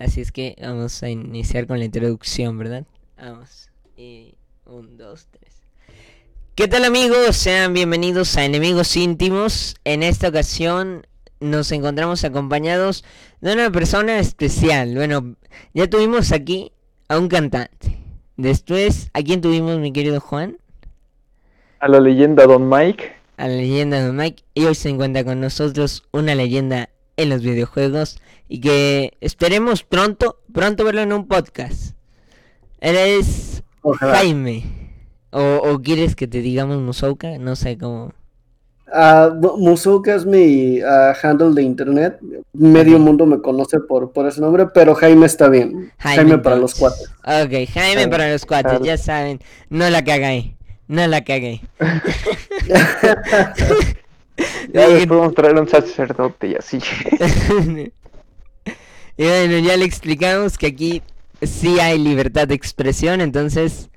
[0.00, 2.86] Así es que vamos a iniciar con la introducción, ¿verdad?
[3.20, 3.68] Vamos.
[3.98, 4.34] Y
[4.64, 5.60] un, dos, tres.
[6.54, 7.36] ¿Qué tal amigos?
[7.36, 9.76] Sean bienvenidos a Enemigos Íntimos.
[9.84, 11.06] En esta ocasión
[11.38, 13.04] nos encontramos acompañados
[13.42, 14.94] de una persona especial.
[14.94, 15.36] Bueno,
[15.74, 16.72] ya tuvimos aquí
[17.08, 17.98] a un cantante.
[18.38, 20.56] Después, ¿a quién tuvimos, mi querido Juan?
[21.78, 23.12] A la leyenda Don Mike.
[23.36, 24.44] A la leyenda Don Mike.
[24.54, 26.88] Y hoy se encuentra con nosotros una leyenda
[27.18, 28.18] en los videojuegos
[28.50, 31.94] y que esperemos pronto, pronto verlo en un podcast.
[32.80, 33.62] Eres
[34.00, 34.64] Jaime.
[35.30, 37.38] O, quieres que te digamos Musouka?
[37.38, 38.12] No sé cómo.
[38.92, 42.18] Uh, Musouka es mi ah, handle de internet.
[42.52, 45.92] Medio mundo me conoce por, por ese nombre, pero Jaime está bien.
[45.98, 47.06] Jaime, para los cuatro.
[47.22, 49.38] Ok, Jaime, para los cuatro, ya saben.
[49.68, 50.56] No la cagué.
[50.88, 51.60] No la cagué.
[54.72, 56.80] ya podemos traer un sacerdote y así.
[59.20, 61.02] y bueno, ya le explicamos que aquí
[61.42, 63.90] sí hay libertad de expresión, entonces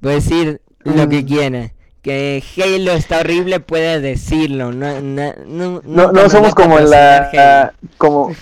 [0.00, 1.26] puede decir lo que mm.
[1.26, 1.72] quiera.
[2.00, 4.72] Que Halo está horrible, puede decirlo.
[4.72, 8.34] No, no, no, no, somos como la, como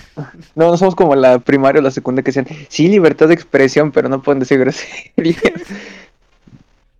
[0.55, 4.07] no, somos como la primaria o la secundaria que decían sí libertad de expresión, pero
[4.07, 5.43] no pueden decir groserías.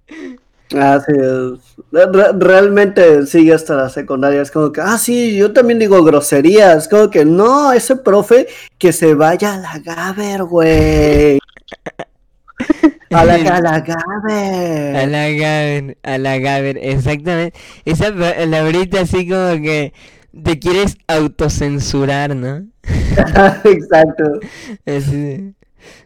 [0.75, 1.13] Ah, sí,
[1.91, 4.41] realmente sigue hasta la secundaria.
[4.41, 6.87] Es como que, ah, sí, yo también digo groserías.
[6.87, 11.39] Como que, no, ese profe que se vaya a la Gaber, güey.
[13.11, 14.95] A la, a la Gaber.
[14.95, 17.57] A la Gaber, a la Gaber, exactamente.
[17.83, 19.93] Esa palabrita así como que
[20.43, 22.67] te quieres autocensurar, ¿no?
[23.63, 24.39] Exacto.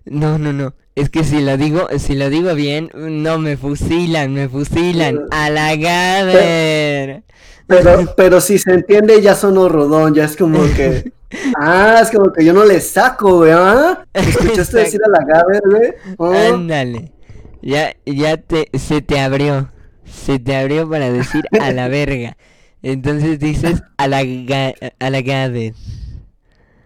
[0.05, 0.73] no, no, no.
[0.95, 5.21] Es que si lo digo, si lo digo bien, no me fusilan, me fusilan.
[5.31, 7.23] A la gaber.
[7.67, 11.11] Pero, pero si se entiende, ya sonó rodón, ya es como que.
[11.59, 13.51] Ah, es como que yo no le saco, güey.
[13.51, 14.05] ¿ah?
[14.13, 15.93] ¿Escuchaste decir a la gaber, güey?
[16.17, 16.31] ¿Oh?
[16.31, 17.11] Ándale.
[17.59, 19.71] Ya, ya te, se te abrió.
[20.05, 22.37] Se te abrió para decir a la verga.
[22.83, 25.73] Entonces dices a la, a la gaber.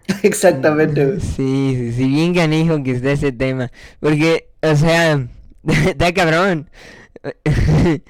[0.24, 1.20] Exactamente.
[1.20, 3.72] Sí, sí, bien canijo que está ese tema.
[4.00, 5.28] Porque, o sea,
[5.86, 6.70] está cabrón.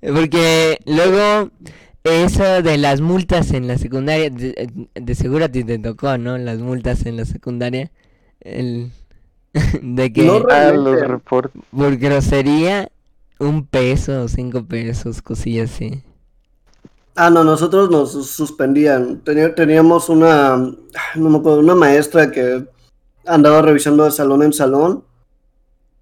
[0.00, 1.50] Porque luego
[2.04, 6.36] eso de las multas en la secundaria, de, seguro a ti te tocó, ¿no?
[6.36, 7.90] Las multas en la secundaria.
[8.40, 8.90] El,
[9.82, 12.90] de que no los por grosería
[13.38, 16.02] un peso, cinco pesos, cosillas así.
[17.16, 19.22] Ah, no, nosotros nos suspendían.
[19.22, 22.66] teníamos una, no me acuerdo, una maestra que
[23.24, 25.04] andaba revisando de salón en salón.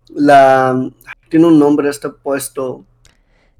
[0.08, 0.90] La,
[1.28, 2.84] tiene un nombre este puesto.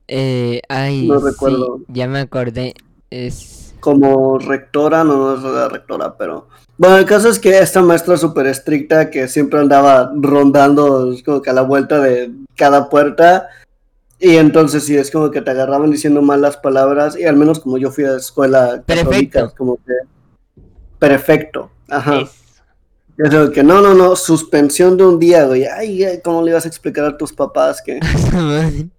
[0.09, 1.81] Eh, ay, no recuerdo.
[1.89, 2.75] ya me acordé.
[3.11, 6.49] Es como rectora, no, no es la rectora, pero
[6.79, 11.51] bueno, el caso es que esta maestra súper estricta que siempre andaba rondando como que
[11.51, 13.49] a la vuelta de cada puerta
[14.25, 17.77] y entonces sí, es como que te agarraban diciendo malas palabras, y al menos como
[17.77, 19.53] yo fui a escuela perfecto.
[19.59, 19.95] como que
[21.01, 22.21] perfecto, ajá.
[22.21, 23.51] Es.
[23.53, 25.65] que no, no, no, suspensión de un día, güey.
[25.65, 27.99] Ay, ¿cómo le ibas a explicar a tus papás que...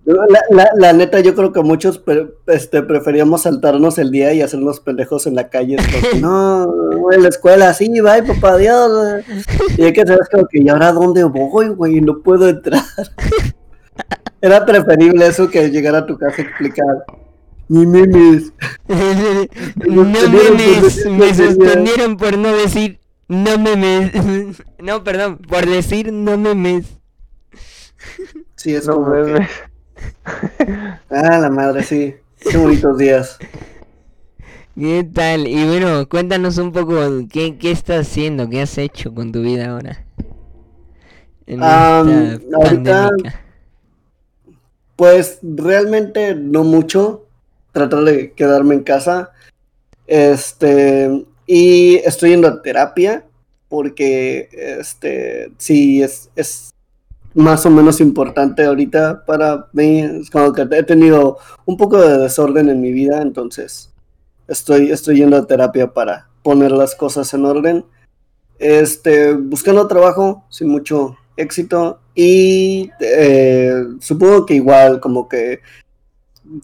[0.76, 2.04] la, neta, yo creo que muchos
[2.48, 5.78] este, preferíamos saltarnos el día y hacernos pendejos en la calle.
[6.20, 6.68] no,
[7.14, 9.24] en la escuela, sí, bye, papá, adiós.
[9.78, 12.02] Y hay que saber como que, ¿y ahora dónde voy, güey?
[12.02, 12.84] No puedo entrar.
[14.44, 17.06] Era preferible eso que llegar a tu casa a explicar.
[17.70, 18.52] Ni memes.
[18.90, 21.06] no memes.
[21.06, 23.00] Me suspendieron por no decir
[23.30, 24.12] no memes.
[24.80, 26.88] no, perdón, por decir no memes.
[28.58, 29.48] Sí, es como memes.
[31.10, 32.14] Ah, la madre, sí.
[32.42, 33.38] Qué bonitos días.
[34.76, 35.48] ¿Qué tal?
[35.48, 37.00] Y bueno, cuéntanos un poco
[37.32, 40.04] qué, qué estás haciendo, qué has hecho con tu vida ahora.
[41.46, 42.04] En esta
[42.60, 43.43] pandemia.
[44.96, 47.26] Pues realmente no mucho.
[47.72, 49.32] Tratar de quedarme en casa.
[50.08, 51.26] Este.
[51.46, 53.26] Y estoy yendo a terapia.
[53.70, 55.52] Porque este.
[55.58, 56.72] Sí, es, es
[57.34, 60.00] más o menos importante ahorita para mí.
[60.02, 63.22] Es como que he tenido un poco de desorden en mi vida.
[63.22, 63.90] Entonces.
[64.48, 67.86] Estoy, estoy yendo a terapia para poner las cosas en orden.
[68.60, 69.34] Este.
[69.34, 70.46] Buscando trabajo.
[70.50, 75.62] Sin mucho éxito y eh, supongo que igual como que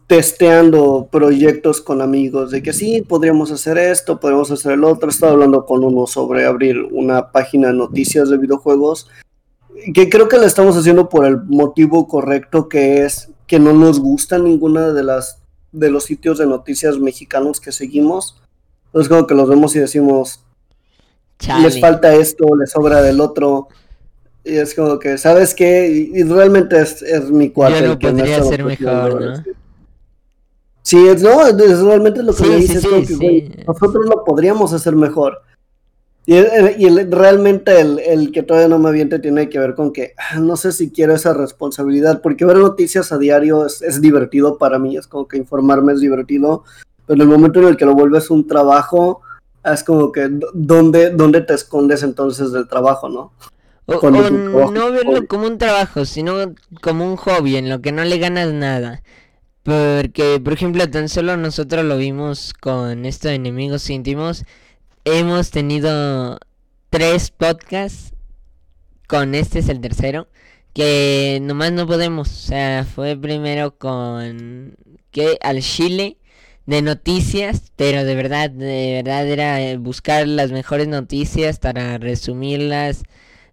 [0.07, 5.10] testeando proyectos con amigos de que sí, podríamos hacer esto, podríamos hacer el otro.
[5.10, 9.07] Estaba hablando con uno sobre abrir una página de noticias de videojuegos
[9.94, 14.00] que creo que la estamos haciendo por el motivo correcto que es que no nos
[14.00, 15.42] gusta ninguna de las
[15.72, 18.42] de los sitios de noticias mexicanos que seguimos.
[18.94, 20.44] Es como que los vemos y decimos,
[21.62, 23.68] les falta esto, les sobra del otro.
[24.50, 25.88] Y es como que, ¿sabes qué?
[26.13, 27.80] Y, realmente es, mi cuarto.
[27.80, 29.44] Yo no podría ser mejor, ¿no?
[30.81, 32.84] Sí, es, no, es realmente lo que me dices.
[33.68, 35.42] nosotros lo podríamos hacer mejor.
[36.25, 40.13] Y, y realmente el, el, que todavía no me aviente tiene que ver con que
[40.18, 44.57] ah, no sé si quiero esa responsabilidad, porque ver noticias a diario es, es, divertido
[44.57, 46.63] para mí, es como que informarme es divertido,
[47.07, 49.22] pero en el momento en el que lo vuelves un trabajo,
[49.63, 53.31] es como que ¿dónde, dónde te escondes entonces del trabajo, no?
[53.97, 58.18] O, no verlo como un trabajo, sino como un hobby en lo que no le
[58.18, 59.01] ganas nada.
[59.63, 64.45] Porque, por ejemplo, tan solo nosotros lo vimos con esto de enemigos íntimos.
[65.06, 66.39] Hemos tenido
[66.89, 68.13] tres podcasts.
[69.07, 70.27] Con este es el tercero.
[70.74, 72.30] Que nomás no podemos.
[72.30, 74.75] O sea, fue primero con.
[75.12, 76.18] que Al Chile
[76.69, 83.01] de noticias, pero de verdad, de verdad era buscar las mejores noticias para resumirlas,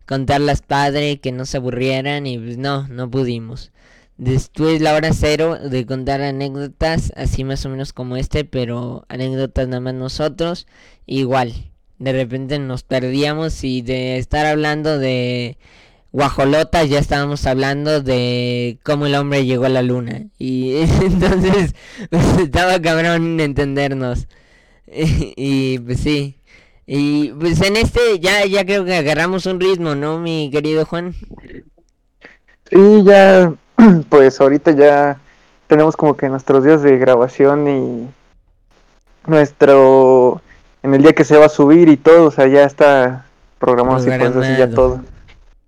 [0.07, 3.73] contarlas padre, que no se aburrieran y pues no, no pudimos.
[4.19, 9.69] Después la hora cero de contar anécdotas, así más o menos como este, pero anécdotas
[9.69, 10.67] nada más nosotros,
[11.07, 11.53] igual.
[11.99, 15.59] De repente nos perdíamos y de estar hablando de
[16.13, 20.27] guajolotas ya estábamos hablando de cómo el hombre llegó a la luna.
[20.39, 21.75] Y entonces
[22.11, 24.27] pues, estaba cabrón entendernos.
[24.89, 26.37] Y, pues sí.
[26.87, 31.15] Y pues en este ya, ya creo que agarramos un ritmo, ¿no, mi querido Juan?
[32.71, 33.53] Sí, ya,
[34.09, 35.19] pues ahorita ya
[35.67, 38.09] tenemos como que nuestros días de grabación y
[39.29, 40.41] nuestro,
[40.83, 43.27] en el día que se va a subir y todo, o sea, ya está
[43.59, 45.03] programado, así, pues, ya todo.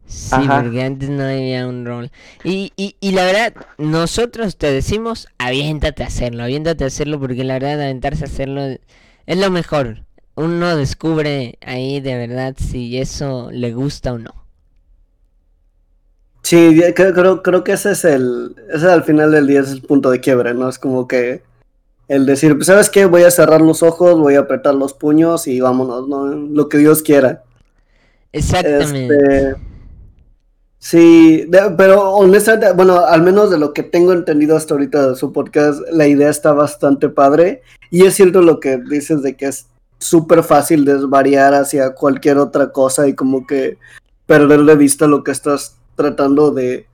[0.07, 2.11] Sí, porque antes no había un rol.
[2.43, 7.45] Y, y, y la verdad, nosotros te decimos, aviéntate a hacerlo, aviéntate a hacerlo, porque
[7.45, 8.63] la verdad, aventarse a hacerlo
[9.27, 10.08] es lo mejor.
[10.39, 14.31] Uno descubre ahí de verdad si eso le gusta o no.
[16.43, 20.11] Sí, creo, creo que ese es el, ese al final del día es el punto
[20.11, 20.69] de quiebre, ¿no?
[20.69, 21.43] Es como que
[22.07, 23.05] el decir, pues, ¿sabes qué?
[23.05, 26.27] Voy a cerrar los ojos, voy a apretar los puños y vámonos, ¿no?
[26.27, 27.43] Lo que Dios quiera.
[28.33, 29.07] Exactamente.
[29.07, 29.57] Este,
[30.81, 35.33] Sí, pero honestamente, bueno, al menos de lo que tengo entendido hasta ahorita de su
[35.33, 37.63] podcast, la idea está bastante padre.
[37.91, 39.67] Y es cierto lo que dices de que es
[39.99, 43.79] súper fácil desvariar hacia cualquier otra cosa y como que
[44.27, 46.87] perder de vista lo que estás tratando de,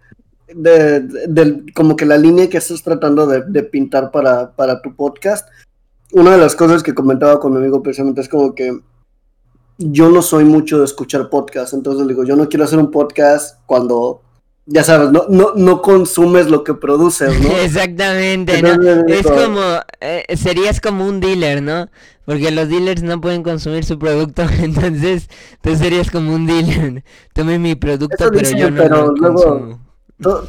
[0.55, 5.49] de, como que la línea que estás tratando de, de pintar para, para tu podcast.
[6.13, 8.81] Una de las cosas que comentaba con mi amigo precisamente es como que
[9.79, 13.59] yo no soy mucho de escuchar podcast, entonces digo, yo no quiero hacer un podcast
[13.67, 14.23] cuando,
[14.67, 17.57] ya sabes, no, no, no consumes lo que produces, ¿no?
[17.63, 19.07] Exactamente, ¿no?
[19.07, 19.61] Es como,
[20.01, 21.89] eh, serías como un dealer, ¿no?
[22.25, 25.29] Porque los dealers no pueden consumir su producto, entonces
[25.61, 27.05] tú serías como un dealer.
[27.35, 29.81] Tome mi producto, pero yo no pero luego,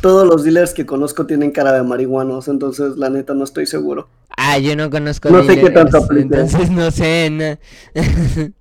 [0.02, 4.08] todos los dealers que conozco tienen cara de marihuanos, entonces la neta no estoy seguro.
[4.38, 7.58] Ah, yo no conozco no sé qué tanto entonces no sé, no.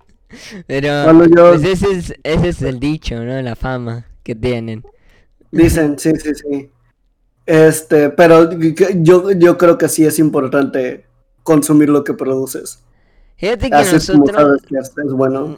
[0.66, 3.40] Pero pues ese, es, ese es el dicho, ¿no?
[3.40, 4.82] La fama que tienen.
[5.54, 6.70] Dicen, sí, sí, sí.
[7.46, 11.04] Este, pero yo, yo creo que sí es importante
[11.42, 12.82] consumir lo que produces.
[13.36, 15.56] Fíjate que nosotros es bueno.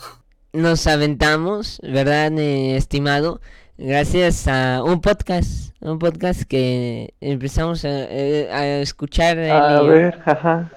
[0.52, 3.40] nos aventamos, ¿verdad, eh, estimado?
[3.78, 9.38] Gracias a un podcast, un podcast que empezamos a, eh, escuchar.
[9.38, 10.70] A ver, ajá.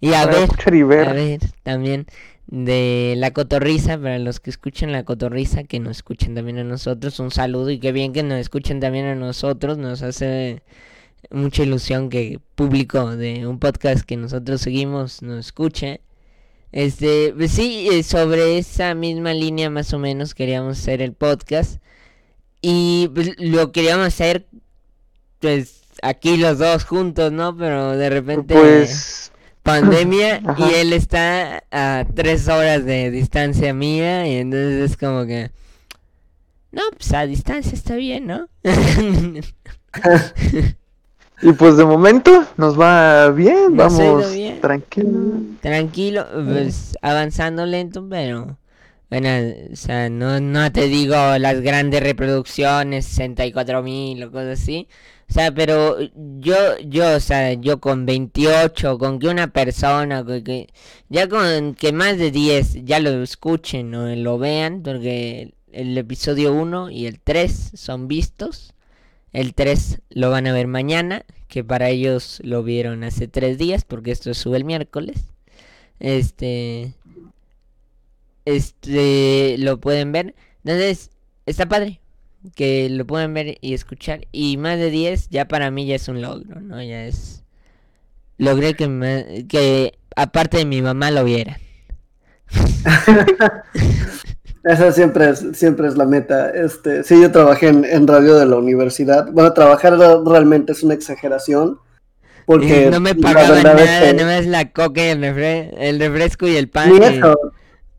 [0.00, 2.06] Y a, ver, y ver, a ver, también
[2.48, 7.20] de la cotorriza, para los que escuchen la cotorriza, que nos escuchen también a nosotros,
[7.20, 10.62] un saludo y qué bien que nos escuchen también a nosotros, nos hace
[11.30, 16.00] mucha ilusión que público de un podcast que nosotros seguimos nos escuche.
[16.72, 21.82] Este, pues sí, eh, sobre esa misma línea más o menos queríamos hacer el podcast
[22.60, 24.46] y pues, lo queríamos hacer
[25.40, 27.56] pues aquí los dos juntos, ¿no?
[27.56, 29.32] Pero de repente pues
[29.68, 35.50] pandemia y él está a tres horas de distancia mía y entonces es como que
[36.72, 38.48] no pues a distancia está bien no
[41.42, 44.24] y pues de momento nos va bien vamos
[44.60, 45.40] tranquilo.
[45.60, 48.56] Tranquilo pues avanzando lento pero
[49.10, 49.28] bueno,
[49.72, 54.88] o sea, no, no te digo las grandes reproducciones, 64 mil o cosas así,
[55.28, 55.98] o sea, pero
[56.40, 60.68] yo, yo, o sea, yo con 28, con que una persona, que,
[61.10, 66.54] ya con que más de 10 ya lo escuchen o lo vean, porque el episodio
[66.54, 68.74] 1 y el 3 son vistos.
[69.32, 73.84] El 3 lo van a ver mañana, que para ellos lo vieron hace 3 días,
[73.84, 75.24] porque esto sube el miércoles.
[76.00, 76.94] Este...
[78.56, 80.34] este lo pueden ver.
[80.64, 81.10] Entonces,
[81.46, 82.00] está padre
[82.54, 84.26] que lo pueden ver y escuchar.
[84.32, 86.82] Y más de 10 ya para mí ya es un logro, ¿no?
[86.82, 87.44] Ya es...
[88.38, 89.46] Logré que, me...
[89.48, 91.58] que aparte de mi mamá lo viera.
[94.64, 96.50] Esa siempre es, siempre es la meta.
[96.50, 99.30] Este, sí, yo trabajé en, radio de la universidad.
[99.32, 101.78] Bueno, trabajar realmente es una exageración.
[102.44, 106.68] Porque no me pagaban nada, es no es la coca y el, refresco y el
[106.68, 106.92] pan.
[106.92, 107.52] Ni eso.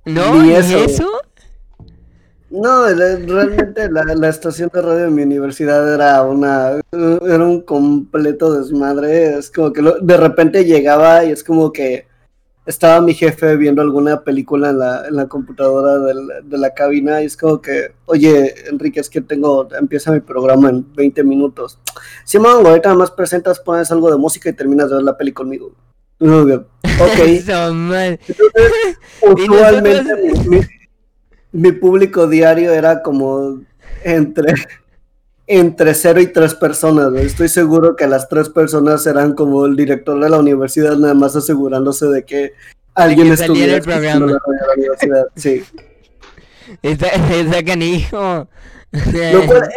[0.09, 0.41] ¿No?
[0.41, 1.05] ¿Ni, eso?
[2.49, 8.53] No, realmente la, la, estación de radio de mi universidad era una era un completo
[8.53, 9.37] desmadre.
[9.37, 12.07] Es como que de repente llegaba y es como que
[12.65, 17.25] estaba mi jefe viendo alguna película en la, en la computadora de la cabina y
[17.25, 21.79] es como que, oye, Enrique, es que tengo, empieza mi programa en 20 minutos.
[22.25, 25.33] Simón, ahorita nada más presentas, pones algo de música y terminas de ver la peli
[25.33, 25.71] conmigo.
[26.19, 26.65] Ok.
[29.21, 30.13] usualmente
[31.51, 33.61] mi, público diario era como
[34.03, 34.53] entre,
[35.47, 37.13] entre cero y tres personas.
[37.15, 41.35] Estoy seguro que las tres personas eran como el director de la universidad, nada más
[41.35, 42.53] asegurándose de que
[42.93, 44.25] alguien estuviera el programa.
[44.27, 44.39] La,
[44.77, 45.27] universidad.
[45.35, 45.63] Sí.
[46.83, 48.47] Está, está canijo.
[48.91, 49.69] Lo cual,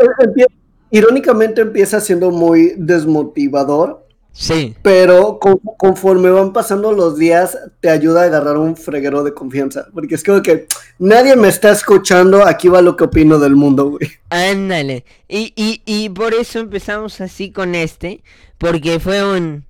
[0.91, 4.02] irónicamente empieza siendo muy desmotivador
[4.33, 4.75] Sí.
[4.83, 5.39] Pero
[5.77, 9.87] conforme van pasando los días, te ayuda a agarrar un freguero de confianza.
[9.93, 10.67] Porque es como que
[10.99, 14.11] nadie me está escuchando, aquí va lo que opino del mundo, güey.
[14.31, 15.05] Ándale.
[15.29, 18.25] Y, y, y por eso empezamos así con este.
[18.59, 19.67] Porque fue un...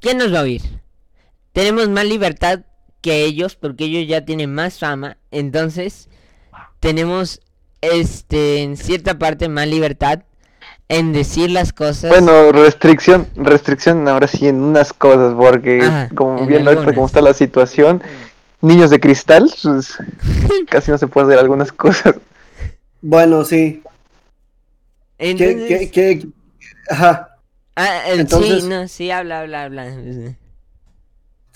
[0.00, 0.62] ¿Quién nos va a oír?
[1.52, 2.60] Tenemos más libertad
[3.02, 5.18] que ellos, porque ellos ya tienen más fama.
[5.30, 6.08] Entonces,
[6.80, 7.40] tenemos
[7.80, 10.22] este en cierta parte más libertad
[10.88, 12.10] en decir las cosas.
[12.10, 17.34] Bueno, restricción, restricción ahora sí en unas cosas, porque como viendo ahorita cómo está la
[17.34, 18.02] situación,
[18.60, 19.98] niños de cristal, pues,
[20.70, 22.16] casi no se puede hacer algunas cosas.
[23.02, 23.82] Bueno, sí.
[25.18, 25.90] Entonces...
[25.90, 26.26] ¿Qué,
[26.88, 27.36] Ajá.
[27.74, 28.62] Ah, Entonces...
[28.62, 29.92] sí, no, sí, habla, habla, habla.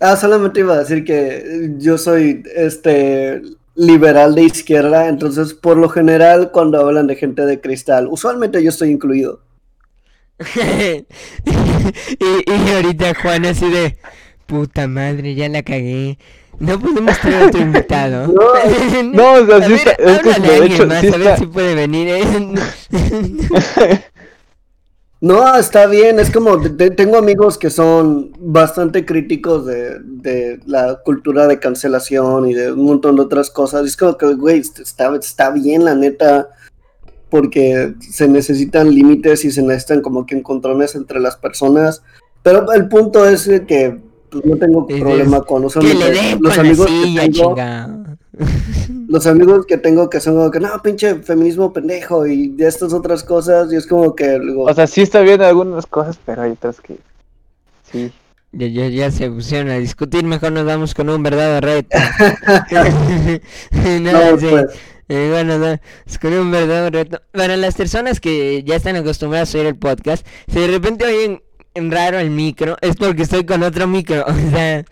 [0.01, 3.43] Ah, solamente iba a decir que yo soy este
[3.81, 8.69] liberal de izquierda, entonces por lo general cuando hablan de gente de cristal, usualmente yo
[8.69, 9.41] estoy incluido.
[10.59, 11.05] y,
[12.75, 13.97] ahorita Juan así de
[14.47, 16.19] puta madre, ya la cagué.
[16.59, 18.27] No podemos tener otro invitado.
[18.27, 22.09] No, no o sea, sí es que de hecho, a ver si puede venir.
[22.09, 22.27] ¿eh?
[25.21, 31.59] No, está bien, es como, tengo amigos que son bastante críticos de, la cultura de
[31.59, 33.87] cancelación y de un montón de otras cosas.
[33.87, 36.49] Es como que, güey, está, está bien la neta,
[37.29, 42.03] porque se necesitan límites y se necesitan como que encontrones entre las personas.
[42.43, 43.99] Pero el punto es que
[44.31, 47.55] pues, no tengo problema con los, los amigos que tengo
[49.11, 52.93] los amigos que tengo que son como que, no, pinche feminismo pendejo y de estas
[52.93, 54.67] otras cosas, y es como que luego...
[54.67, 56.97] O sea, sí está bien algunas cosas, pero hay otras que...
[57.91, 58.13] Sí.
[58.53, 61.99] Ya, ya, ya se pusieron a discutir, mejor nos vamos con un verdadero reto.
[63.73, 64.67] no, pues.
[65.09, 67.21] eh, bueno, es con un verdadero reto.
[67.33, 71.43] Para las personas que ya están acostumbradas a oír el podcast, si de repente oyen
[71.91, 74.25] raro el micro, es porque estoy con otro micro.
[74.29, 74.85] O sea,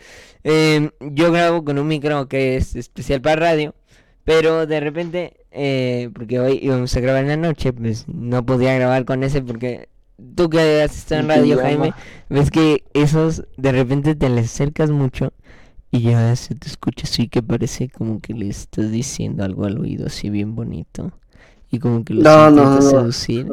[0.45, 3.75] Em, yo grabo con un micro que es especial para radio,
[4.29, 8.75] pero de repente, eh, porque hoy íbamos a grabar en la noche, pues no podía
[8.75, 9.89] grabar con ese porque
[10.35, 11.95] tú que has estado en radio, Jaime,
[12.29, 15.33] ves que esos de repente te les acercas mucho
[15.91, 19.79] y ya se te escucha así que parece como que le estás diciendo algo al
[19.79, 21.11] oído así bien bonito
[21.71, 23.47] y como que lo no, no, seducir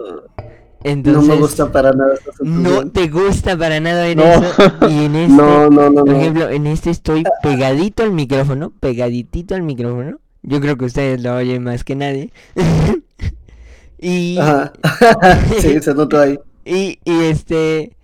[0.94, 2.16] no me gusta para nada.
[2.42, 4.54] No te gusta para nada en eso.
[4.90, 10.20] Y en este, por ejemplo, en este estoy pegadito al micrófono, pegaditito al micrófono.
[10.48, 12.32] Yo creo que ustedes lo oyen más que nadie.
[14.00, 14.38] y
[15.60, 16.40] sí, se nota ahí.
[16.68, 17.96] Y, y este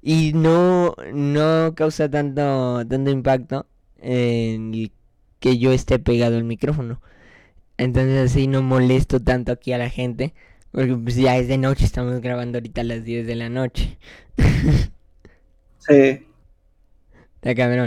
[0.00, 3.66] y no no causa tanto tanto impacto
[4.00, 4.92] en
[5.40, 7.00] que yo esté pegado al micrófono.
[7.78, 10.34] Entonces así no molesto tanto aquí a la gente.
[10.70, 13.98] Porque pues ya es de noche, estamos grabando ahorita a las 10 de la noche.
[15.78, 16.26] sí.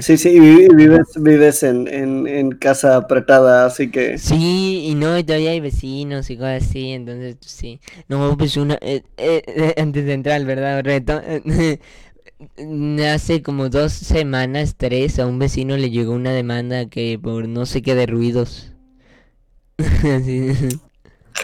[0.02, 4.20] Sí, sí, vives, vives en, en, en, casa apretada, así que...
[4.20, 7.80] Sí, y no, y todavía hay vecinos y cosas así, entonces pues, sí.
[8.08, 8.78] No, pues una...
[8.82, 10.84] Eh, eh, antes de entrar, ¿verdad?
[10.84, 11.20] Reto.
[13.12, 17.66] Hace como dos semanas, tres, a un vecino le llegó una demanda que por no
[17.66, 18.74] sé qué de ruidos.
[19.80, 20.52] así.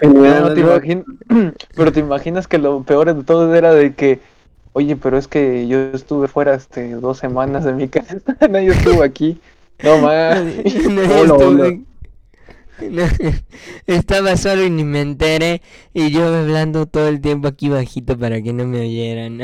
[1.75, 4.19] pero te imaginas que lo peor de todo era de que,
[4.73, 8.17] oye, pero es que yo estuve fuera este dos semanas de mi casa,
[8.49, 9.39] nadie estuvo aquí.
[9.81, 10.41] No más.
[13.87, 15.61] estaba solo y ni me enteré.
[15.93, 19.37] Y yo hablando todo el tiempo aquí bajito para que no me oyeran.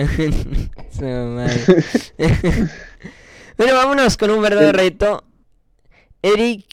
[3.57, 5.23] bueno, vámonos con un verdadero reto.
[6.21, 6.65] Eric,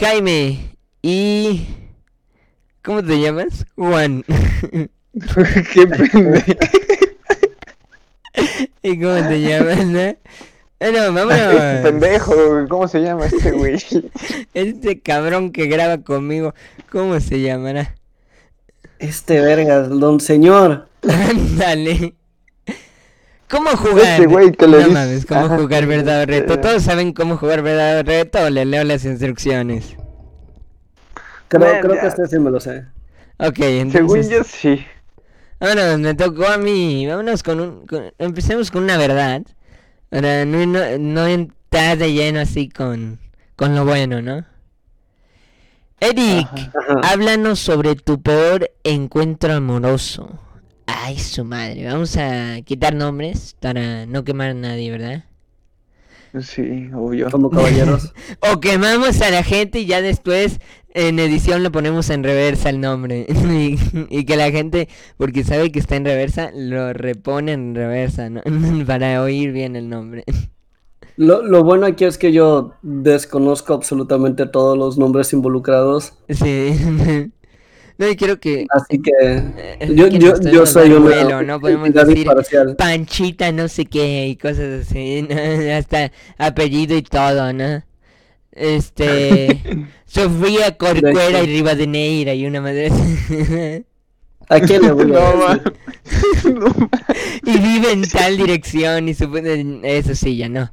[0.00, 1.66] Jaime y...
[2.82, 3.66] ¿Cómo te llamas?
[3.76, 4.24] Juan.
[5.74, 6.52] Qué pendejo.
[8.82, 10.16] ¿Y cómo te llamas, no?
[10.80, 11.54] Bueno, vámonos.
[11.82, 12.34] pendejo,
[12.68, 13.76] ¿cómo se llama este güey?
[14.54, 16.54] Este cabrón que graba conmigo,
[16.90, 17.94] ¿cómo se llamará?
[18.98, 20.88] Este vergas, don señor.
[21.02, 22.14] Ándale.
[23.48, 24.20] ¿Cómo jugar?
[24.20, 26.60] Este güey que le no mames, ¿cómo jugar verdad o reto?
[26.60, 29.96] ¿Todos saben cómo jugar verdad o reto o le leo las instrucciones?
[31.48, 32.84] Creo, creo que este sí me lo sé.
[33.38, 33.92] Ok, entonces...
[33.92, 34.84] Según yo sí.
[35.60, 37.06] Vámonos, me tocó a mí.
[37.06, 37.86] Vámonos con un...
[38.18, 39.42] Empecemos con una verdad.
[40.08, 43.18] Para no, no, no entrar de lleno así con,
[43.56, 44.44] con lo bueno, ¿no?
[46.00, 46.48] Eric,
[47.02, 50.38] háblanos sobre tu peor encuentro amoroso.
[50.86, 51.86] Ay, su madre.
[51.86, 55.24] Vamos a quitar nombres para no quemar a nadie, ¿verdad?
[56.40, 57.30] Sí, obvio.
[57.30, 58.14] Como caballeros.
[58.52, 60.60] o quemamos a la gente y ya después
[60.98, 63.26] en edición le ponemos en reversa el nombre.
[64.10, 68.42] y, que la gente, porque sabe que está en reversa, lo repone en reversa, ¿no?
[68.86, 70.24] Para oír bien el nombre.
[71.16, 76.14] Lo, lo, bueno aquí es que yo desconozco absolutamente todos los nombres involucrados.
[76.28, 77.30] Sí.
[78.00, 78.64] No, y quiero que.
[78.70, 79.10] Así que.
[79.18, 81.10] Eh, yo, yo, yo soy un.
[81.48, 81.60] ¿no?
[81.60, 82.28] Podemos decir
[82.78, 85.26] Panchita, no sé qué, y cosas así.
[85.72, 87.82] Hasta apellido y todo, ¿no?
[88.58, 89.86] Este.
[90.06, 92.90] Sofía Corcuera y Rivadeneira y una madre.
[94.48, 95.60] ¿A quién le voy a
[97.44, 99.80] Y vive en tal dirección y supone.
[99.82, 100.72] Eso sí, ya no.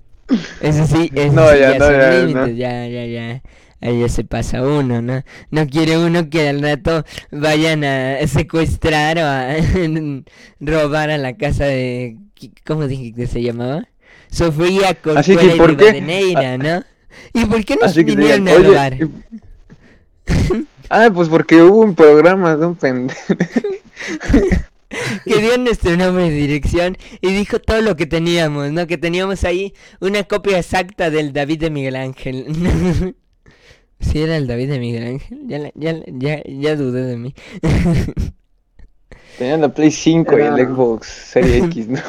[0.62, 3.42] Eso sí, eso no, sí, ya, ya, no, ya, ya, ya, ya
[3.82, 5.24] ahí ya se pasa uno, ¿no?
[5.52, 9.56] No quiere uno que al rato vayan a secuestrar o a
[10.60, 12.18] robar a la casa de...
[12.66, 13.88] ¿Cómo dije que se llamaba?
[14.30, 16.84] Sofía Corcuera y Rivadeneira, ¿no?
[17.34, 18.98] ¿Y por qué nos vinieron a robar?
[20.90, 23.36] ah, pues porque hubo un programa de un pendejo.
[25.26, 28.88] que dio nuestro nombre y dirección y dijo todo lo que teníamos, ¿no?
[28.88, 33.16] Que teníamos ahí una copia exacta del David de Miguel Ángel.
[33.98, 37.34] Si era el David de Miguel Ángel, ya, ya, ya, ya dudé de mí.
[39.38, 42.00] Tenían la Play 5 y el Xbox Series X, ¿no?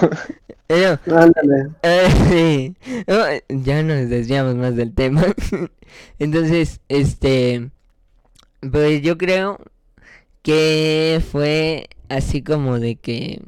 [0.67, 1.71] Pero, Ándale.
[1.83, 2.73] Eh,
[3.49, 5.25] ya nos desviamos más del tema.
[6.19, 7.71] Entonces, este,
[8.71, 9.59] pues yo creo
[10.43, 13.43] que fue así como de que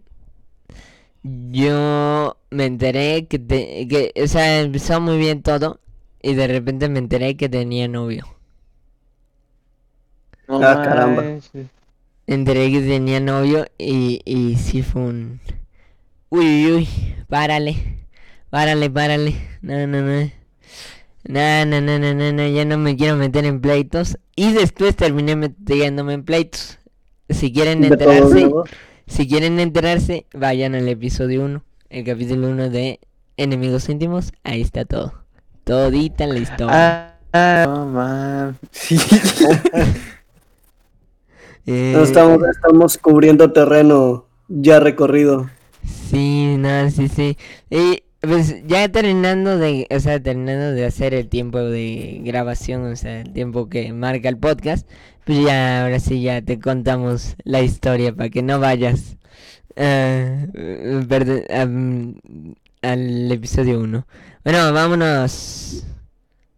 [1.22, 5.80] yo me enteré que, que o sea, empezó muy bien todo
[6.22, 8.26] y de repente me enteré que tenía novio.
[10.48, 11.24] ah, caramba.
[12.28, 15.40] Enteré que tenía novio y, y sí fue un...
[16.28, 16.88] Uy, uy,
[17.26, 18.04] párale.
[18.50, 19.34] Párale, párale.
[19.62, 20.30] No, no, no.
[21.24, 24.18] No, no, no, no, no, no, ya no me quiero meter en pleitos.
[24.36, 26.78] Y después terminé metiéndome en pleitos.
[27.30, 28.50] Si quieren enterarse,
[29.06, 33.00] si quieren enterarse, vayan al episodio 1, el capítulo 1 de
[33.38, 35.14] Enemigos íntimos, ahí está todo.
[35.64, 37.14] Todita la historia.
[37.32, 38.58] Ah, no, man.
[38.70, 38.98] Sí.
[41.68, 42.00] eh...
[42.02, 45.48] estamos, estamos cubriendo terreno ya recorrido.
[45.84, 47.36] Sí, no, sí, sí.
[47.70, 52.96] Y pues ya terminando de, o sea, terminando de hacer el tiempo de grabación, o
[52.96, 54.88] sea, el tiempo que marca el podcast,
[55.24, 59.16] pues ya, ahora sí, ya te contamos la historia para que no vayas
[59.76, 60.46] uh,
[62.82, 64.06] al episodio 1.
[64.44, 65.84] Bueno, vámonos.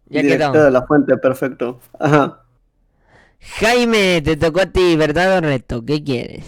[0.09, 0.63] Ya Directo quedó.
[0.65, 1.79] de la fuente, perfecto.
[1.99, 2.40] Ajá.
[3.41, 5.83] Jaime, te tocó a ti, ¿verdad o reto?
[5.83, 6.45] ¿Qué quieres?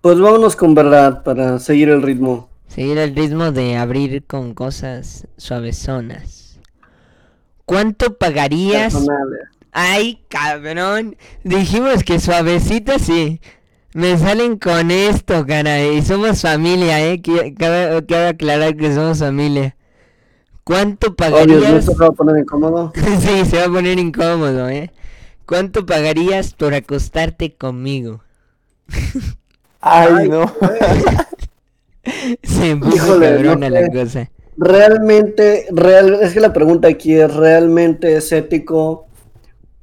[0.00, 2.48] Pues vámonos con verdad para seguir el ritmo.
[2.68, 6.58] Seguir el ritmo de abrir con cosas suavezonas.
[7.64, 8.94] ¿Cuánto pagarías?
[9.72, 11.16] Ay, cabrón.
[11.42, 13.40] Dijimos que suavecita sí.
[13.94, 16.02] Me salen con esto, caray.
[16.02, 17.22] Somos familia, ¿eh?
[17.56, 19.76] Cabe, aclarar que somos familia.
[20.64, 21.84] ¿Cuánto pagarías?
[21.84, 22.92] se va a poner incómodo?
[23.20, 24.90] sí, se va a poner incómodo, ¿eh?
[25.46, 28.22] ¿Cuánto pagarías por acostarte conmigo?
[29.80, 30.50] Ay, no.
[32.42, 34.30] se puso cabrona la cosa.
[34.56, 39.06] Realmente, real, es que la pregunta aquí es, ¿realmente es ético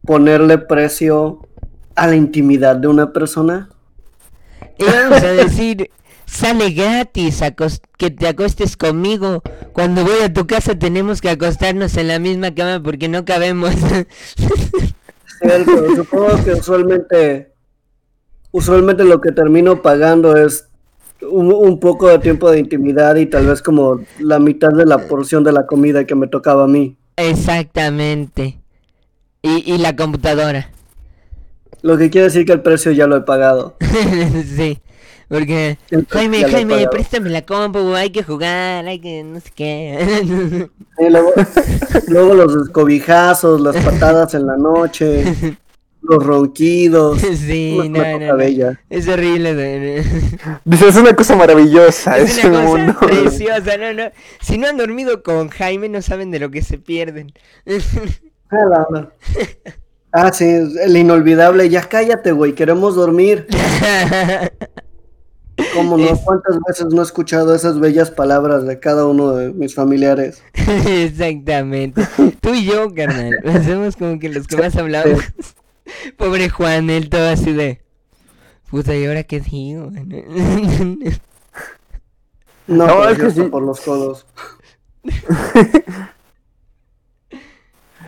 [0.06, 1.48] ponerle precio
[1.96, 3.70] a la intimidad de una persona?
[4.80, 5.92] Y vamos a decir,
[6.26, 7.44] sale gratis
[7.98, 9.44] que te acuestes conmigo.
[9.74, 13.76] Cuando voy a tu casa tenemos que acostarnos en la misma cama porque no cabemos.
[15.42, 17.54] Cierto, supongo que usualmente,
[18.52, 20.68] usualmente lo que termino pagando es
[21.22, 25.44] un, poco de tiempo de intimidad y tal vez como la mitad de la porción
[25.44, 26.96] de la comida que me tocaba a mí.
[27.16, 28.60] Exactamente.
[29.42, 30.70] Y, y la computadora.
[31.82, 33.76] Lo que quiere decir que el precio ya lo he pagado.
[34.56, 34.80] sí.
[35.32, 35.78] Porque,
[36.10, 40.70] Jaime, Jaime, préstame la compu, hay que jugar, hay que no sé qué.
[42.10, 45.24] luego, los cobijazos, las patadas en la noche,
[46.02, 47.22] los ronquidos.
[47.22, 50.04] Sí, no, no, Es horrible.
[50.66, 52.18] Dice, es una cosa maravillosa.
[52.18, 54.12] Es, es una cosa preciosa, no, no.
[54.42, 57.32] Si no han dormido con Jaime, no saben de lo que se pierden.
[60.12, 61.70] Ah, sí, el inolvidable.
[61.70, 63.48] Ya cállate, güey, queremos dormir.
[65.76, 66.18] ¿Cómo no?
[66.18, 70.44] ¿Cuántas veces no he escuchado esas bellas palabras de cada uno de mis familiares?
[70.88, 72.08] Exactamente.
[72.40, 73.40] Tú y yo, carnal.
[73.46, 75.24] Hacemos como que los que más hablamos.
[76.18, 77.82] Pobre Juan, él todo así de.
[78.70, 79.92] Puta, ¿y ahora qué digo?
[82.68, 83.42] no, no es que sí.
[83.44, 84.26] por los codos.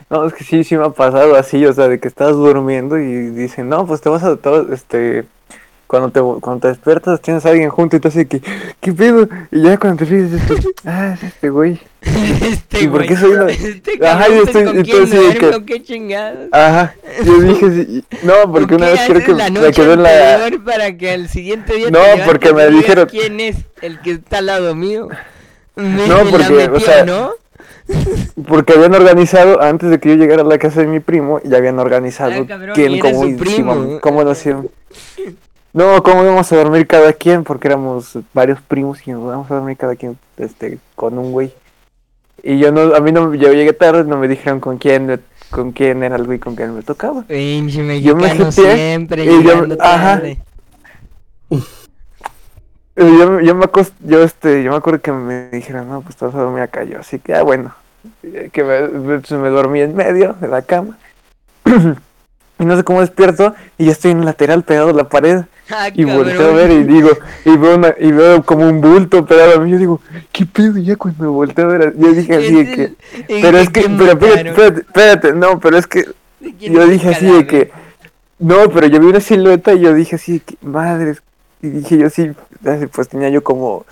[0.10, 3.00] No, es que sí, sí me ha pasado así, o sea, de que estás durmiendo
[3.00, 5.26] y dicen, no, pues te vas a, todo, este,
[5.94, 8.42] cuando te, cuando te despiertas tienes a alguien junto y te hace que,
[8.82, 9.30] ¿qué pedo?
[9.52, 10.42] Y ya cuando te fijas,
[10.86, 11.80] ah, es este güey.
[12.02, 13.34] Este ¿Y por qué soy.
[13.52, 15.66] Este Ajá, yo estoy, entonces que...
[15.68, 16.50] qué chingados.
[16.52, 20.50] Ajá, yo dije, no, porque una vez creo que me quedó en la...
[20.66, 23.08] para que al siguiente día No, porque me dijeron...
[23.08, 25.10] ¿Quién es el que está al lado mío?
[25.76, 27.06] no, porque, o sea...
[27.06, 27.34] ¿no?
[28.48, 31.58] Porque habían organizado, antes de que yo llegara a la casa de mi primo, ya
[31.58, 34.00] habían organizado ah, quién, cómo, primo?
[34.02, 34.72] cómo nos íbamos.
[35.74, 39.56] No, cómo íbamos a dormir cada quien, porque éramos varios primos y nos íbamos a
[39.56, 41.52] dormir cada quien este, con un güey.
[42.44, 45.72] Y yo no, a mí no, yo llegué tarde, no me dijeron con quién, con
[45.72, 47.26] quién era el güey con quién me tocaba.
[48.02, 50.22] yo me jeteé, siempre y yo, ajá.
[52.96, 56.26] Yo, yo, me acost, yo, este, yo me acuerdo que me dijeron, no, pues te
[56.26, 56.84] vas a dormir acá.
[56.84, 57.74] Yo, así que, ah, bueno,
[58.52, 61.00] que me, me dormí en medio de la cama.
[62.60, 65.46] y no sé cómo despierto y ya estoy en el lateral pegado a la pared.
[65.70, 67.10] Ah, y volteo a ver y digo,
[67.46, 69.72] y veo, una, y veo como un bulto pegado a mí.
[69.72, 70.78] Yo digo, ¿qué pedo?
[70.78, 72.94] Y ya cuando me volteo a ver, yo dije así de que.
[73.28, 76.06] Pero es que, pero espérate, espérate, no, pero es que.
[76.60, 77.72] Yo dije así de que.
[78.40, 81.16] No, pero yo vi una silueta y yo dije así de que, madre,
[81.62, 82.32] y dije yo, sí,
[82.92, 83.86] pues tenía yo como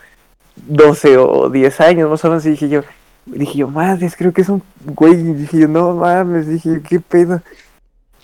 [0.68, 2.46] 12 o 10 años más o menos.
[2.46, 2.84] Y dije yo,
[3.26, 5.14] dije yo, madre, creo que es un güey.
[5.14, 7.42] Y dije yo, no mames, dije, qué pedo.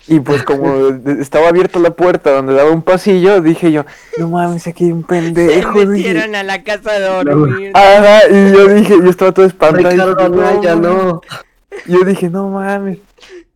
[0.08, 0.88] Y pues como
[1.20, 3.84] estaba abierta la puerta donde daba un pasillo, dije yo,
[4.18, 5.78] no mames, aquí hay un pendejo.
[5.78, 7.72] Se metieron a la casa de dormir.
[7.74, 10.28] Ajá, y yo dije, yo estaba todo espantado.
[10.28, 11.20] no, ya no.
[11.86, 12.98] Yo dije, no mames.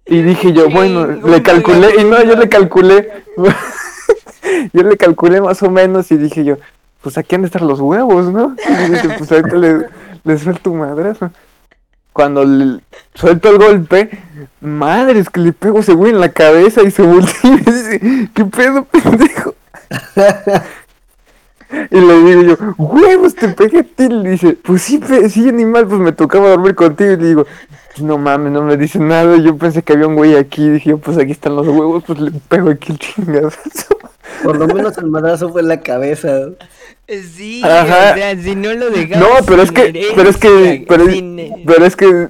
[0.05, 3.09] Y dije yo, bueno, le calculé, y no, yo le calculé.
[4.73, 6.59] yo le calculé más o menos y dije yo,
[7.01, 8.55] pues aquí han de estar los huevos, ¿no?
[8.69, 9.87] Y dije, pues ahorita le,
[10.25, 11.31] le suelto un madrazo.
[12.13, 12.81] Cuando le
[13.15, 14.11] suelto el golpe,
[14.61, 17.59] madre, es que le pego ese güey en la cabeza y se voltea y me
[17.59, 19.55] dice, ¿qué pedo, pendejo?
[21.91, 24.05] y le digo yo, huevos, te pegué a ti.
[24.05, 27.13] Y dice, pues sí, sí, animal, pues me tocaba dormir contigo.
[27.13, 27.47] Y le digo,
[28.01, 29.37] no mames, no me dice nada.
[29.37, 30.69] Yo pensé que había un güey aquí.
[30.69, 33.59] Dije yo, pues aquí están los huevos, pues le pego aquí el chingazo.
[34.43, 36.49] Por lo menos el madrazo fue en la cabeza.
[37.09, 39.29] Sí, o sea, si no lo dejamos.
[39.29, 41.05] No, pero es que, pero es que, pero,
[41.85, 42.29] es que,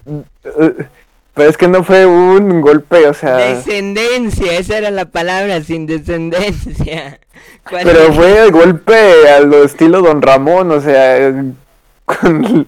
[1.35, 3.37] pero es que no fue un golpe, o sea.
[3.37, 7.20] Descendencia, esa era la palabra, sin descendencia.
[7.70, 11.33] Pero fue golpe al estilo Don Ramón, o sea,
[12.05, 12.66] con,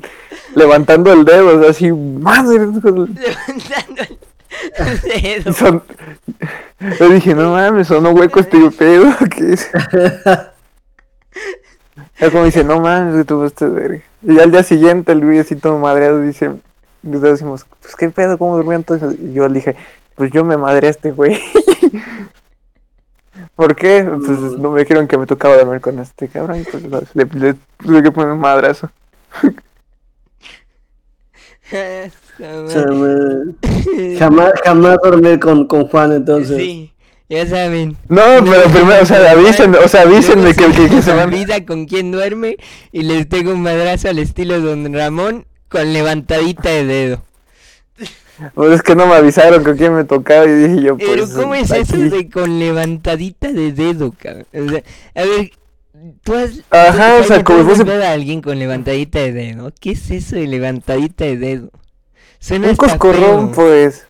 [0.54, 2.58] levantando el dedo, o sea, así, madre.
[2.58, 5.52] Levantando el dedo.
[5.52, 5.82] Son,
[6.98, 9.70] yo dije, no mames, sonó hueco este pedo, ¿qué es?
[12.18, 14.02] Ya como dice, no mames, tuvo este verga.
[14.22, 16.52] Y al día siguiente el güey así todo madreado dice,
[17.02, 19.16] le decimos, pues qué pedo, ¿cómo durmió entonces?
[19.18, 19.76] Y yo le dije,
[20.14, 21.40] pues yo me madré a este güey.
[23.56, 24.04] ¿Por qué?
[24.04, 26.64] Pues no me dijeron que me tocaba dormir con este cabrón.
[26.70, 28.90] Pues le, le tuve que poner un madrazo.
[34.18, 36.56] Jamás, jamás dormir con, con Juan entonces.
[36.56, 36.90] Sí.
[37.28, 37.96] Ya saben.
[38.08, 41.30] No, pero primero, o sea, avísenme, o sea, avísenme que, que, que, se van.
[41.30, 42.56] vida con quién duerme
[42.92, 47.22] y les tengo un madrazo al estilo Don Ramón con levantadita de dedo.
[48.54, 51.08] Pues es que no me avisaron con quién me tocaba y dije yo, pues.
[51.08, 54.46] Pero, ¿cómo es eso de con levantadita de dedo, cabrón?
[54.52, 54.82] O sea,
[55.14, 55.50] a ver,
[56.22, 59.72] Tú has, Ajá, o sea, como fuese- golpeado a alguien con levantadita de dedo.
[59.80, 61.70] ¿Qué es eso de levantadita de dedo?
[62.38, 63.64] Suena Un coscorrón, feo.
[63.64, 64.06] pues.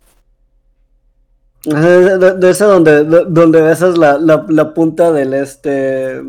[1.64, 6.20] De, de- de esa donde, de- donde besas la, la, la punta del este.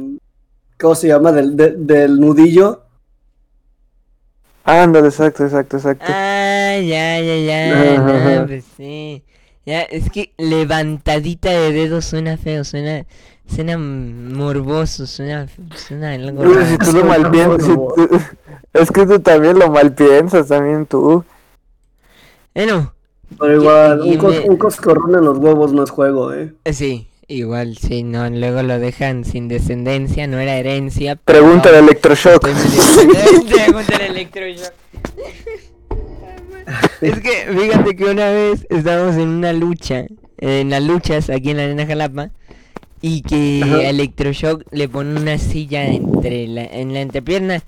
[0.80, 1.32] ¿Cómo se llama?
[1.32, 2.84] Del, de- del nudillo.
[4.64, 6.06] Ándale, exacto, exacto, exacto.
[6.08, 7.94] Ah, ya, ya, ya.
[7.94, 8.46] Ajá, no, ajá.
[8.48, 9.24] pues sí.
[9.66, 13.06] Ya, es que levantadita de dedo suena feo, suena,
[13.48, 16.66] suena morboso, suena, suena algo raro.
[16.66, 18.20] si tú lo Soy mal piensas, como- si tú-
[18.74, 21.24] es que tú también lo mal piensas, también tú.
[22.54, 22.94] Bueno,
[23.40, 26.54] Pero igual, y un, cos- me- un coscorrón en los huevos no es juego, ¿eh?
[26.64, 31.16] eh, sí, igual, sí, no, luego lo dejan sin descendencia, no era herencia.
[31.26, 32.42] Pregunta de electroshock.
[32.44, 34.74] Pregunta de electroshock.
[37.02, 40.06] Es que, fíjate que una vez estábamos en una lucha,
[40.38, 42.32] en las luchas aquí en la Arena Jalapa,
[43.08, 43.78] y que Ajá.
[43.78, 47.64] a Electroshock le ponen una silla entre la, en la entrepierna,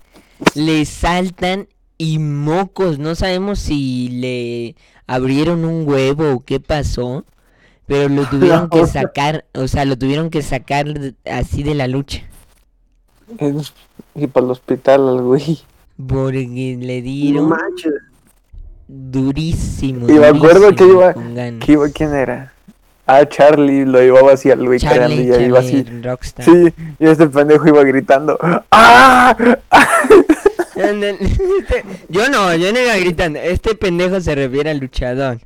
[0.56, 4.76] le saltan y mocos, no sabemos si le
[5.08, 7.26] abrieron un huevo o qué pasó,
[7.86, 8.88] pero lo tuvieron que No.
[8.88, 10.88] sacar, o sea, lo tuvieron que sacar
[11.26, 12.24] así de la lucha,
[14.16, 15.60] Y para el hospital al güey.
[16.08, 17.94] porque le No dieron manches.
[18.88, 20.10] durísimo.
[20.10, 21.14] Y me acuerdo que iba-.
[21.60, 22.54] ¿Qué iba, ¿Quién era?
[23.08, 25.84] Ah, Charlie lo llevaba así al güey Charlie, y ya iba así.
[25.84, 26.46] Charlie Rockstar.
[26.46, 28.38] Sí, y este pendejo iba gritando.
[28.72, 29.36] ¡Ah!
[30.76, 33.40] Este- yo no, yo no iba gritando.
[33.40, 35.40] Este pendejo se refiere al luchador.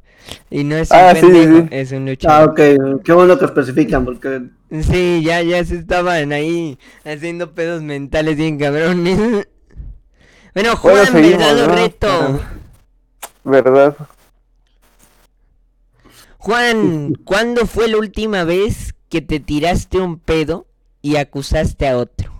[0.50, 1.68] Y no es un Ah, sí, pendejo, sí.
[1.72, 2.50] es un Ah, luchador.
[2.50, 3.02] ok.
[3.04, 4.42] Qué bueno que especifican, porque.
[4.82, 9.48] Sí, ya, ya se estaban ahí haciendo pedos mentales bien cabrones.
[10.54, 12.42] Bueno, Juan, seguimos, verdad reto.
[13.46, 13.96] ¿Verdad?
[16.44, 20.66] Juan, ¿cuándo fue la última vez que te tiraste un pedo
[21.04, 22.32] y acusaste a otro?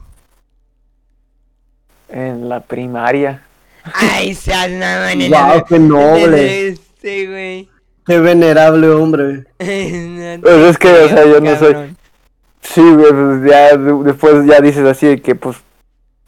[2.10, 3.44] En la primaria.
[3.94, 5.66] Ay, seas nada en el ¡Wow!
[5.68, 6.68] ¡Qué noble!
[6.70, 7.70] Este, güey.
[8.08, 9.46] ¡Qué venerable hombre!
[9.60, 11.96] Pues es que, o sea, yo no soy-.
[12.62, 15.58] Sí, güey, pues ya de- después ya dices así de que, pues,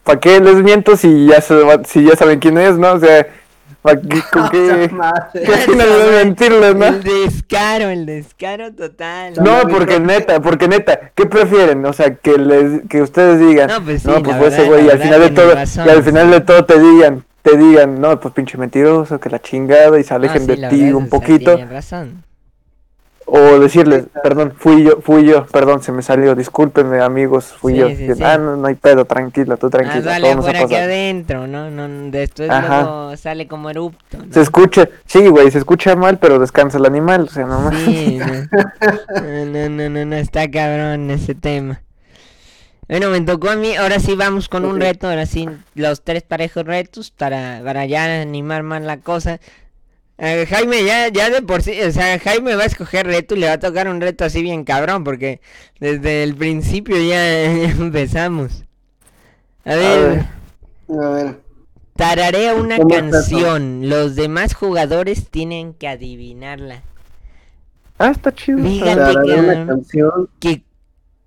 [0.04, 2.92] ¿para qué les miento si ya, se va- si ya saben quién es, no?
[2.92, 3.43] O sea, ¿pa' qué-
[4.32, 4.90] ¿con qué,
[5.32, 6.86] qué final de mentirles, no?
[6.86, 9.34] El descaro, el descaro total.
[9.42, 11.84] No, porque neta, porque neta, ¿qué prefieren?
[11.84, 14.56] O sea, que les, que ustedes digan, No, pues sí, no, la pues fue ese
[14.62, 17.24] verdad- güey, y al final de todo, razón, y al final de todo te digan,
[17.42, 20.68] te digan, no, pues pinche mentiroso, que la chingada, y se No, alejen sí, de
[20.68, 22.24] ti un poquito, razón.
[23.26, 27.78] O decirles, perdón, fui yo, fui yo, perdón, se me salió, discúlpenme amigos, fui Sí,
[27.78, 31.46] yo, sí, ah, no, no hay pedo, tranquilo, tú tranquilo, nos ha afuera que adentro,
[31.46, 31.70] ¿no?
[31.70, 34.32] no después luego sale como erupto, ¿no?
[34.32, 37.74] Se escucha, sí, güey, se escucha mal, pero descansa el animal, o sea, no más.
[37.80, 41.80] Sí, no, no, no, no, no, está cabrón ese tema.
[42.86, 46.22] Bueno, me tocó a mí, ahora sí vamos con un reto, ahora sí, los tres
[46.22, 49.40] parejos retos para, para ya animar más la cosa.
[50.16, 53.40] Eh, Jaime ya, ya de por sí, o sea, Jaime va a escoger reto y
[53.40, 55.40] le va a tocar un reto así bien cabrón, porque
[55.80, 58.64] desde el principio ya, empezamos.
[59.64, 60.26] A ver,
[60.88, 60.98] ver.
[61.00, 61.40] A ver.
[61.96, 66.82] tararea una canción, los demás jugadores tienen que adivinarla.
[67.98, 68.58] Ah, está chido.
[68.62, 70.28] Fíjate que- una canción.
[70.38, 70.62] que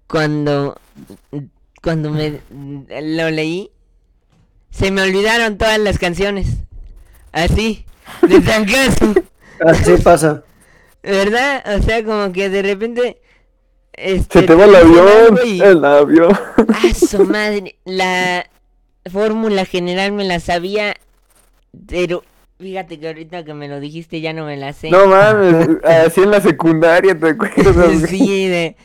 [0.08, 0.80] cuando
[1.82, 2.40] cuando me
[3.02, 3.72] lo leí
[4.72, 6.58] se me olvidaron todas las canciones
[7.32, 7.86] así
[8.28, 9.14] de trancazo
[9.66, 10.44] Así pasa.
[11.04, 13.18] verdad o sea como que de repente
[13.94, 16.32] este, Se te va el avión, y- el avión.
[16.32, 18.46] ¡Ah, su madre la
[19.12, 20.96] fórmula general me la sabía
[21.88, 22.24] pero
[22.60, 26.22] fíjate que ahorita que me lo dijiste ya no me la sé No mames, así
[26.22, 27.76] en la secundaria, ¿te acuerdas?
[28.10, 28.76] sí, de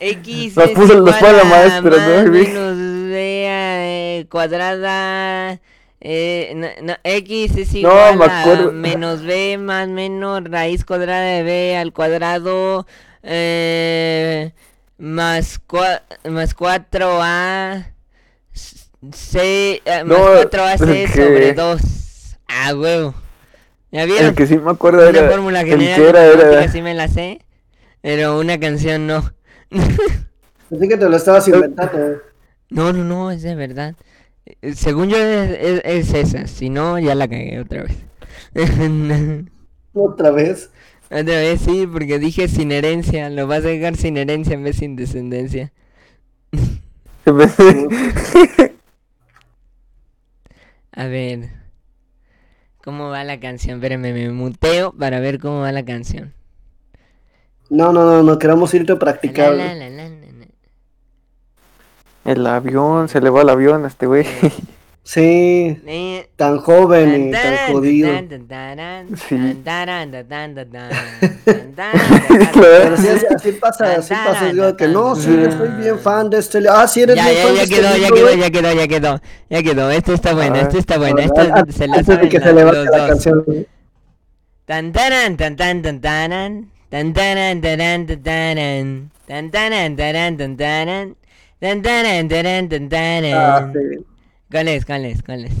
[0.00, 2.22] X es puso- pone la maestra, ¿no?
[2.22, 5.60] más menos B eh, cuadrada
[6.06, 8.72] eh, no, no, X es No, igual me a acuerdo.
[8.72, 12.86] menos B más menos raíz cuadrada de B al cuadrado
[13.22, 14.52] eh,
[14.98, 17.86] más, cua- más 4A
[19.12, 21.80] C eh, más No, 4AC el sobre que- 2
[22.48, 23.14] ah huevo
[23.90, 24.26] ¿Ya vieron?
[24.30, 25.30] El que sí me acuerdo Una era.
[25.30, 26.68] fórmula general que era, era.
[26.72, 27.40] sí me la sé,
[28.02, 29.32] pero una canción no.
[29.70, 32.20] Así que te lo estabas inventando.
[32.70, 33.94] No, no, no, es de verdad.
[34.46, 37.96] Eh, Según yo es, es- es esa, si no ya la cagué otra vez.
[39.94, 40.70] Otra vez.
[41.10, 44.76] otra vez sí, porque dije sin herencia, lo vas a dejar sin herencia en vez
[44.76, 45.72] sin descendencia.
[50.92, 51.50] A ver,
[52.84, 53.78] ¿cómo va la canción?
[53.78, 56.34] Espérenme, me muteo para ver cómo va la canción.
[57.68, 59.52] No, no, no, no queremos irte a practicar.
[59.52, 60.08] la, la, la.
[62.24, 64.26] El avión, se le va el avión a este güey.
[65.06, 68.10] Sí, Eh, tan joven y tan jodido.
[69.28, 69.36] Sí.
[72.54, 76.30] Pero sí, así, así pasa, así pasa, digo que no, sí, yo soy bien fan
[76.30, 78.14] de este Ah, sí, eres Ya, bien ya, fan ya de este quedó, ya libro,
[78.14, 79.90] quedó, ya quedó, ya quedó, ya quedó.
[79.90, 83.44] Esto está bueno, esto está bueno, esto se la saben que se la- levante canción.
[84.64, 90.36] Tan tan tan tan tan tan taran, tan taran, taran, tan taran, tan taran, taran,
[90.38, 91.16] tan
[93.32, 94.04] Ah, sí.
[94.50, 95.52] ¿Cuál es, cuál es, cuál es?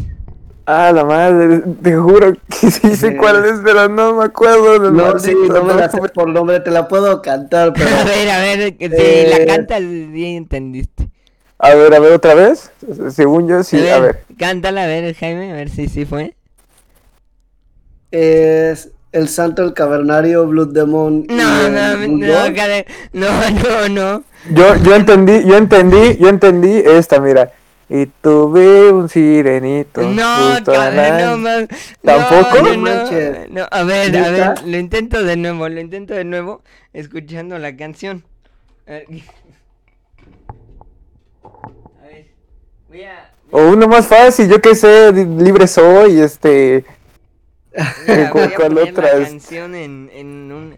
[0.66, 4.94] Ah, la madre, te juro que sí sé cuál es, pero no me acuerdo del
[4.94, 7.88] No, sí, no me la sé por nombre, te la puedo cantar, pero...
[7.94, 9.26] A ver, a ver, que si Eh.
[9.28, 11.10] la cantas, bien entendiste.
[11.58, 12.70] A ver, a ver, otra vez.
[13.10, 14.24] Según yo, sí, a ver.
[14.38, 16.34] cántala, a ver, Jaime, a ver si sí fue.
[18.10, 21.26] Es el santo, el cavernario, Blood Demon.
[21.28, 24.24] No, no, no, no, no, no.
[24.50, 27.52] Yo, yo entendí, yo entendí, yo entendí esta, mira.
[27.88, 30.02] Y tuve un sirenito.
[30.02, 31.66] No, al no más.
[32.02, 32.62] ¿Tampoco?
[32.62, 36.24] No, no, No no, a ver, a ver, lo intento de nuevo, lo intento de
[36.24, 38.24] nuevo, escuchando la canción.
[38.86, 39.06] A ver.
[42.02, 42.26] A ver,
[42.88, 43.30] voy a...
[43.50, 46.84] O uno más fácil, yo qué sé, libre soy, este.
[48.06, 50.76] Mira, voy a ¿Cuál poner la canción en, en un...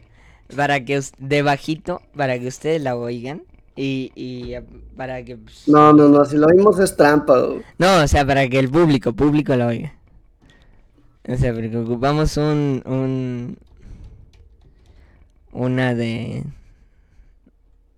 [0.54, 1.00] Para que...
[1.18, 3.42] De bajito, para que ustedes la oigan.
[3.76, 4.64] Y, y a-
[4.96, 5.36] para que...
[5.36, 7.34] pues, No, no, no, si lo vimos es trampa.
[7.78, 9.92] No, o sea, para que el público, público lo oiga.
[11.28, 13.58] O sea, porque ocupamos un, un,
[15.52, 16.44] una de,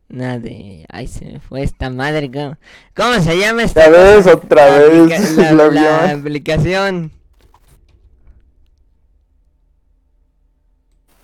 [0.09, 2.57] una de, ay, se me fue esta madre, ¿cómo,
[2.97, 3.89] cómo se llama esta?
[3.89, 7.13] Otra vez, otra La vez, la, aplicación.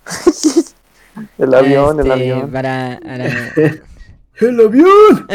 [1.37, 2.39] El avión, el este, avión.
[2.41, 2.99] ¡El Para,
[4.39, 5.27] para- avión!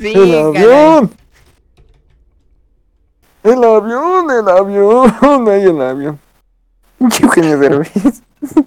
[0.00, 1.10] sí, El avión.
[3.42, 5.14] El avión, el avión,
[5.48, 6.18] ay, el avión.
[7.16, 8.22] Qué Eugenio Derbez.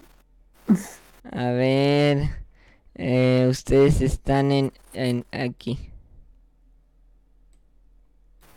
[1.31, 2.29] A ver,
[2.95, 5.89] eh, ustedes están en, en aquí.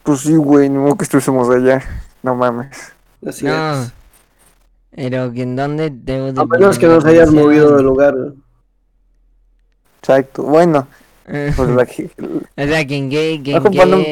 [0.02, 1.82] Pues sí, güey, ni modo que estuviésemos allá.
[2.22, 2.92] No mames.
[3.26, 3.82] Así No.
[3.82, 3.92] es.
[4.94, 8.14] Pero que en dónde debo de A menos que nos hayas movido del lugar.
[10.06, 10.44] Exacto.
[10.44, 10.86] Bueno,
[11.24, 12.10] pues la que-
[12.56, 14.02] o sea, que en qué, que en Ojo, para no-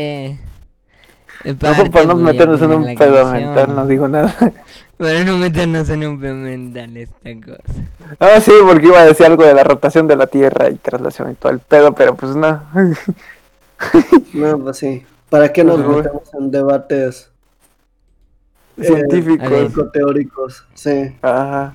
[1.91, 4.35] para no voy a meternos en poner un pedo mental, no digo nada.
[4.97, 7.63] Para no meternos en un pedo mental esta cosa.
[8.21, 11.33] Ah, sí, porque iba a decir algo de la rotación de la Tierra y traslación
[11.33, 12.63] y todo el pedo, pero pues no.
[14.33, 15.05] No, pues sí.
[15.29, 15.89] ¿Para qué nos Ajá.
[15.89, 17.29] metemos en debates
[18.77, 19.93] Eh, Científicos.
[19.93, 20.65] teóricos?
[20.75, 21.13] Sí.
[21.23, 21.75] Ajá.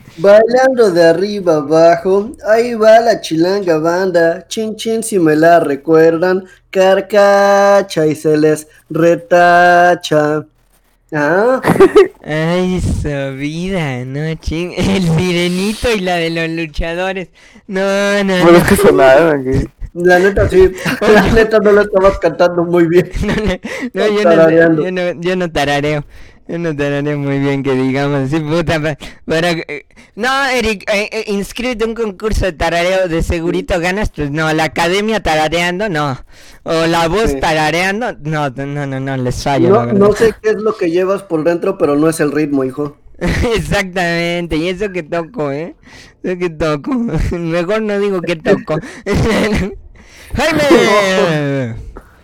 [0.21, 6.43] Bailando de arriba abajo, ahí va la chilanga banda, chin chin si me la recuerdan,
[6.69, 10.45] carcacha y se les retacha.
[11.13, 11.59] Ah,
[12.23, 14.73] Ay, su vida, no ching.
[14.77, 17.29] El sirenito y la de los luchadores.
[17.67, 17.81] No,
[18.23, 18.57] no, Bueno, no.
[18.59, 19.67] es que sonaban, güey.
[19.93, 23.11] la neta sí, la neta no la estabas cantando muy bien.
[23.93, 26.05] No, no, no, yo, yo, no, yo no tarareo.
[26.51, 28.29] Yo no tarareo muy bien, que digamos.
[28.29, 29.85] Sí, puta, pa- para, eh,
[30.17, 34.09] no, Eric, eh, eh, inscríbete a un concurso de tarareo, de segurito ganas.
[34.13, 36.19] Pues no, la academia tarareando, no.
[36.63, 37.39] O la voz Sí.
[37.39, 41.23] tarareando, no, no, no, no, les fallo, No, no sé qué es lo que llevas
[41.23, 42.97] por dentro, pero no es el ritmo, hijo.
[43.55, 45.75] Exactamente, y eso que toco, ¿eh?
[46.21, 46.91] Eso que toco.
[47.31, 48.77] Mejor no digo que toco.
[50.35, 51.75] ¡Jaime!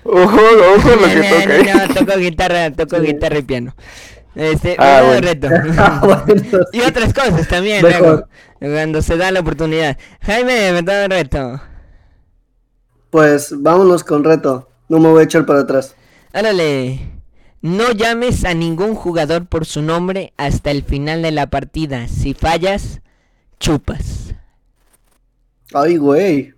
[0.03, 0.37] Ojo,
[0.75, 1.87] ojo lo que toca.
[1.87, 3.75] No, toco guitarra, toco guitarra y piano.
[4.37, 5.21] Este, Ah, un bueno.
[5.21, 5.47] reto.
[5.77, 8.27] Ah, bueno, y otras cosas también, luego,
[8.59, 9.97] cuando se da la oportunidad.
[10.21, 11.61] Jaime, me da un reto.
[13.09, 14.69] Pues vámonos con reto.
[14.89, 15.95] No me voy a echar para atrás.
[16.33, 17.11] Árale.
[17.61, 22.07] No llames a ningún jugador por su nombre hasta el final de la partida.
[22.07, 23.01] Si fallas,
[23.59, 24.33] chupas.
[25.73, 26.53] Ay, güey.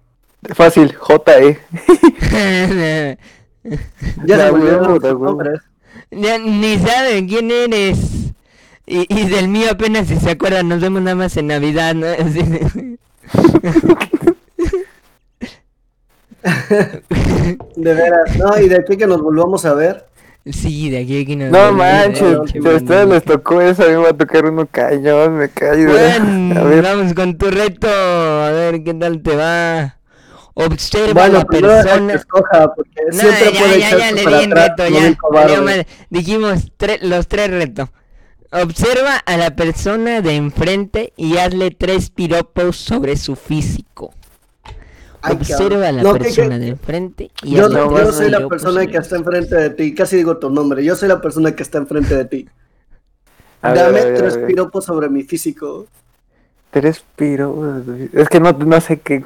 [0.53, 0.95] Fácil.
[4.23, 5.61] Ya se me olvidaron huevo, los nombres.
[6.11, 7.97] Ya ni saben quién eres.
[8.85, 12.07] Y, y del mío apenas si se acuerdan, nos vemos nada más en Navidad, ¿no?
[12.07, 12.97] Así de-
[17.75, 18.35] De veras.
[18.37, 20.05] No, y de aquí que nos volvamos a ver.
[20.45, 23.61] Sí, de aquí a que nos No manches, a ver, si a ustedes les tocó
[23.61, 25.89] eso, a mí me va a tocar uno cañón, me callo.
[25.91, 29.98] Bueno, A ver, vamos con tu reto, a ver qué tal te va.
[30.65, 32.13] Observa a Bueno, la deja que persona.
[32.13, 35.85] escoja, porque No, siempre ya, puede ya, ya, le di el reto, ya.
[36.09, 37.89] Dijimos tre- los tres retos.
[38.51, 44.11] Observa a la persona de enfrente y hazle tres piropos sobre su físico.
[45.21, 48.13] Ay, Observa a la No, persona que- de enfrente y Yo, hazle no, tres yo
[48.13, 49.93] soy la piropos persona que está enfrente de ti.
[49.95, 50.83] Casi digo tu nombre.
[50.83, 52.49] Yo soy la persona que está enfrente de ti.
[53.61, 55.85] a Dame a ver, a tres piropos sobre mi físico.
[56.71, 57.83] Tres piros.
[58.13, 59.21] Es que no, no sé qué,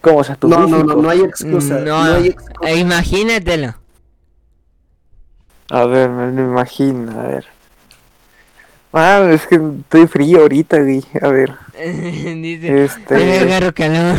[0.00, 0.84] cómo, sea tu No, no, físico.
[0.94, 1.78] no, no hay excusa.
[1.80, 2.70] No, No, hay excusa.
[2.72, 3.74] imagínatelo.
[5.70, 7.46] A ver, me lo imagino, a ver.
[8.92, 11.04] Ah, es que estoy frío ahorita, güey.
[11.20, 13.38] A ver, Dice, me este.
[13.40, 14.16] agarro calor.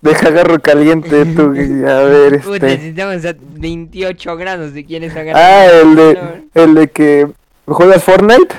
[0.00, 1.84] Deja agarro caliente tú, güey.
[1.84, 2.88] A ver, Puta, si este.
[2.90, 5.96] estamos a 28 grados si quieres agarrar Ah, el calor.
[6.54, 7.28] de, el de que
[7.66, 8.54] juegas Fortnite.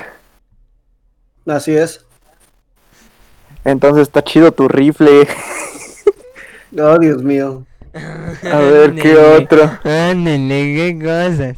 [1.46, 2.04] Así es.
[3.64, 5.26] Entonces está chido tu rifle.
[6.78, 7.64] Oh, Dios mío.
[7.94, 9.62] A ver, ¿qué Ándale, otro?
[9.84, 11.56] Ándale, qué cosas.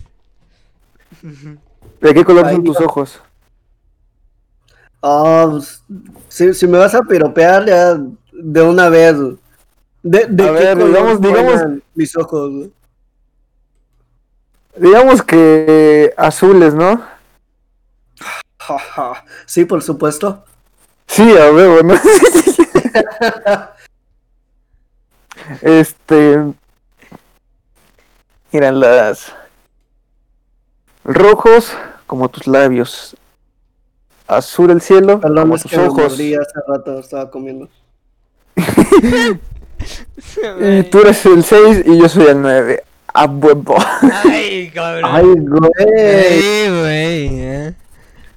[2.00, 3.20] ¿De qué color Ay, son tus ojos?
[5.02, 5.82] Ah, pues,
[6.28, 7.98] si, si me vas a piropear ya
[8.32, 9.16] de una vez.
[10.02, 12.50] ¿De, de A qué ver, color digamos- digamos- juegan mis ojos?
[12.52, 12.72] güey?
[14.76, 17.02] Digamos que azules, ¿no?
[18.60, 19.24] Ja, ja.
[19.46, 20.44] Sí, por supuesto.
[21.08, 21.94] Sí, a huevo, ¿no?
[25.62, 26.44] este.
[28.52, 29.32] Miran las.
[31.04, 31.72] Rojos
[32.06, 33.16] como tus labios.
[34.26, 36.12] Azul el cielo como tus que ojos.
[36.12, 37.68] hace rato, estaba comiendo.
[40.60, 42.84] Y tú eres el 6 y yo soy el 9.
[43.14, 43.76] A huevo.
[44.24, 45.10] Ay, cabrón.
[45.10, 45.64] Ay, güey.
[45.78, 47.40] Ay, güey.
[47.40, 47.74] ¿eh?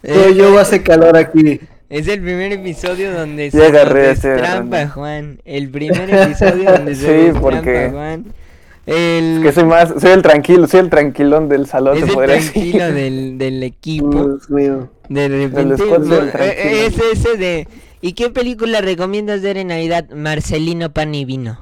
[0.03, 1.59] Yo, yo hace calor aquí.
[1.91, 4.87] Es el primer episodio donde se agarré grande.
[4.87, 5.41] Juan.
[5.43, 8.25] El primer episodio donde se Sí, porque- Juan.
[8.85, 9.41] El...
[9.43, 12.93] Que soy más, soy el tranquilo, soy el tranquilón del salón, es el tranquilo decir.
[12.93, 14.39] del, del equipo.
[15.07, 17.67] De repente, no, eh, es ese de.
[18.01, 20.09] ¿Y qué película recomiendas ver en Navidad?
[20.15, 21.59] Marcelino Pan y Vino.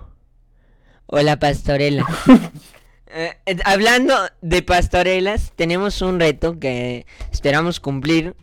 [1.08, 2.06] O La Pastorela.
[3.12, 4.14] Eh, eh, hablando
[4.44, 8.36] de pastorelas, tenemos un reto que esperamos cumplir.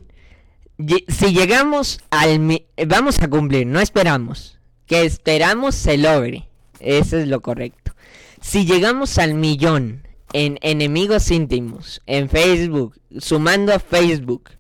[0.79, 2.65] Si llegamos al.
[2.87, 4.59] Vamos a cumplir, no esperamos.
[4.87, 6.49] Que esperamos se logre.
[6.81, 7.93] Eso es lo correcto.
[8.41, 14.51] Si llegamos al millón en enemigos íntimos, en Facebook, sumando a Facebook,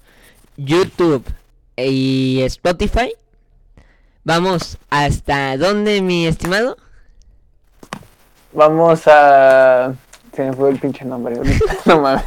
[0.57, 1.25] YouTube
[1.77, 3.13] y Spotify,
[4.25, 6.79] vamos hasta dónde, mi estimado?
[8.53, 9.95] Vamos a.
[10.37, 11.35] Se me fue el pinche nombre.
[11.37, 11.65] ahorita.
[11.87, 12.25] No mames.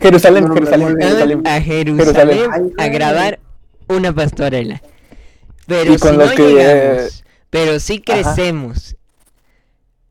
[0.00, 1.46] Jerusalén, No, no, Jerusalén, Jerusalén.
[1.46, 3.40] A Jerusalén a grabar
[3.88, 4.82] una pastorela.
[5.66, 8.02] Pero Y con si los no que, llegamos, pero si ajá.
[8.34, 8.96] crecemos,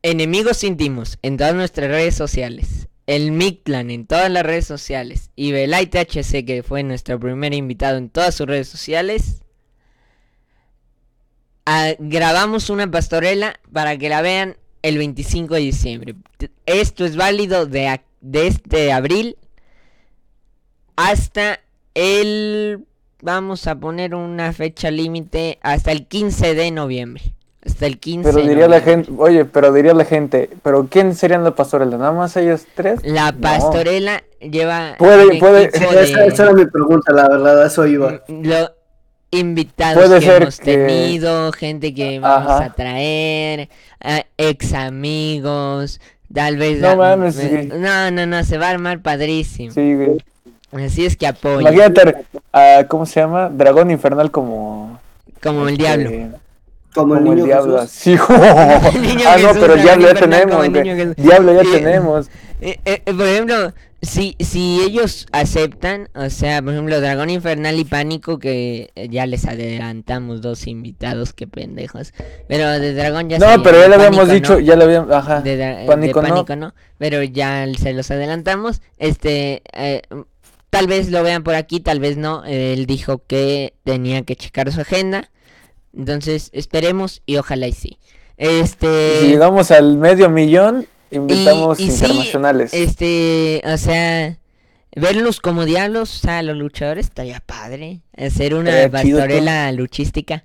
[0.02, 5.52] enemigos íntimos en todas nuestras redes sociales, el Mictlan en todas las redes sociales y
[5.52, 9.42] Belay THC que fue nuestro primer invitado en todas sus redes sociales,
[11.66, 14.56] ah, grabamos una pastorela para que la vean
[14.88, 16.14] el 25 de diciembre.
[16.66, 19.36] Esto es válido de, de este abril
[20.96, 21.60] hasta
[21.94, 22.84] el...
[23.20, 27.22] Vamos a poner una fecha límite hasta el 15 de noviembre.
[27.66, 29.06] Hasta el 15 Pero de diría la noviembre.
[29.06, 31.88] gente, oye, pero diría la gente, ¿pero quién serían los pastores?
[31.88, 33.00] ¿Nada más ellos tres?
[33.02, 33.40] La No.
[33.40, 38.22] pastorela lleva Puede- puede- Esa, esa era mi pregunta, la verdad, eso iba.
[38.28, 38.70] Lo-
[39.30, 42.64] invitados Puede que ser hemos que- tenido, gente que vamos Ajá.
[42.64, 43.68] a traer,
[44.36, 46.00] ex amigos,
[46.32, 46.80] tal vez...
[46.80, 47.68] No a- mames, me- sí.
[47.74, 49.72] no, no, no, se va a armar padrísimo.
[49.72, 50.18] Sí, güey.
[50.84, 51.60] Así es que apoya.
[51.72, 53.48] Imagínate, a, ¿cómo se llama?
[53.48, 54.98] Dragón infernal como...
[55.42, 56.38] Como el este, diablo.
[56.94, 57.86] Como el niño el diablo.
[57.86, 61.16] Sí, El niño ah, no, pero el diablo ya tenemos.
[61.16, 62.30] Diablo ya tenemos.
[62.60, 67.84] Eh, eh, por ejemplo, si, si ellos aceptan, o sea, por ejemplo, Dragón Infernal y
[67.84, 72.12] Pánico, que eh, ya les adelantamos dos invitados, qué pendejos.
[72.46, 74.60] Pero de Dragón ya No, pero ya lo habíamos Pánico dicho, no.
[74.60, 75.40] ya lo habíamos, ajá.
[75.40, 76.28] De, dra- de Pánico no.
[76.28, 76.74] pánico no.
[76.98, 78.80] pero ya se los adelantamos.
[78.98, 80.02] Este, eh,
[80.70, 82.44] tal vez lo vean por aquí, tal vez no.
[82.44, 85.28] Él dijo que tenía que checar su agenda.
[85.96, 87.98] Entonces, esperemos y ojalá y sí.
[88.36, 89.18] Este.
[89.22, 92.74] Si llegamos al medio millón, invitamos y sí, internacionales.
[92.74, 94.36] Este, o sea,
[94.94, 98.00] verlos como diablos, o sea, los luchadores estaría padre.
[98.16, 100.44] Hacer una chido, pastorela luchística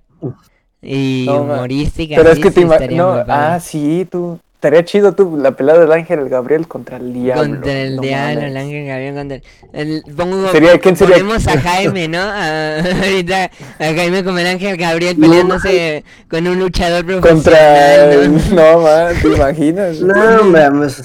[0.81, 2.15] y No, humorística.
[2.15, 4.39] Pero es que te no, ah, sí, tú.
[4.63, 7.43] Estaría chido tú, la pelea del ángel Gabriel contra el diablo.
[7.43, 8.49] Contra el no diablo, mames.
[8.51, 9.43] el ángel Gabriel contra el...
[9.73, 11.15] el- pongo, Sería- ¿quién sería?
[11.17, 12.19] Ponemos a Jaime, ¿no?
[12.21, 13.43] A- ahorita
[13.79, 18.55] a Jaime como el ángel Gabriel No, peleándose con un luchador Contra profesional, el...
[18.55, 18.71] ¿no?
[18.73, 19.99] No, man, ¿te imaginas?
[19.99, 21.03] No, mames.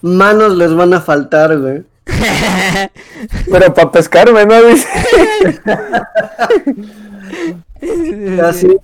[0.00, 1.82] Manos les van a faltar, güey.
[3.52, 4.62] Pero para pescarme, ¿no?
[4.62, 4.88] Dice.
[8.42, 8.74] Así.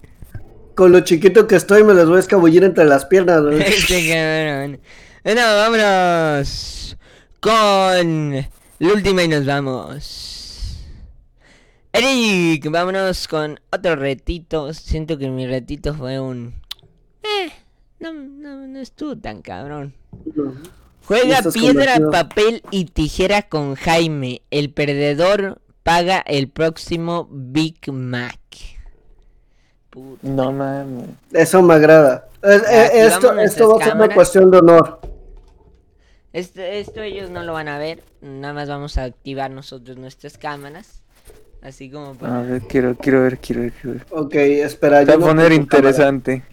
[0.81, 3.61] Con lo chiquito que estoy, me les voy a escabullir entre las piernas, güey.
[3.67, 4.81] Este cabrón.
[5.23, 6.97] Bueno, vámonos
[7.39, 8.33] con
[8.79, 10.79] la última y nos vamos.
[11.93, 14.73] Eric, vámonos con otro retito.
[14.73, 16.55] Siento que mi retito fue un...
[17.25, 17.53] Eh,
[17.99, 19.93] no, no, no estuvo tan cabrón.
[21.05, 24.41] Juega piedra, papel y tijera con Jaime.
[24.51, 28.80] El perdedor paga el próximo Big Mac.
[29.91, 30.21] Puta.
[30.23, 31.09] No mames.
[31.33, 32.29] Eso me agrada.
[32.43, 35.01] Eh, eh, esto, esto va a ser una cuestión de honor.
[36.33, 40.39] Esto, esto ellos no lo van a ver, nada más vamos a activar nosotros nuestras
[40.39, 41.03] cámaras,
[41.61, 42.39] así como para...
[42.39, 44.07] A ver, quiero, quiero ver, quiero ver, quiero ver.
[44.11, 45.01] Ok, espera.
[45.01, 46.45] Se va yo a no poner interesante.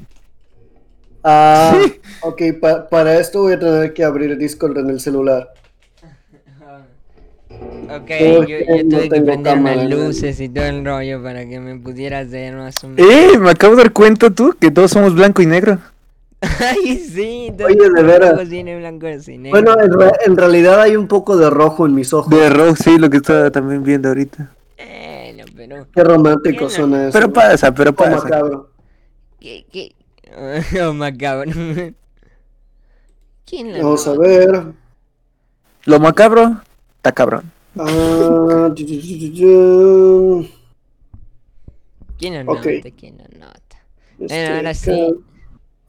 [1.23, 1.79] Ah,
[2.23, 5.53] ok, pa- para esto voy a tener que abrir el Discord en el celular.
[7.89, 9.95] Ok, yo, yo no tuve que prender cámara, unas ¿no?
[10.07, 13.11] luces y todo el rollo para que me pudieras ver más o menos.
[13.11, 13.37] ¡Eh!
[13.37, 15.79] Me acabo de dar cuenta tú que todos somos blanco y negro.
[16.41, 18.49] Ay, sí, todo Oye, de veras.
[18.49, 19.49] tiene blanco y negro.
[19.51, 22.29] Bueno, en, re- en realidad hay un poco de rojo en mis ojos.
[22.29, 24.51] De rock, sí, lo que estaba también viendo ahorita.
[24.77, 25.87] Bueno, pero...
[25.93, 27.13] Qué romántico suena eso.
[27.17, 28.17] Pero pasa, pero pasa.
[28.23, 28.69] macabro.
[29.39, 29.93] ¿Qué, qué?
[30.85, 31.49] Oh, macabro.
[33.45, 34.63] ¿Quién la Vamos a ver.
[35.85, 36.61] Lo macabro,
[37.07, 37.51] está cabrón.
[37.79, 40.47] Ah, tu, tu, tu, tu, tu.
[42.17, 42.65] ¿Quién lo Ok.
[42.65, 42.91] nota?
[42.91, 43.77] ¿Quién lo nota?
[44.19, 45.13] Este, ahora sí.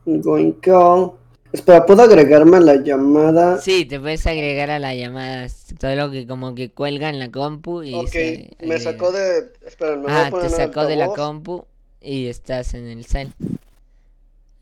[0.07, 1.13] Going call.
[1.53, 3.59] Espera, ¿puedo agregarme a la llamada?
[3.59, 5.47] Sí, te puedes agregar a la llamada.
[5.79, 9.53] Todo lo que como que cuelga en la compu y ok, se me sacó de...
[9.67, 11.67] Espera, me voy Ah, a poner te sacó de la compu
[12.01, 13.35] y estás en el cel.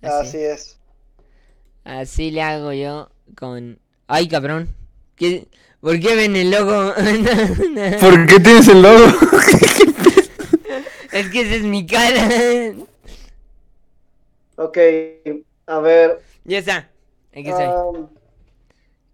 [0.01, 0.79] Así, Así es.
[1.85, 3.79] así le hago yo con...
[4.07, 4.75] ¡Ay, cabrón!
[5.17, 5.49] ¿Qué...
[5.87, 6.95] ¿Por qué ven el logo?
[8.01, 9.05] ¿Por qué tienes el logo?
[11.13, 12.29] es que esa es mi cara.
[14.57, 14.79] Ok,
[15.69, 16.21] a ver.
[16.43, 16.91] ya está.
[17.31, 17.67] Aquí estoy.
[17.67, 18.09] um,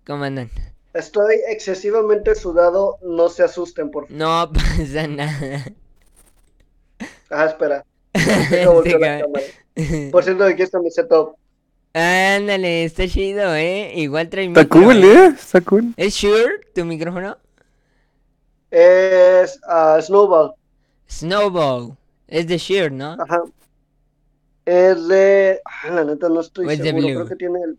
[0.07, 0.51] ¿Cómo andan?
[0.95, 4.19] estoy excesivamente sudado, no se asusten, por favor.
[4.19, 5.67] No pasa nada.
[7.29, 7.85] Ah, espera.
[10.11, 11.37] Por cierto, aquí está mi setup.
[11.95, 13.93] Ándale, está chido, ¿eh?
[13.97, 15.27] Igual trae Está micro, cool, ¿eh?
[15.27, 15.93] Está cool.
[15.97, 17.37] ¿Es Shure tu micrófono?
[18.71, 20.55] Es ah, Snowball.
[21.07, 21.95] Snowball.
[22.29, 23.13] Es de Shure, ¿no?
[23.21, 23.43] Ajá.
[24.65, 25.61] Es de.
[25.67, 27.07] Ah, la neta no estoy ¿O es de seguro.
[27.07, 27.15] Blue?
[27.15, 27.79] Creo que tiene el.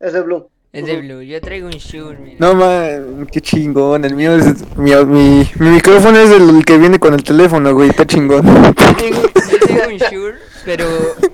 [0.00, 0.50] Es de Blue.
[0.72, 1.00] Es de.
[1.00, 1.22] Blue.
[1.22, 2.36] Yo traigo un Shure, mira.
[2.40, 4.04] No, man, qué chingón.
[4.04, 4.76] El mío es.
[4.76, 7.88] Mi, mi, mi micrófono es el que viene con el teléfono, güey.
[7.88, 8.44] Está chingón.
[8.44, 10.86] Yo tengo, yo tengo un Shure, pero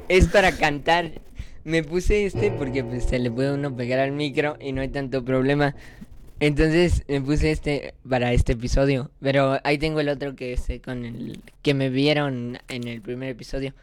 [0.09, 1.11] es para cantar.
[1.65, 4.89] Me puse este porque pues, se le puede uno pegar al micro y no hay
[4.89, 5.75] tanto problema.
[6.41, 9.11] Entonces me puse este para este episodio.
[9.21, 13.03] Pero ahí tengo el otro que es eh, con el que me vieron en el
[13.03, 13.75] primer episodio.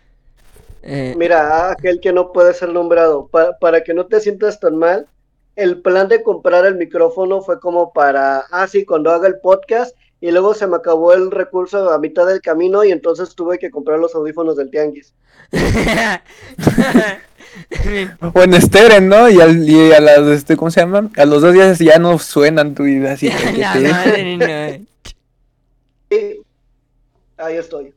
[0.83, 3.27] Eh, Mira, aquel que no puede ser nombrado.
[3.27, 5.07] Pa- para que no te sientas tan mal,
[5.55, 8.39] el plan de comprar el micrófono fue como para.
[8.51, 9.95] Ah, sí, cuando haga el podcast.
[10.19, 13.69] Y luego se me acabó el recurso a mitad del camino y entonces tuve que
[13.69, 15.13] comprar los audífonos del tianguis.
[18.33, 19.29] O en Steren, ¿no?
[19.29, 21.09] Y, al, y a las, este, ¿cómo se llama?
[21.17, 23.29] A los dos días ya no suenan tu vida así.
[23.29, 24.85] que La te- madre, no.
[26.15, 26.41] Y
[27.37, 27.93] ahí estoy.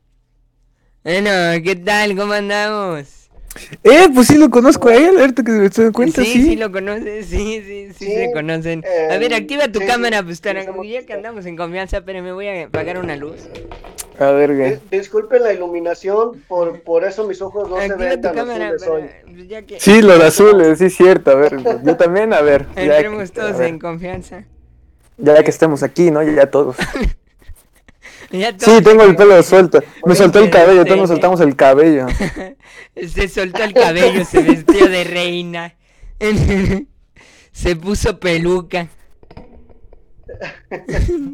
[1.03, 1.29] Bueno,
[1.63, 2.15] ¿qué tal?
[2.15, 3.21] ¿Cómo andamos?
[3.83, 6.31] Eh, pues sí lo conozco a él, ahorita que me estoy cuenta, sí.
[6.33, 6.43] sí.
[6.45, 8.81] Sí, lo conoces, sí, sí, sí, Sí, se conocen.
[9.09, 12.01] a ver, eh, activa tu sí, cámara, pues, sí, para- ya que andamos en confianza,
[12.01, 13.41] pero me voy a apagar una luz.
[14.21, 14.71] A ver, güey.
[14.73, 18.87] Dis- Disculpen la iluminación, por, por eso mis ojos no se ven tan cámara, azules
[19.27, 19.47] hoy.
[19.47, 21.31] ya que Sí, los azules, sí, cierto.
[21.31, 22.67] A ver, yo también, a ver.
[22.75, 24.45] entremos todos ver, en confianza.
[25.17, 26.21] Ya que estemos aquí, ¿no?
[26.23, 26.75] Ya, ya todos.
[28.31, 29.79] Ya todos Sí, tengo el pelo suelto.
[30.05, 32.05] Me soltó el cabello, todos nos soltamos el cabello.
[33.07, 35.75] Se soltó el cabello, se vistió de reina.
[37.51, 38.87] Se puso peluca.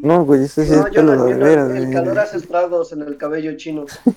[0.02, 3.02] No, güey, ese sí es yo pelo no de veras, el calor hace estragos en
[3.02, 3.84] el cabello chino.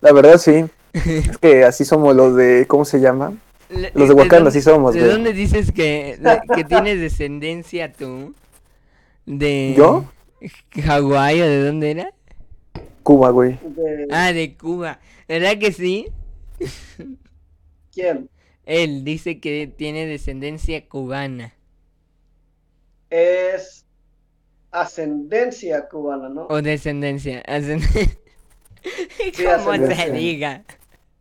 [0.00, 0.64] La verdad, sí.
[0.92, 3.32] Es que así somos los de, ¿cómo se llama?
[3.94, 5.12] Los de Wakanda, dónde- sí somos, ¿De güey.
[5.12, 8.34] dónde dices que, de- que tienes descendencia tú?
[9.26, 10.10] ¿De ¿Yo?
[10.84, 12.12] Hawái o de dónde era?
[13.04, 13.58] Cuba, güey.
[13.62, 14.98] De- Ah, de Cuba.
[15.28, 16.08] ¿Verdad que sí?
[17.94, 18.28] ¿Quién?
[18.66, 21.52] Él dice que tiene descendencia cubana.
[23.10, 23.84] Es
[24.70, 26.46] ascendencia cubana, ¿no?
[26.48, 27.42] O descendencia.
[27.44, 27.82] ascend-
[28.82, 30.10] Sí, ¿Cómo se ascendencia.
[30.12, 30.62] diga?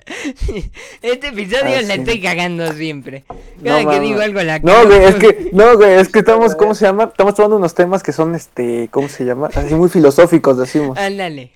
[1.01, 1.99] Este episodio Ah, la sí.
[1.99, 3.25] estoy cagando siempre.
[3.63, 6.55] Cada No, que digo algo la No, güey, es que, no, güey, es que estamos,
[6.55, 7.03] ¿cómo se llama?
[7.05, 9.49] Estamos tomando unos temas que son, este, ¿cómo se llama?
[9.53, 10.97] Así muy filosóficos, decimos.
[10.97, 11.51] Ándale.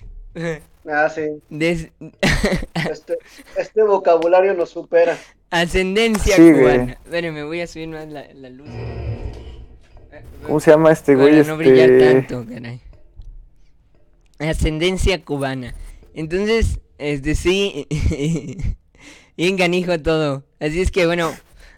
[0.88, 1.22] Ah, sí.
[1.48, 1.88] Des-
[2.90, 3.18] Este,
[3.56, 5.16] este vocabulario nos supera.
[5.50, 6.98] Ascendencia Sí, cubana.
[7.08, 8.68] Bueno, me voy a subir más la, la luz.
[10.46, 11.38] ¿Cómo se llama este güey?
[11.38, 12.80] Para no brillar Este, tanto, caray.
[14.38, 15.74] Ascendencia cubana.
[16.14, 17.86] Entonces, este sí.
[19.36, 20.44] bien canijo todo.
[20.60, 21.32] Así es que bueno,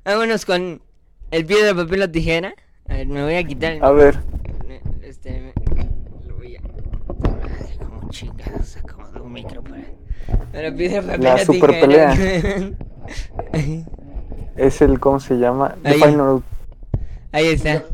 [0.04, 0.82] vámonos con
[1.30, 2.54] el piedra, papel o tijera.
[2.88, 3.78] A ver, me voy a quitar.
[3.82, 4.18] a ver,
[5.02, 5.52] Este,
[6.26, 6.60] lo voy a.
[6.60, 9.84] Ay, como chingados, acomodo un micro para.
[10.52, 12.14] Pero piedra, papel La o super tijera.
[14.56, 15.76] es el, ¿cómo se llama?
[15.82, 15.94] The.
[15.94, 16.42] Final
[17.36, 17.84] Ahí está.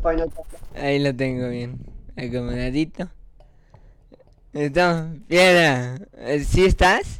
[0.75, 1.77] Ahí lo tengo bien.
[2.15, 3.09] Acomodadito.
[4.53, 5.09] Listo.
[5.27, 5.97] Piedra.
[6.19, 7.19] eh, ¿Sí estás?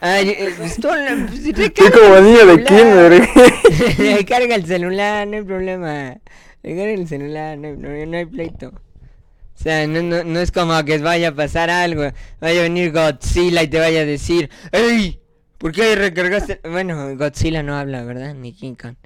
[0.00, 3.28] Ay, eh, pues tú la- pues, recarga como el niño de celular.
[3.28, 3.98] kinder.
[4.16, 6.16] Recarga el celular, no hay problema.
[6.62, 8.68] Recarga el celular, no hay, no, no hay pleito.
[8.68, 12.02] O sea, no, no, no es como que vaya a pasar algo.
[12.40, 15.20] Vaya a venir Godzilla y te vaya a decir, ¡Ey!
[15.58, 16.60] ¿Por qué recargaste?
[16.68, 18.34] Bueno, Godzilla no habla, ¿verdad?
[18.34, 18.96] Ni King Kong.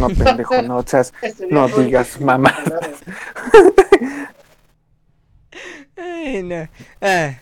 [0.00, 1.02] No, pendejo, no, o sea,
[1.50, 2.54] no digas, mamá.
[5.96, 6.68] Ay, no.
[7.00, 7.34] Ah.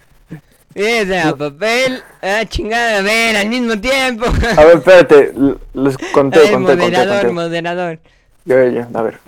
[0.73, 2.03] Piedra, papel.
[2.21, 4.27] Ah, chingada, a ver, al mismo tiempo.
[4.27, 5.33] A ver, espérate,
[5.73, 7.33] les conté, Ay, conté, conté, moderador, conté.
[7.33, 7.99] moderador.
[8.45, 9.19] Yo, yo, a ver.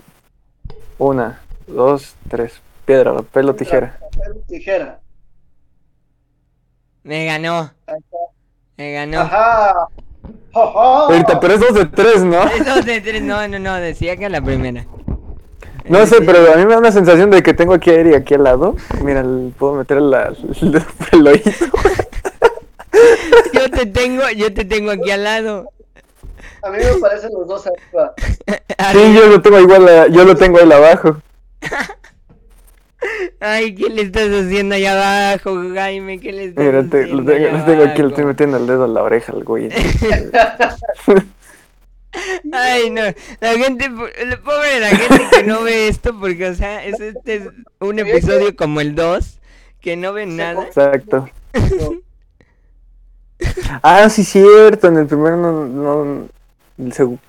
[0.98, 2.60] Una, dos, tres.
[2.84, 3.98] Piedra, papel o tijera.
[4.00, 5.00] Papel, Tijera.
[7.02, 7.70] Me ganó,
[8.76, 9.20] me ganó.
[9.20, 9.88] Ajá.
[10.52, 12.42] Ahorita, pero es dos de tres, ¿no?
[12.44, 14.84] Es dos de tres, no, no, no, decía que la primera.
[15.88, 17.94] No sé, Decía- pero a mí me da una sensación de que tengo aquí a
[17.94, 18.76] Eri aquí al lado.
[19.02, 19.24] Mira,
[19.58, 21.50] puedo meter la, el el oído.
[23.52, 25.70] Yo te tengo, yo te tengo aquí al lado.
[26.62, 28.12] A mí me parecen los dos arriba.
[28.92, 31.16] Sí, yo lo tengo igual, a- yo lo tengo ahí abajo.
[33.40, 36.18] Ay, ¿qué le estás haciendo allá abajo, Jaime?
[36.18, 38.56] ¿Qué le estás Mira, te- lo haciendo tengo, allá lo tengo aquí, le estoy metiendo
[38.56, 39.68] el dedo a la oreja al güey.
[42.52, 43.02] Ay, no,
[43.40, 47.36] la gente, la- pobre la gente que no ve esto, porque, o sea, es, este
[47.36, 47.42] es
[47.80, 49.38] un episodio como el 2,
[49.80, 50.64] que no ven nada.
[50.64, 51.28] Exacto.
[53.84, 54.88] Ah, sí, cierto.
[54.88, 55.64] En el primero no.
[55.66, 56.28] no
[56.78, 57.20] el segu-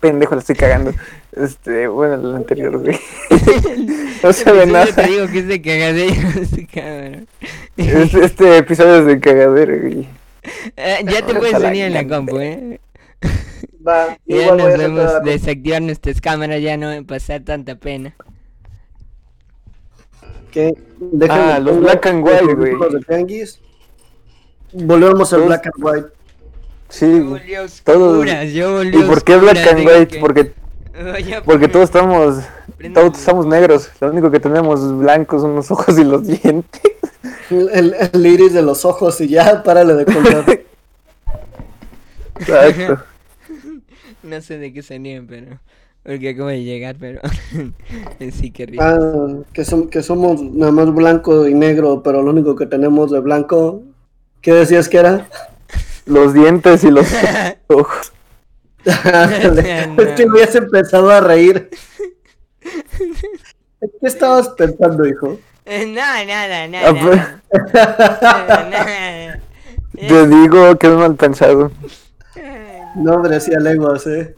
[0.00, 0.92] Pendejo, la estoy cagando.
[1.32, 2.98] Este, bueno, el anterior, güey.
[4.22, 4.86] No se ve nada.
[4.86, 7.28] Te digo que es de cagadero, este cabrón.
[7.76, 10.08] Este, este episodio es de cagadero, güey.
[10.76, 12.80] Eh, ya te puedes unir en la compu, eh.
[13.86, 14.78] Va, Ya igual nos
[15.14, 18.14] la- desactivar nuestras cámaras, ya no a pasar tanta pena.
[20.50, 22.72] que déjenme Ah, los black and white, güey.
[22.72, 23.58] de.
[24.72, 26.08] Volvemos al black and white.
[26.88, 27.28] Sí, Yo güey.
[27.40, 30.06] volví a Todos- oscuras, yo volví ¿Y por qué black and white?
[30.08, 30.52] que- Porque,
[31.44, 32.42] porque todos estamos.
[32.94, 33.90] Todos estamos negros.
[34.00, 36.80] Lo único que tenemos blancos son los ojos y los dientes.
[37.50, 40.44] El, el- el iris de los ojos y ya, párale de contar.
[42.38, 43.02] Exacto.
[44.22, 45.58] No sé de qué salían, pero...
[46.02, 47.20] Porque acabo de llegar, pero...
[48.32, 48.82] sí, qué rico.
[48.82, 53.10] Ah, que, som- que somos nada más blanco y negro, pero lo único que tenemos
[53.10, 53.82] de blanco.
[54.42, 55.28] ¿Qué decías que era?
[56.08, 57.06] Los dientes y los
[57.68, 58.12] ojos.
[58.84, 61.68] es que me habías empezado a reír.
[62.60, 65.38] ¿Qué estabas pensando, hijo?
[65.64, 66.92] Eh, nada, nada, Ah, nada.
[67.02, 67.72] pues.
[67.74, 69.40] nada, nada.
[69.94, 71.70] Te digo que es mal pensado.
[72.96, 74.34] No, hombre, hacía lenguas, eh.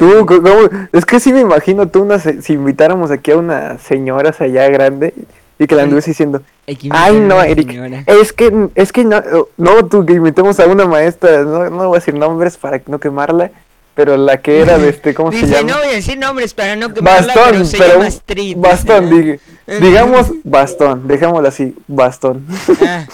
[0.00, 0.68] Tú, ¿cómo?
[0.92, 4.68] es que sí me imagino tú una, se- si invitáramos aquí a unas señoras allá
[4.68, 5.12] grande
[5.58, 6.42] y que la anduviese diciendo,
[6.90, 8.02] ay no, Eric, señora.
[8.06, 9.22] es que, es que no,
[9.56, 12.98] no, tú que invitemos a una maestra, no, no voy a decir nombres para no
[12.98, 13.50] quemarla,
[13.94, 15.70] pero la que era de este, ¿cómo se Dice, llama?
[15.72, 18.56] no voy a decir nombres para no quemarla, Bastón, pero se pero llama Street.
[18.58, 22.44] bastón, dice, dig- digamos bastón, dejémoslo así, bastón.
[22.84, 23.06] Ah,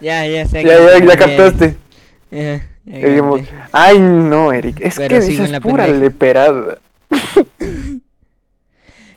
[0.00, 0.62] ya, ya sé.
[0.64, 1.76] ya, ya, ya ya- captaste.
[2.32, 3.54] Ya Y dijimos, capté.
[3.70, 6.78] ay no, Eric, es Pero que dices pura leperada.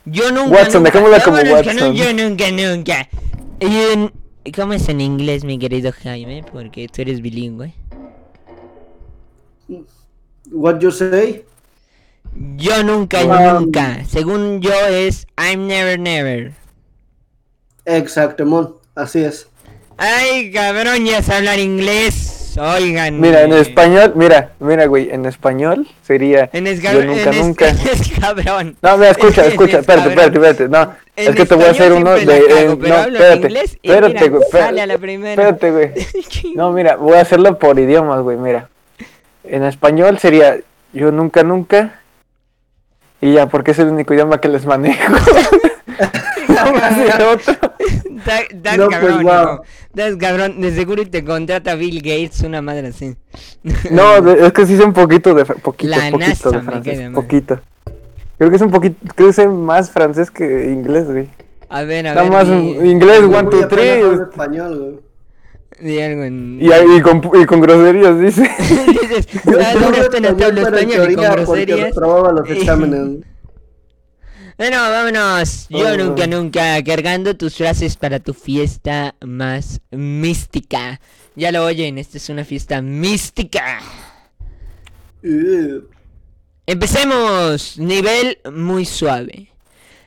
[0.05, 0.57] Yo nunca.
[0.57, 1.93] Watson, nunca, dejémosla como Watson.
[1.95, 3.09] yo nunca, nunca.
[3.59, 4.11] Y en-
[4.53, 6.43] ¿Cómo es en inglés, mi querido Jaime?
[6.51, 7.73] Porque tú eres bilingüe.
[10.51, 11.45] What you say?
[12.57, 14.03] Yo nunca, Um, nunca.
[14.05, 16.51] Según yo es I'm never, never.
[17.85, 18.75] Exacto, mon.
[18.95, 19.47] Así es.
[19.97, 22.42] Ay, cabrón, ya sé hablar inglés.
[22.57, 23.19] Oigan.
[23.19, 27.67] Mira, en eh, español, mira, mira, güey, en español sería En yo nunca, en nunca.
[27.91, 28.77] es cabrón.
[28.81, 31.71] No, mira, escucha, escucha, es espérate, espérate, espérate, no, En es que te voy a
[31.71, 33.47] hacer uno de, cago, pero no, espérate,
[33.81, 35.31] espérate, güey, espérate, a la primera.
[35.31, 35.91] espérate, güey,
[36.55, 38.69] no, mira, voy a hacerlo por idiomas, güey, mira,
[39.43, 40.57] en español sería
[40.93, 41.99] yo nunca, nunca,
[43.21, 45.13] y ya, porque es el único idioma que les manejo.
[46.47, 47.72] No me sé otro.
[48.25, 49.59] Da- Das No, pues, cabrón, wow.
[49.93, 50.61] Das cabrón.
[50.61, 53.15] De seguro y te contrata Bill Gates, una madre así.
[53.91, 56.99] No, de- es que sí sé un poquito de, poquito, La poquito NASA de francés,
[56.99, 57.59] queda poquito.
[58.37, 61.29] Creo que es un poquito, creo que sé más francés que inglés, güey.
[61.69, 62.31] A ver, a Nada ver.
[62.31, 62.47] más
[62.85, 64.01] inglés, one, two, three.
[64.29, 64.99] español, güey.
[65.79, 66.59] di algo en...
[66.61, 66.67] Y,
[66.97, 68.41] y, con, y con groserías, dice.
[68.59, 70.77] Dices, "Ah, hablo duras penas te hablo pero
[74.57, 75.67] Bueno, vámonos.
[75.69, 75.97] Yo Oh.
[75.97, 80.99] nunca, nunca cargando tus frases para tu fiesta más mística.
[81.35, 83.79] Ya lo oyen, esta es una fiesta mística.
[85.23, 85.81] Uh,
[86.67, 87.77] Empecemos.
[87.79, 89.49] Nivel muy suave.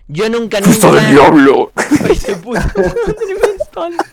[0.09, 1.11] Yo nunca, ¡Fiesta del nunca.
[1.11, 1.73] diablo!
[1.75, 4.07] Ay, se puso tremendo.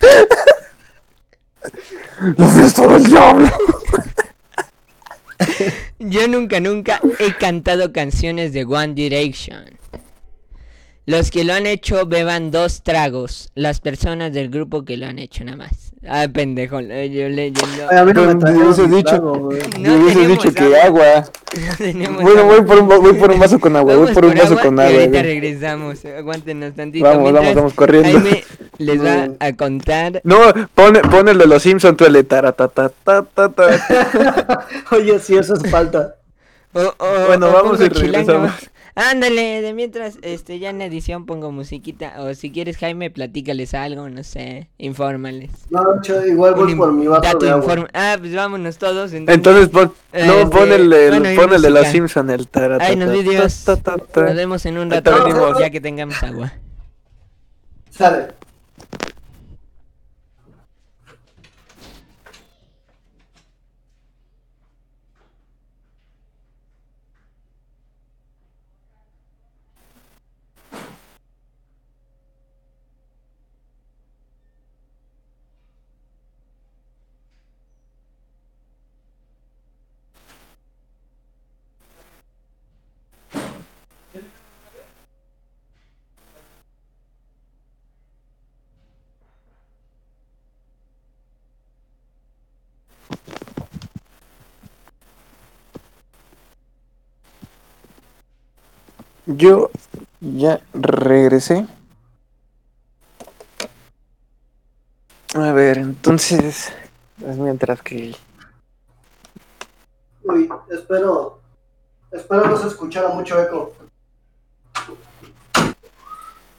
[2.37, 3.51] ¡La fiesta del diablo!
[5.99, 9.77] Yo nunca, nunca he cantado canciones de One Direction.
[11.05, 13.51] Los que lo han hecho beban dos tragos.
[13.55, 15.91] Las personas del grupo que lo han hecho nada más.
[16.07, 17.89] Ah, pendejo, yo leyendo.
[17.89, 19.49] a mí no me hubiese mi dicho- trago.
[19.79, 20.85] No hubiese dicho que agua.
[20.85, 21.29] agua.
[21.93, 22.55] No Bueno, agua.
[22.57, 24.61] voy por, un, voy por un vaso con agua, voy Vamos por un vaso agua
[24.63, 24.93] con y agua.
[24.93, 25.23] ahorita güey.
[25.23, 26.05] regresamos.
[26.05, 27.05] Aguántenos tantito.
[27.05, 28.19] Vamos, mientras vamos, vamos corriendo.
[28.19, 28.43] Jaime
[28.79, 30.19] les va a contar.
[30.25, 30.37] No,
[30.73, 34.67] pon, pon el de los Simpsons, tú el de taratatatatata.
[34.91, 36.15] Oye, sí, eso es falta.
[36.73, 38.21] O, o- Bueno, o vamos y regresamos.
[38.21, 38.49] chilango.
[38.95, 42.13] Ándale, de mientras, este, ya en edición pongo musiquita.
[42.19, 45.49] O si quieres, Jaime, platícales algo, no sé, infórmales.
[45.71, 47.87] No, yo igual voy por mi vaso de agua.
[47.93, 49.11] Ah, pues vámonos todos.
[49.13, 51.91] Entonces pon, no, Este, pon el, el- bueno, y pon el de los música.
[51.91, 52.47] Simpsons, el
[52.81, 53.67] Ay, nos.
[54.15, 56.53] Nos vemos en un rato, ya que tengamos agua.
[57.89, 58.27] Sale.
[99.25, 99.71] Yo
[100.19, 101.65] ya regresé.
[105.35, 106.71] A ver, entonces,
[107.25, 108.15] es mientras que...
[110.23, 111.39] Uy, espero.
[112.11, 113.73] Espero no se escuchara mucho eco.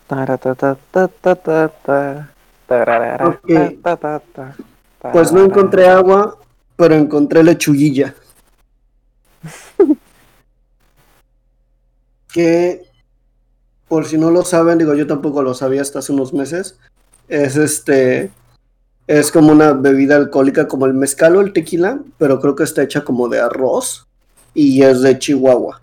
[0.07, 2.29] Taratatatata,
[2.67, 3.81] tararara, Ok.
[3.81, 4.55] tatatata,
[5.13, 6.37] Pues no encontré agua,
[6.75, 8.13] pero encontré lechuguilla.
[12.35, 12.83] que,
[13.87, 16.77] por si no lo saben, digo, yo tampoco lo sabía hasta hace unos meses.
[17.29, 18.29] Es este.
[19.07, 22.83] Es como una bebida alcohólica como el mezcal o el tequila, pero creo que está
[22.83, 24.05] hecha como de arroz
[24.53, 25.79] y es de Chihuahua.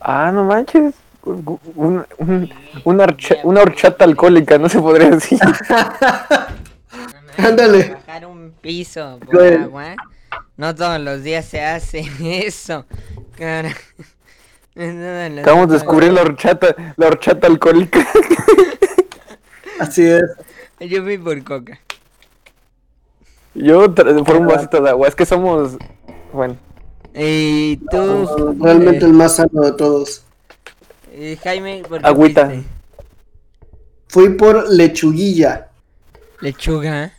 [0.00, 0.94] Ah, no manches.
[1.24, 2.50] Un- un- un-
[2.84, 5.40] una, horcha- una horchata alcohólica, no se podría decir.
[7.36, 7.94] Ándale.
[8.06, 9.96] Bajar un piso por agua.
[10.56, 12.04] No todos los días se hace
[12.46, 12.84] eso.
[13.36, 13.74] Cara.
[14.76, 15.82] No todos los Acabamos de días.
[15.82, 18.06] descubrir la horchata, la horchata alcohólica.
[19.78, 20.22] Así es.
[20.80, 21.80] Yo fui por coca.
[23.54, 25.78] Yo por un vasito de agua, es que somos,
[26.30, 26.58] bueno.
[27.14, 28.54] Y tú...
[28.60, 30.24] Realmente el más sano de todos.
[31.10, 32.52] Eh, Jaime, ¿por qué Agüita.
[34.08, 35.68] Fui por lechuguilla.
[36.42, 37.12] Lechuga.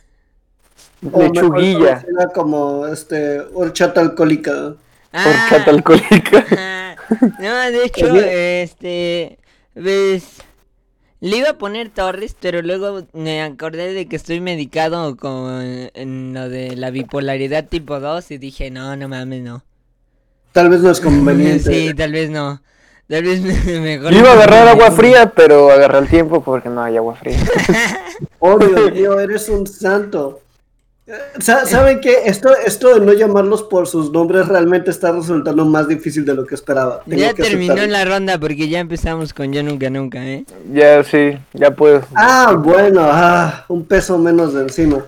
[1.00, 2.04] Lechuguilla.
[2.08, 4.74] Era como este horchata alcohólica.
[5.12, 6.46] Ah, horchata alcohólica.
[7.40, 9.38] No, de hecho, este
[9.74, 10.42] ves
[11.20, 16.32] le iba a poner Torres, pero luego me acordé de que estoy medicado con en
[16.32, 19.64] lo de la bipolaridad tipo 2 y dije, no, no mames, no.
[20.52, 21.72] Tal vez no es conveniente.
[21.72, 22.62] sí, tal vez no.
[23.08, 24.12] Tal vez mejor.
[24.12, 27.38] Yo iba a agarrar agua fría, pero agarré el tiempo porque no hay agua fría.
[28.38, 30.40] oh, Dios mío, eres un santo.
[31.40, 32.22] ¿Saben qué?
[32.26, 36.44] Esto, esto de no llamarlos por sus nombres realmente está resultando más difícil de lo
[36.44, 37.02] que esperaba.
[37.06, 40.44] ya terminó la ronda porque ya empezamos con Yo Nunca Nunca, ¿eh?
[40.72, 42.02] Ya, sí, ya puedo.
[42.14, 45.04] Ah, bueno, ah, un peso menos de encima.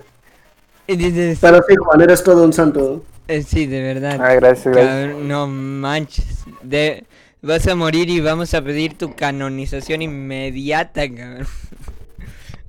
[0.87, 3.03] dices, Pero sí, Juan, eres todo un santo.
[3.27, 4.19] Eh, sí, de verdad.
[4.19, 5.15] Ah, gracias, gracias.
[5.17, 6.43] no manches.
[6.63, 7.03] De,
[7.41, 11.47] vas a morir y vamos a pedir tu canonización inmediata, cabrón.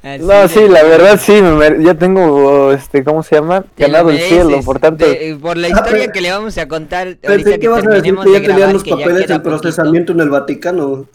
[0.03, 1.40] no, sí, la verdad sí,
[1.80, 3.64] ya tengo, este, ¿cómo se llama?
[3.76, 5.07] Ganado el cielo, por tanto.
[5.40, 7.16] por la historia que le vamos a contar.
[7.16, 11.07] Pensé que, vas a decir que ya tenían los papeles de procesamiento en el Vaticano.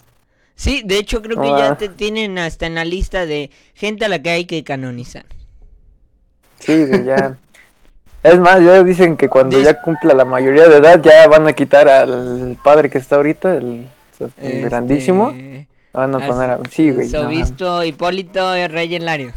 [0.54, 1.78] Sí, de hecho creo que ya ah.
[1.78, 5.24] te tienen hasta en la lista de gente a la que hay que canonizar.
[6.58, 7.38] Sí, ya.
[8.24, 11.52] es más, ya dicen que cuando ya cumpla la mayoría de edad ya van a
[11.52, 13.86] quitar al padre que está ahorita, el,
[14.18, 15.32] este, grandísimo
[15.92, 16.60] Van a poner a...
[16.70, 17.08] Sí, güey.
[17.08, 19.34] Sobispo Hipólito y Rey Larios.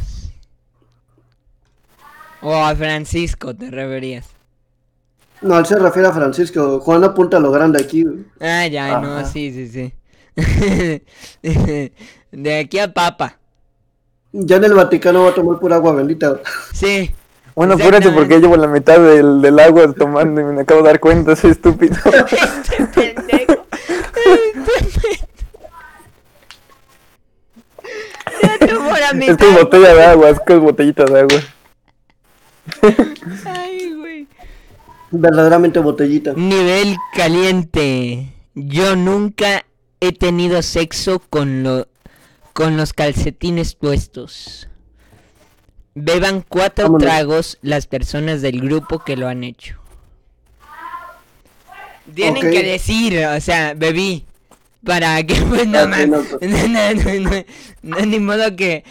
[2.41, 4.28] O a Francisco, te referías.
[5.41, 6.80] No, él se refiere a Francisco.
[6.80, 8.06] Juan apunta a lo grande aquí.
[8.39, 9.93] Ah, ya, no, sí, sí, sí.
[12.32, 13.38] de aquí a Papa.
[14.32, 16.39] Ya en el Vaticano va a tomar pura agua bendita.
[16.74, 17.14] Sí.
[17.56, 20.99] Bueno, apúrate porque llevo la mitad del, del agua tomando y me acabo de dar
[20.99, 21.97] cuenta, soy estúpido.
[22.32, 23.66] este pendejo.
[24.26, 25.28] Este
[28.72, 31.41] es que es botella de agua, es que es botellita de agua.
[33.45, 34.28] Ay, güey.
[35.11, 36.34] Verdaderamente botellita.
[36.36, 38.34] Nivel caliente.
[38.53, 39.65] Yo nunca
[39.99, 41.88] he tenido sexo con lo
[42.53, 44.67] con los calcetines puestos.
[45.93, 49.78] Beban cuatro tragos las personas del grupo que lo han hecho.
[52.13, 54.26] Tienen que decir, o sea, bebí
[54.84, 56.07] para que pues no más.
[56.07, 57.43] no,
[57.82, 58.84] no, ni modo que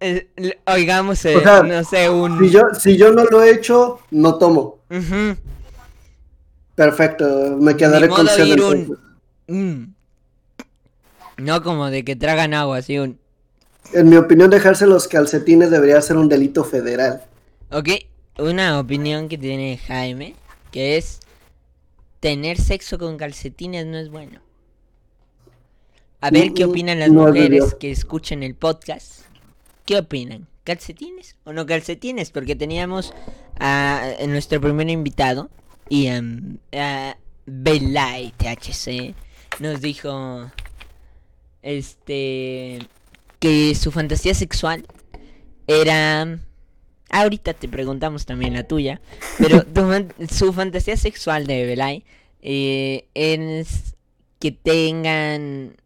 [0.00, 0.28] eh,
[0.66, 4.78] oigamos eh, no sé un si yo si yo no lo he hecho no tomo.
[6.74, 8.98] Perfecto me quedaré con un...
[9.46, 9.92] Mm.
[11.38, 13.18] no como de que tragan agua así un
[13.92, 17.22] en mi opinión dejarse los calcetines debería ser un delito federal.
[17.70, 17.90] Ok,
[18.38, 20.34] una opinión que tiene Jaime
[20.70, 21.20] que es
[22.20, 24.43] tener sexo con calcetines no es bueno
[26.24, 29.26] a ver qué opinan las mujeres que escuchen el podcast.
[29.84, 30.48] ¿Qué opinan?
[30.64, 32.30] ¿Calcetines o no calcetines?
[32.30, 33.12] Porque teníamos
[33.60, 35.50] a, nuestro primer invitado
[35.90, 36.56] y um,
[37.44, 39.14] Belay THC
[39.60, 40.50] nos dijo
[41.60, 42.78] este
[43.38, 44.86] que su fantasía sexual
[45.66, 46.38] era
[47.10, 49.02] ahorita te preguntamos también la tuya
[49.38, 49.62] pero
[50.30, 52.04] su fantasía sexual de Belay
[52.40, 53.94] eh, es
[54.40, 55.76] que tengan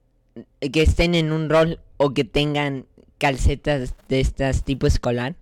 [0.60, 2.86] que estén en un rol o que tengan
[3.18, 5.34] calcetas de estas tipo escolar?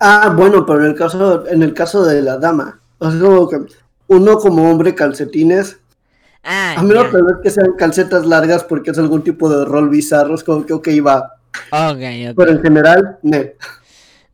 [0.00, 2.80] Ah, bueno, pero en el caso, en el caso de la dama,
[4.06, 5.78] uno como hombre calcetines.
[6.44, 7.06] Ah, a menos
[7.42, 10.88] que sean calcetas largas porque es algún tipo de rol bizarro, es como que ok,
[11.04, 11.34] va.
[11.70, 13.38] Okay, Pero en general, no.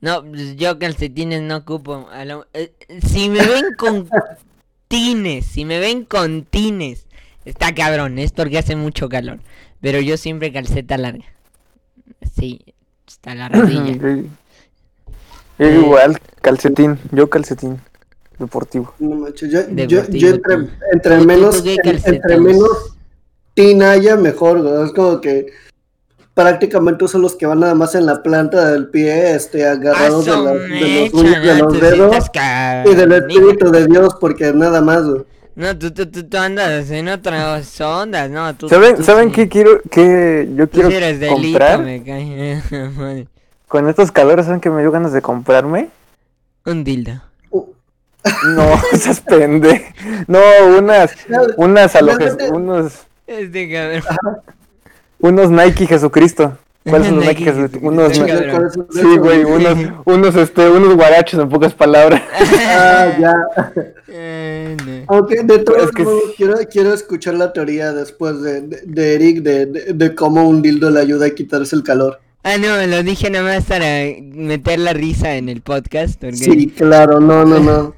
[0.00, 2.06] No, pues, yo calcetines no ocupo.
[2.52, 2.74] Eh,
[3.06, 4.06] si me ven con
[4.88, 7.06] tines, si me ven con tines
[7.44, 9.40] Está cabrón, es porque hace mucho calor.
[9.80, 11.24] Pero yo siempre calceta larga.
[12.36, 12.60] Sí,
[13.06, 14.24] está la rodilla.
[15.58, 17.80] Eh, igual, calcetín, yo calcetín
[18.38, 18.92] deportivo.
[18.98, 22.96] No macho, yo, yo, entre, entre menos entre menos
[23.54, 25.46] tinaya mejor, es como que
[26.34, 30.32] prácticamente son los que van nada más en la planta del pie, este, agarrados de,
[30.32, 32.30] de, los, de los dedos
[32.84, 35.04] y del Espíritu de Dios, porque nada más.
[35.04, 35.24] No,
[35.78, 38.54] tú, tú, tú, andas en otras ondas, no.
[38.54, 40.90] Tú, ¿Saben, ¿saben qué quiero, qué yo quiero
[41.30, 41.80] comprar?
[41.80, 43.26] me
[43.68, 45.88] Con estos calores, ¿saben que me dio ganas de comprarme?
[46.64, 47.20] Un dildo.
[48.22, 49.84] No, esas pende.
[50.26, 50.40] No,
[50.78, 51.12] unas,
[51.56, 53.06] unas alojes, unos...
[53.26, 54.02] Este cabrón.
[55.18, 56.58] Unos Nike Jesucristo.
[56.84, 61.72] ¿Cuáles son los Nike que unos Sí, güey, unos, unos, este, unos guarachos en pocas
[61.72, 62.22] palabras.
[62.68, 63.34] ah, ya.
[64.08, 69.66] Eh, Aunque de todos modos, quiero, quiero escuchar la teoría después de, de, Eric de,
[69.66, 72.20] de, cómo un dildo le ayuda a quitarse el calor.
[72.42, 73.86] Ah, no, lo dije nada más para
[74.20, 76.22] meter la risa en el podcast.
[76.34, 77.94] Sí, claro, no, no, no.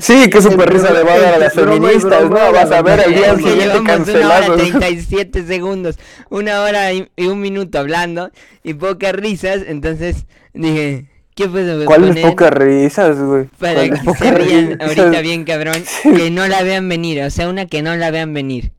[0.00, 2.52] Sí, qué super risa le va a dar a las feministas, ¿no?
[2.52, 4.54] Vas a ver el día siguiente cancelado.
[4.54, 5.98] Una hora 37 segundos,
[6.30, 8.30] una hora y, un minuto hablando
[8.62, 13.46] y pocas risas, entonces dije, ¿qué puedo ¿Cuáles pocas risas, güey?
[13.58, 17.66] Para que se rían ahorita bien cabrón, que no la vean venir, o sea, una
[17.66, 18.72] que no la vean venir.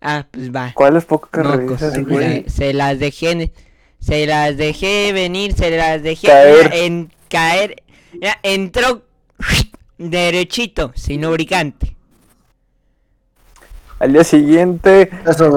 [0.00, 0.72] Ah, pues va.
[0.74, 2.44] ¿Cuáles pocas risas, güey?
[2.48, 3.52] Se las dejé,
[4.00, 6.70] se las dejé venir, se las dejé caer.
[6.72, 7.82] en caer.
[8.20, 9.02] Ya, entró
[10.10, 11.96] derechito, sin lubricante.
[13.98, 15.10] Al día siguiente,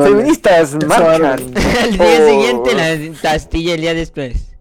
[0.04, 1.40] feministas marchan.
[1.82, 4.52] Al día siguiente, la pastilla el día después.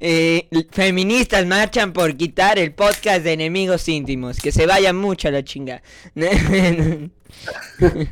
[0.00, 4.40] Eh, feministas marchan por quitar el podcast de enemigos íntimos.
[4.40, 5.82] Que se vayan mucho a la chinga.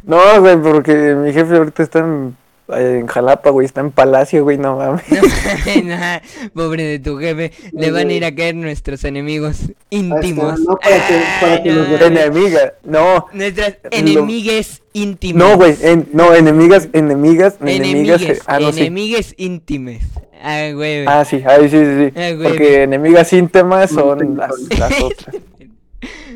[0.05, 2.37] no, güey, porque mi jefe ahorita está en
[2.77, 5.03] en Jalapa, güey, está en Palacio, güey, no mames.
[6.55, 10.61] pobre de tu jefe, le van a ir a caer nuestros enemigos íntimos.
[10.61, 13.27] no, para que, para que nos Enemiga, no.
[13.33, 15.49] Nuestras enemigues íntimas.
[15.49, 15.77] No, güey,
[16.13, 18.21] no, enemigas, enemigas, enemigas.
[18.21, 20.03] Enemigues, ah, no, enemigues íntimes.
[20.43, 21.05] Ah, güey.
[21.07, 22.13] Ah, sí, ahí sí, sí, sí.
[22.17, 25.37] Ah, Porque enemigas íntimas son las, las otras.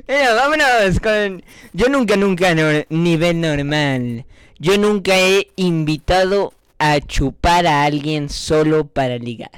[0.07, 1.43] Bueno, vámonos con...
[1.73, 4.27] Yo nunca, nunca, no, nivel normal.
[4.59, 9.51] Yo nunca he invitado a chupar a alguien solo para ligar.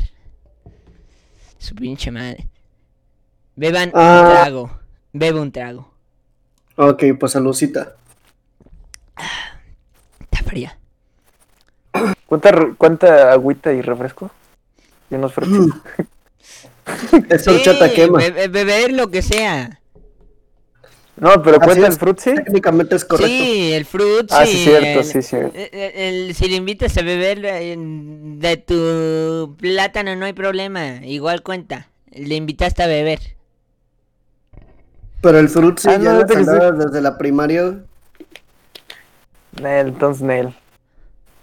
[1.58, 2.48] Su pinche madre.
[3.56, 4.30] Beban un ah.
[4.30, 4.78] trago.
[5.12, 5.92] Bebe un trago.
[6.76, 7.96] Ok, pues saludcita.
[10.20, 10.78] Está fría.
[12.26, 14.30] ¿Cuánta, ¿Cuánta agüita y refresco?
[15.10, 15.80] Y unos frutos.
[17.30, 18.18] Eso chata quema.
[18.18, 19.80] beber lo que sea.
[21.16, 22.34] No, pero cuenta el fruit, sí.
[22.34, 23.28] Técnicamente es correcto.
[23.28, 24.64] Sí, el fruit, ah, sí.
[24.64, 25.58] cierto, sí, cierto.
[25.58, 31.88] si le invitas a beber de tu plátano no hay problema, igual cuenta.
[32.12, 33.20] Le invitaste a beber.
[35.22, 37.76] Pero el fruit sí ah, ya no, desde la primaria.
[39.60, 40.54] Nel, entonces Nel.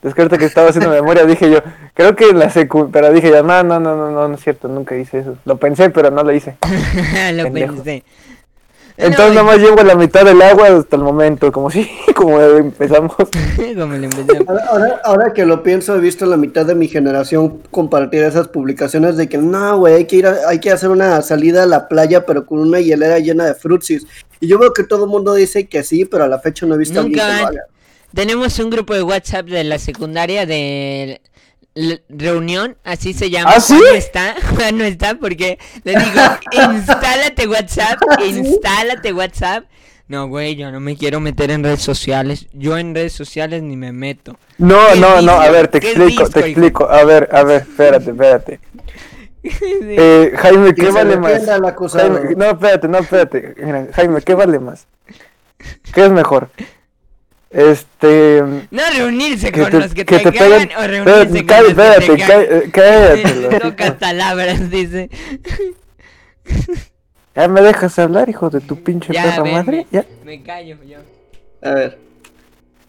[0.03, 1.59] Es que ahorita que estaba haciendo memoria dije yo,
[1.93, 4.43] creo que en la secu, pero dije yo, no, no, no, no, no, no es
[4.43, 5.37] cierto, nunca hice eso.
[5.45, 6.57] Lo pensé, pero no lo hice.
[7.33, 8.03] lo pensé.
[8.95, 13.15] Entonces nada más llevo la mitad del agua hasta el momento, como si, como empezamos.
[15.03, 19.27] ahora, que lo pienso, he visto la mitad de mi generación compartir esas publicaciones de
[19.27, 22.45] que no, güey, hay que ir hay que hacer una salida a la playa, pero
[22.45, 24.05] con una hielera llena de frutsis.
[24.39, 26.75] Y yo veo que todo el mundo dice que sí, pero a la fecha no
[26.75, 27.49] he visto Nunca.
[28.13, 31.19] Tenemos un grupo de WhatsApp de la secundaria de
[32.09, 33.51] reunión, así se llama.
[33.55, 33.73] ¿Ah, sí?
[33.73, 34.35] No está,
[34.73, 36.21] no está porque le digo,
[36.73, 39.65] instálate WhatsApp, instálate WhatsApp.
[40.07, 42.47] No, güey, yo no me quiero meter en redes sociales.
[42.53, 44.37] Yo en redes sociales ni me meto.
[44.57, 46.89] No, no, no, a ver, te explico, te explico.
[46.89, 48.59] A ver, a ver, espérate, espérate.
[49.45, 51.43] Eh, Jaime, ¿qué vale más?
[51.45, 53.55] no, espérate, no, espérate.
[53.93, 54.87] Jaime, ¿qué vale más?
[55.93, 56.49] ¿Qué es mejor?
[57.53, 58.41] Este.
[58.71, 62.71] No reunirse con los que, te, cagan o reunirse con los que te cagan.
[62.71, 63.59] Cállate.
[63.61, 65.11] Toca palabras, dice.
[67.35, 69.85] ¿Ya me dejas hablar, hijo de tu pinche perra madre?
[69.91, 70.03] ¿Ya?
[70.25, 70.97] Me callo yo.
[71.61, 71.99] A ver.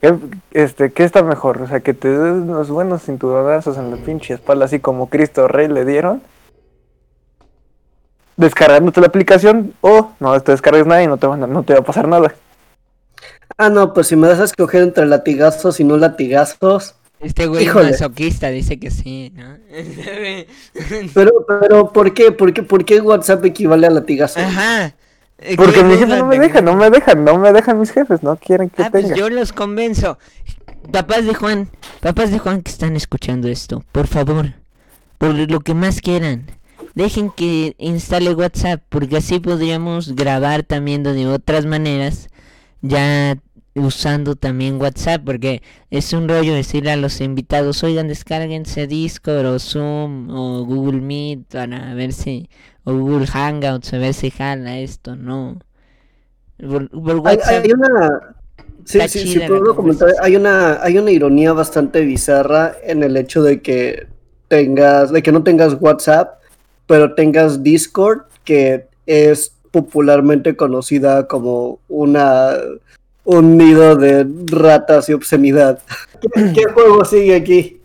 [0.01, 0.15] ¿Qué,
[0.53, 1.61] este, ¿Qué está mejor?
[1.63, 5.47] O sea, que te des unos buenos cinturonazos en la pinche espalda, así como Cristo
[5.47, 6.23] Rey le dieron.
[8.37, 11.81] Descargándote la aplicación, o no te descargues nada y no te, va, no te va
[11.81, 12.35] a pasar nada.
[13.57, 16.97] Ah, no, pues si me das a escoger entre latigazos y no latigazos.
[17.21, 19.57] Este güey es masoquista dice que sí, ¿no?
[21.15, 22.33] pero, pero, ¿por qué?
[22.33, 24.41] ¿Por qué, ¿Por qué WhatsApp equivale a latigazo?
[24.41, 24.95] Ajá.
[25.57, 28.37] Porque mis jefes no me dejan, no me dejan, no me dejan mis jefes, no
[28.37, 30.19] quieren que ah, pues yo los convenzo.
[30.93, 34.53] Papás de Juan, papás de Juan que están escuchando esto, por favor,
[35.19, 36.47] por lo que más quieran,
[36.95, 42.29] dejen que instale WhatsApp, porque así podríamos grabar también de otras maneras
[42.85, 43.39] ya
[43.75, 49.59] usando también WhatsApp, porque es un rollo decirle a los invitados, oigan, descárguense Discord o
[49.59, 52.49] Zoom o Google Meet para ver si,
[52.85, 55.59] o Google Hangouts a ver si jala esto, no.
[56.61, 58.37] hay, una...
[58.85, 63.61] Sí, sí, puedo comentar, hay una, hay una ironía bastante bizarra en el hecho de
[63.61, 64.07] que
[64.49, 66.41] tengas, de que no tengas WhatsApp,
[66.87, 72.53] pero tengas Discord, que es popularmente conocida como una
[73.25, 75.83] un nido de ratas y obscenidad.
[76.55, 77.81] ¿Qué, juego sigue aquí?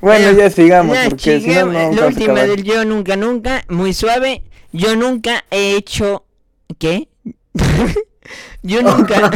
[0.00, 4.44] Bueno, ya sigamos, porque si no, no La última del yo nunca, nunca, muy suave.
[4.72, 6.24] Yo nunca he hecho...
[6.78, 7.08] ¿Qué?
[8.62, 9.30] yo nunca...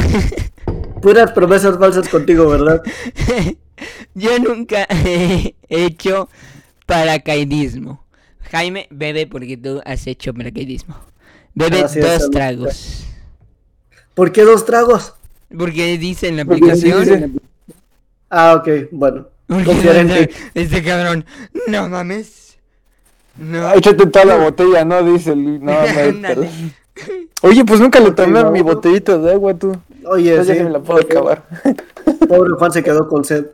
[1.03, 2.80] Puras promesas falsas contigo, ¿verdad?
[4.14, 6.28] yo nunca he hecho
[6.86, 8.05] paracaidismo.
[8.53, 10.95] Jaime, bebe porque tú has hecho paracaidismo.
[11.55, 13.05] Bebe dos tragos.
[14.14, 15.14] ¿Por qué dos tragos?
[15.57, 17.41] Porque dice en la aplicación.
[18.31, 19.27] Ah, ok, bueno.
[20.55, 21.25] Este cabrón,
[21.67, 22.57] no mames.
[23.37, 23.73] No.
[23.75, 25.63] Échate toda la botella, no, dice el.
[25.63, 25.73] No,
[27.43, 29.77] Oye, pues nunca le tomé mi botellita de agua, tú.
[30.05, 30.53] Oye, sí.
[30.53, 31.43] me la puedo acabar.
[32.29, 33.47] Pobre Juan se quedó con sed.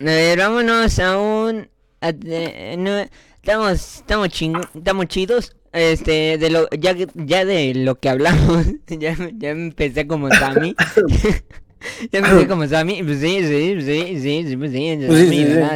[0.00, 1.68] A ver, vámonos a un.
[2.00, 2.98] no,
[3.42, 5.56] estamos, estamos, ching, estamos chidos.
[5.74, 10.76] Este, de lo, ya, ya de lo que hablamos, ya, ya empecé como Sammy.
[12.12, 15.28] ya empecé como Sammy, pues sí, sí, sí, sí, sí, pues sí, sí, sí,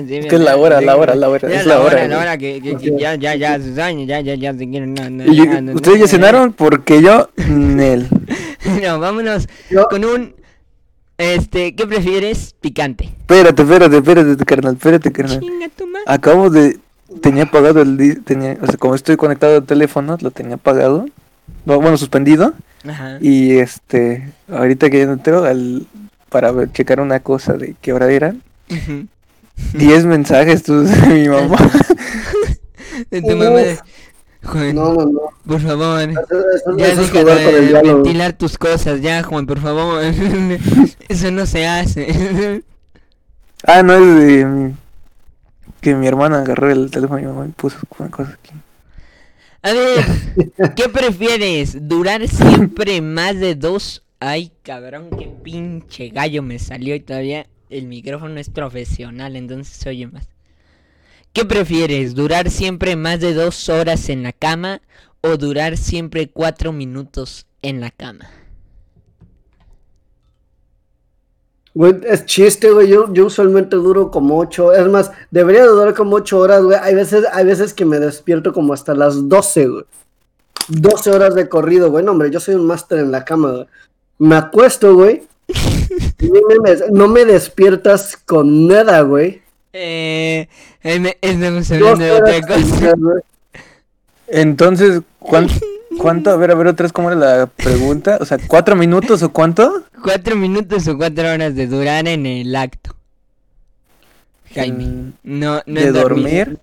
[0.06, 2.06] sí, Es que es la hora, la hora, la hora, es la hora.
[2.06, 5.10] La hora que, que, ya, ya, ya, sus años, ya, ya, ya, se quieren, no,
[5.10, 6.52] no, ¿Ustedes ya cenaron?
[6.52, 8.08] Porque yo, Nel.
[8.82, 9.48] no, vámonos
[9.90, 10.34] con un,
[11.18, 12.54] este, ¿qué prefieres?
[12.60, 13.06] Picante.
[13.06, 15.40] Espérate, espérate, espérate, carnal, espérate, carnal.
[15.40, 16.04] Chinga tu madre.
[16.06, 16.78] Acabo de
[17.20, 21.06] tenía apagado el tenía, o sea, como estoy conectado al teléfono, lo tenía apagado,
[21.64, 22.54] bueno, suspendido.
[22.88, 23.18] Ajá.
[23.20, 25.86] Y este, ahorita que yo entro al
[26.28, 28.42] para ver, checar una cosa de qué hora eran.
[29.72, 31.56] 10 mensajes tú de mi mamá.
[33.10, 33.60] de tu mamá.
[34.44, 35.20] Juan, no, no, no.
[35.46, 36.08] Por favor.
[36.76, 40.02] ya deja de ventilar tus cosas, ya, Juan, por favor.
[41.08, 42.62] Eso no se hace.
[43.64, 44.74] ah, no es de
[45.80, 48.52] que mi hermana agarró el teléfono y mi mamá y puso una cosa aquí.
[49.62, 51.88] A ver, ¿qué prefieres?
[51.88, 54.02] ¿Durar siempre más de dos?
[54.20, 59.88] Ay, cabrón, qué pinche gallo me salió y todavía el micrófono es profesional, entonces se
[59.88, 60.28] oye más.
[61.32, 62.14] ¿Qué prefieres?
[62.14, 64.80] ¿Durar siempre más de dos horas en la cama
[65.20, 68.28] o durar siempre cuatro minutos en la cama?
[71.78, 72.88] Güey, es chiste, güey.
[72.88, 74.72] Yo, yo usualmente duro como ocho.
[74.72, 76.76] Es más, debería durar como ocho horas, güey.
[76.82, 79.84] Hay veces, hay veces que me despierto como hasta las doce, güey.
[80.66, 82.04] 12 horas de corrido, güey.
[82.04, 83.66] No, hombre, yo soy un máster en la cama, güey.
[84.18, 85.22] Me acuesto, güey.
[86.90, 89.40] no me despiertas con nada, güey.
[89.72, 90.48] Eh,
[90.82, 92.92] de cosa.
[94.26, 95.54] Entonces, ¿cuánto?
[95.98, 96.30] ¿Cuánto?
[96.30, 98.18] A ver, a ver, otra vez, ¿cómo era la pregunta?
[98.20, 99.84] O sea, ¿cuatro minutos o cuánto?
[100.02, 102.94] Cuatro minutos o cuatro horas de durar en el acto.
[104.54, 105.12] Jaime.
[105.22, 106.58] No, no ¿De dormir?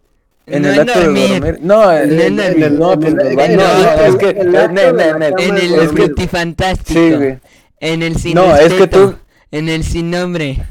[0.48, 1.60] En el acto de dormir.
[1.62, 7.00] No, en el, no, es que en el frutifantástico.
[7.00, 7.40] Sí, güey.
[7.80, 9.16] En el sin No, es que tú
[9.52, 10.64] en el sin nombre.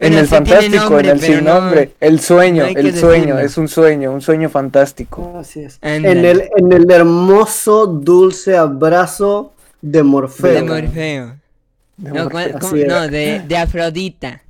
[0.00, 4.20] En el fantástico, en el sin nombre, el sueño, el sueño, es un sueño, un
[4.20, 5.34] sueño fantástico.
[5.36, 5.78] Así es.
[5.82, 10.54] En el, en el hermoso, dulce abrazo de Morfeo.
[10.54, 11.36] De Morfeo.
[11.96, 14.42] no, no de, de, Afrodita.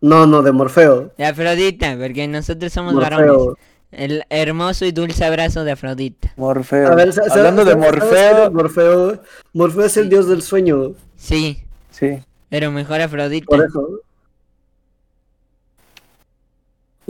[0.00, 1.12] No, no, de Morfeo.
[1.16, 3.56] De Afrodita, porque nosotros somos varones.
[3.92, 6.32] El hermoso y dulce abrazo de Afrodita.
[6.36, 6.90] Morfeo.
[6.90, 8.50] Hablando de Morfeo.
[8.50, 9.22] Morfeo.
[9.52, 10.94] Morfeo es el dios del sueño.
[11.16, 11.62] Sí.
[11.90, 12.18] Sí.
[12.48, 13.46] Pero mejor Afrodita.
[13.46, 14.00] Por eso.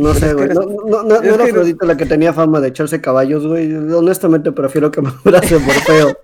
[0.03, 0.49] No sé, güey.
[0.49, 3.73] No, no, no, era Afrodita la que tenía fama de echarse caballos, güey.
[3.73, 6.19] Honestamente prefiero que me abrace Morfeo.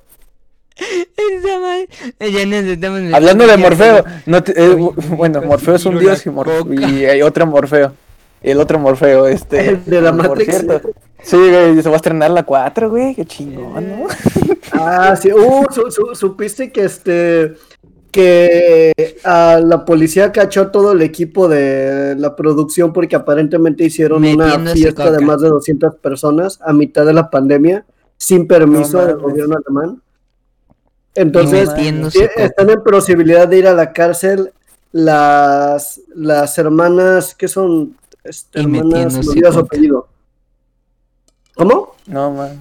[3.13, 4.77] Hablando de Morfeo, no eh,
[5.17, 7.93] bueno, Morfeo es un dios y, y hay otro Morfeo.
[8.41, 9.81] El otro Morfeo, este.
[9.87, 10.65] de la Matrix.
[11.23, 14.07] Sí, güey, se va a estrenar la 4, güey, qué chingón, ¿no?
[14.73, 15.33] Ah, sí.
[15.33, 17.55] Uh, supiste que este
[18.11, 18.93] que
[19.25, 25.11] a la policía cachó todo el equipo de la producción porque aparentemente hicieron una fiesta
[25.11, 27.85] de más de 200 personas a mitad de la pandemia
[28.17, 30.03] sin permiso del gobierno alemán.
[31.15, 31.69] Entonces,
[32.37, 34.53] están en posibilidad de ir a la cárcel
[34.93, 37.97] las, las hermanas, que son?
[38.25, 39.17] Este, hermanas,
[39.57, 40.09] apellido.
[41.55, 41.95] ¿Cómo?
[42.07, 42.61] No, man.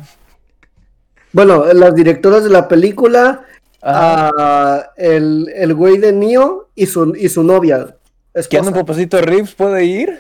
[1.34, 3.44] Bueno, las directoras de la película
[3.88, 7.96] a el, el güey de Neo y su, y su novia.
[8.50, 10.20] ¿Keanu Popocito Reeves puede ir?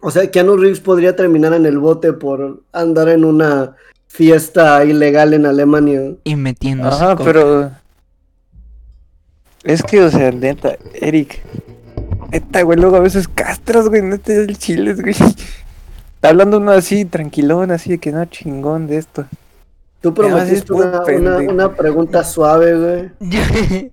[0.00, 3.76] O sea, Keanu Reeves podría terminar en el bote por andar en una
[4.06, 6.14] fiesta ilegal en Alemania.
[6.24, 7.02] Y metiéndose.
[7.02, 7.70] Ajá, pero.
[9.64, 11.40] Es que, o sea, neta, Eric.
[12.30, 15.14] Neta, güey, luego a veces castras, güey, neta, el chile, güey.
[16.14, 19.26] Está hablando uno así, tranquilón, así de que no, chingón de esto.
[20.02, 23.10] Tú prometiste una, una, una, pregunta suave, güey.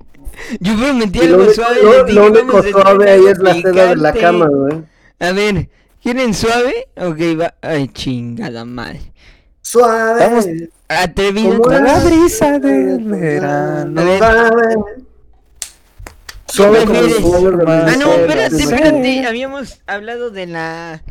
[0.59, 1.83] Yo prometí algo lo, suave.
[1.83, 4.83] Lo, lo único suave ahí es la seda de la cama, güey.
[5.19, 5.69] A ver,
[6.01, 6.87] ¿Quieren suave?
[6.95, 7.55] Ok, va.
[7.61, 9.01] Ay, chingada madre.
[9.61, 10.19] Suave.
[10.19, 10.47] Vamos.
[10.87, 11.61] Atrevido.
[11.61, 14.01] Como la brisa del verano.
[16.47, 19.25] Suave ¿Qué como de Ah, no, espérate, espérate.
[19.27, 21.03] Habíamos hablado de la.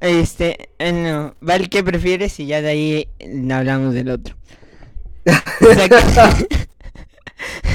[0.00, 0.68] Este.
[0.78, 1.34] eh, no.
[1.40, 2.38] Val, ¿qué prefieres?
[2.38, 4.36] Y ya de ahí eh, hablamos del otro.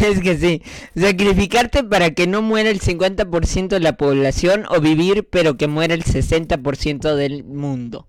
[0.02, 0.64] Es que sí.
[1.00, 5.94] Sacrificarte para que no muera el 50% de la población o vivir pero que muera
[5.94, 8.08] el 60% del mundo.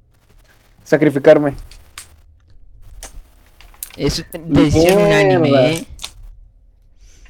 [0.85, 1.55] Sacrificarme.
[3.97, 5.07] Es decisión Mierda.
[5.07, 5.85] unánime, ¿eh?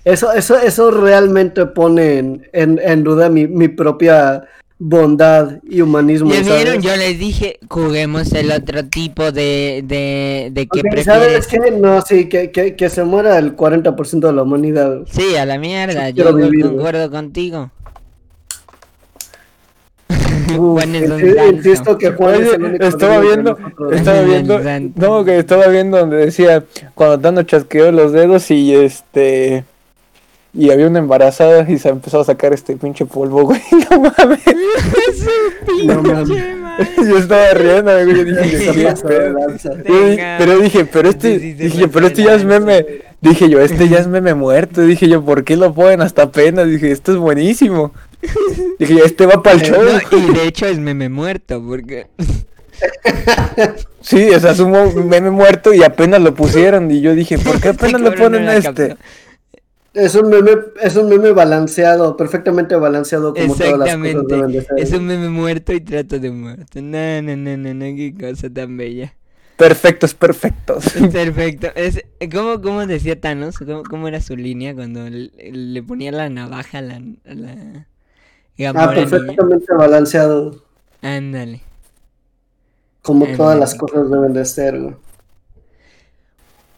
[0.05, 4.45] Eso, eso, eso realmente pone en, en, en duda mi, mi propia
[4.83, 6.31] bondad y humanismo.
[6.31, 6.65] ¿Ya ¿sabes?
[6.65, 6.83] vieron?
[6.83, 11.47] Yo les dije, juguemos el otro tipo de, de, de que Ok, ¿Sabes prefieres.
[11.47, 11.71] qué?
[11.79, 15.03] No, sí, que, que, que se muera el 40% de la humanidad.
[15.11, 17.71] Sí, a la mierda, Sí, yo vivir, concuerdo contigo.
[20.49, 21.57] Uf, Juan es un insi- santo.
[21.57, 23.59] Insisto que Juan es el Oye, único estaba viendo,
[23.93, 24.59] estaba viendo,
[24.97, 29.65] no, que estaba viendo donde decía, cuando Tano chasqueó los dedos y este,
[30.53, 33.61] y había una embarazada y se empezó a sacar este pinche polvo, güey,
[33.91, 34.41] no mames,
[35.85, 36.97] No pinche mames.
[37.09, 39.33] yo estaba riendo, güey, yo dije, "¿Qué pasó de pedo?".
[39.39, 39.71] lanza.
[39.75, 40.37] Yo di- Venga.
[40.39, 42.85] pero dije, pero este, Sí, sí, se dije, pero este ya es meme,
[43.21, 46.67] dije yo, este ya es meme muerto, dije yo, ¿por qué lo ponen hasta apenas?
[46.67, 47.93] Dije, esto es buenísimo,
[48.79, 52.07] dije yo, este va para el show, No, y de hecho es meme muerto, porque...
[54.01, 57.61] sí, o sea, es un meme muerto y apenas lo pusieron, y yo dije, ¿por
[57.61, 58.97] qué apenas lo ponen este?
[59.93, 60.51] Es un meme,
[60.81, 64.27] es un meme balanceado, perfectamente balanceado como todas las cosas Exactamente.
[64.27, 64.77] deben de ser.
[64.77, 66.81] Es un meme muerto y trato de muerto.
[66.83, 69.15] No, no, no, no, no, qué cosa tan bella.
[69.57, 70.85] Perfectos, perfectos.
[71.13, 71.69] Perfecto.
[71.75, 72.03] Es,
[72.33, 73.59] ¿cómo, ¿Cómo decía Thanos?
[73.59, 77.87] ¿Cómo, cómo era su línea cuando le, le ponía la navaja a la, a la
[78.75, 78.93] Ah, niña?
[78.93, 80.65] perfectamente balanceado,
[81.03, 81.61] Ándale.
[83.03, 83.37] como Ándale.
[83.37, 84.79] todas las cosas deben de ser.
[84.81, 84.97] güey.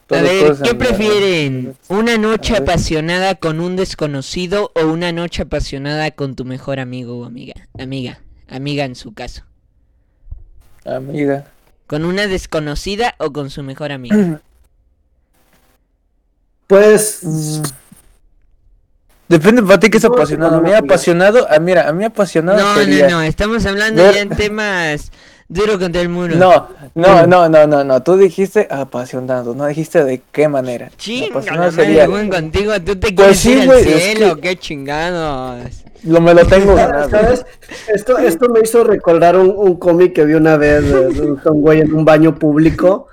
[0.09, 1.75] A ver, ¿qué prefieren?
[1.87, 7.25] ¿Una noche apasionada con un desconocido o una noche apasionada con tu mejor amigo o
[7.25, 7.53] amiga?
[7.79, 9.43] Amiga, amiga en su caso.
[10.85, 11.45] Amiga.
[11.87, 14.41] ¿Con una desconocida o con su mejor amiga?
[16.67, 17.19] Pues.
[19.27, 20.57] Depende para ti que es apasionado.
[20.57, 23.09] A mí apasionado, ah, mira, a mí apasionado No, sería...
[23.09, 25.11] no, no, estamos hablando Ver- ya en temas
[25.47, 26.35] duro contra el muro.
[26.35, 30.89] No, no, no, no, no, no, tú dijiste apasionado, no dijiste de qué manera.
[30.97, 33.79] Chinga, apasionado la madre, sería, buen contigo, tú te Pues quieres sí, ir al güey,
[33.93, 35.83] es cielo, que- qué chingados.
[36.03, 37.09] lo me lo tengo ganado.
[37.09, 37.45] ¿sabes?
[37.93, 41.61] Esto, esto me hizo recordar un, un cómic que vi una vez de, de un
[41.61, 43.07] güey en un baño público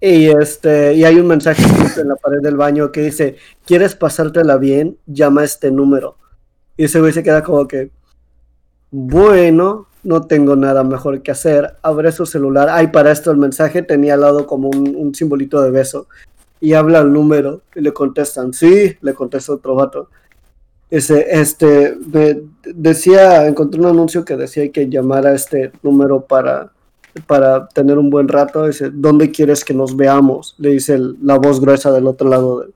[0.00, 3.94] y este y hay un mensaje escrito en la pared del baño que dice ¿Quieres
[3.96, 4.98] pasártela bien?
[5.06, 6.18] Llama a este número.
[6.76, 7.90] Y ese güey se queda como que
[8.90, 11.74] bueno, no tengo nada mejor que hacer.
[11.82, 12.68] Abre su celular.
[12.70, 16.06] Ay, para esto el mensaje tenía al lado como un, un simbolito de beso.
[16.60, 20.08] Y habla el número y le contestan, sí, le contesta otro vato.
[20.88, 26.70] Ese, este, de- decía, encontré un anuncio que decía que llamara este número para,
[27.26, 28.64] para tener un buen rato.
[28.66, 30.54] Dice, ¿dónde quieres que nos veamos?
[30.58, 32.60] Le dice la voz gruesa del otro lado.
[32.60, 32.68] de-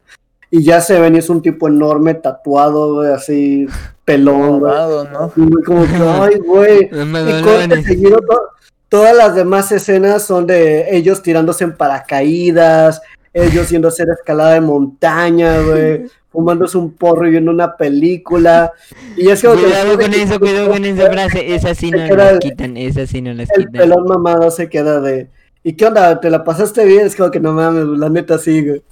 [0.51, 3.67] y ya se ven, y es un tipo enorme, tatuado, güey, así,
[4.05, 4.73] pelón, güey.
[4.73, 5.33] Mamado, ¿no?
[5.37, 6.91] Y como que, ay, güey.
[6.93, 8.49] Y corte seguido, to-
[8.89, 13.01] todas las demás escenas son de ellos tirándose en paracaídas,
[13.33, 18.73] ellos yendo a hacer escalada de montaña, güey, fumándose un porro y viendo una película.
[19.17, 21.55] Y es como que Cuidado con eso, cuidado con esa frase.
[21.55, 23.73] Esas sí no el- quitan, esas sí no las el quitan.
[23.73, 25.29] pelón mamado se queda de.
[25.63, 26.19] ¿Y qué onda?
[26.21, 27.07] ¿Te la pasaste bien?
[27.07, 28.83] Es como que no mames, la neta sí, güey.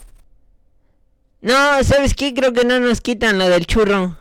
[1.41, 2.35] No, ¿sabes qué?
[2.35, 4.17] Creo que no nos quitan lo del churro.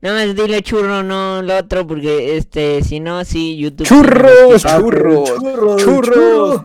[0.00, 3.86] Nada más dile churro, no lo otro, porque este, si no, sí, YouTube.
[3.86, 4.62] ¡Churros!
[4.62, 5.82] Churros, churros, churros.
[5.82, 6.60] churros.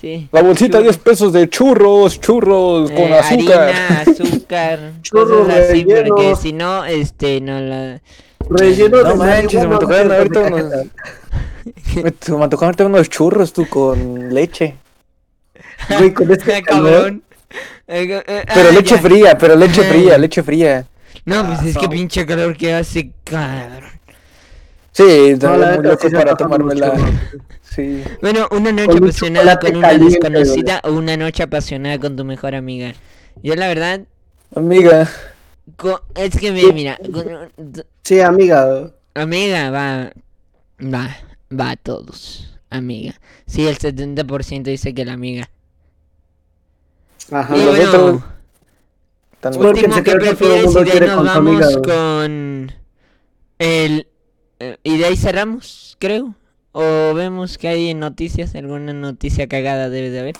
[0.00, 0.28] Sí.
[0.32, 0.82] La bolsita Churro.
[0.84, 3.60] 10 pesos de churros, churros con Eh, azúcar.
[3.68, 6.36] Harina, azúcar, Churro cosas así, porque relleno.
[6.36, 8.00] si no, este, no la...
[8.48, 10.64] Relleno No de manches, se me de ahorita unos-
[11.96, 14.76] Me, me antojaron ahorita unos churros tú con leche.
[15.98, 16.90] Güey, con este Ah, calor.
[16.92, 17.22] cabrón.
[17.88, 19.00] Eh, eh, Pero ah, leche ya.
[19.00, 20.86] fría, pero leche fría, leche fría.
[21.24, 23.90] No, pues es que pinche calor que hace, cabrón.
[24.92, 26.92] Sí, No, la muy loco para tomármela.
[27.62, 28.02] Sí.
[28.22, 32.24] Bueno, una noche Con apasionada con una caliente, desconocida o una noche apasionada con tu
[32.24, 32.94] mejor amiga.
[33.42, 34.00] Yo la verdad,
[34.54, 35.08] Amiga,
[36.14, 37.50] es que me, mira, con-
[38.02, 38.90] Sí, amiga.
[39.14, 40.12] amiga va,
[40.80, 41.16] va,
[41.52, 43.20] va a todos, amiga.
[43.46, 45.50] Sí, el 70% dice que la amiga.
[47.30, 47.56] Ajá.
[47.56, 48.22] Y los bueno, otros-
[49.40, 52.72] tan- Porque en último que prefieres y de ahí nos vamos amiga, con
[53.58, 54.06] el...
[54.60, 56.34] eh, y de ahí cerramos, creo.
[56.72, 60.34] o vemos que hay noticias, alguna noticia cagada debe de haber.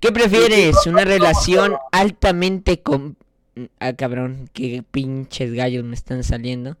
[0.00, 0.86] ¿Qué prefieres?
[0.86, 3.16] ¿Una relación altamente con...
[3.80, 6.76] Ah, cabrón, qué pinches gallos me están saliendo.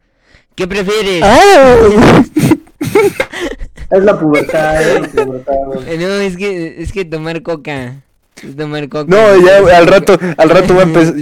[0.54, 1.24] ¿Qué prefieres?
[3.90, 5.54] Es la pubertad, es la pubertad.
[5.98, 8.02] No, es que, es que tomar coca.
[9.08, 11.14] No, ya al rato, al rato va a empezar...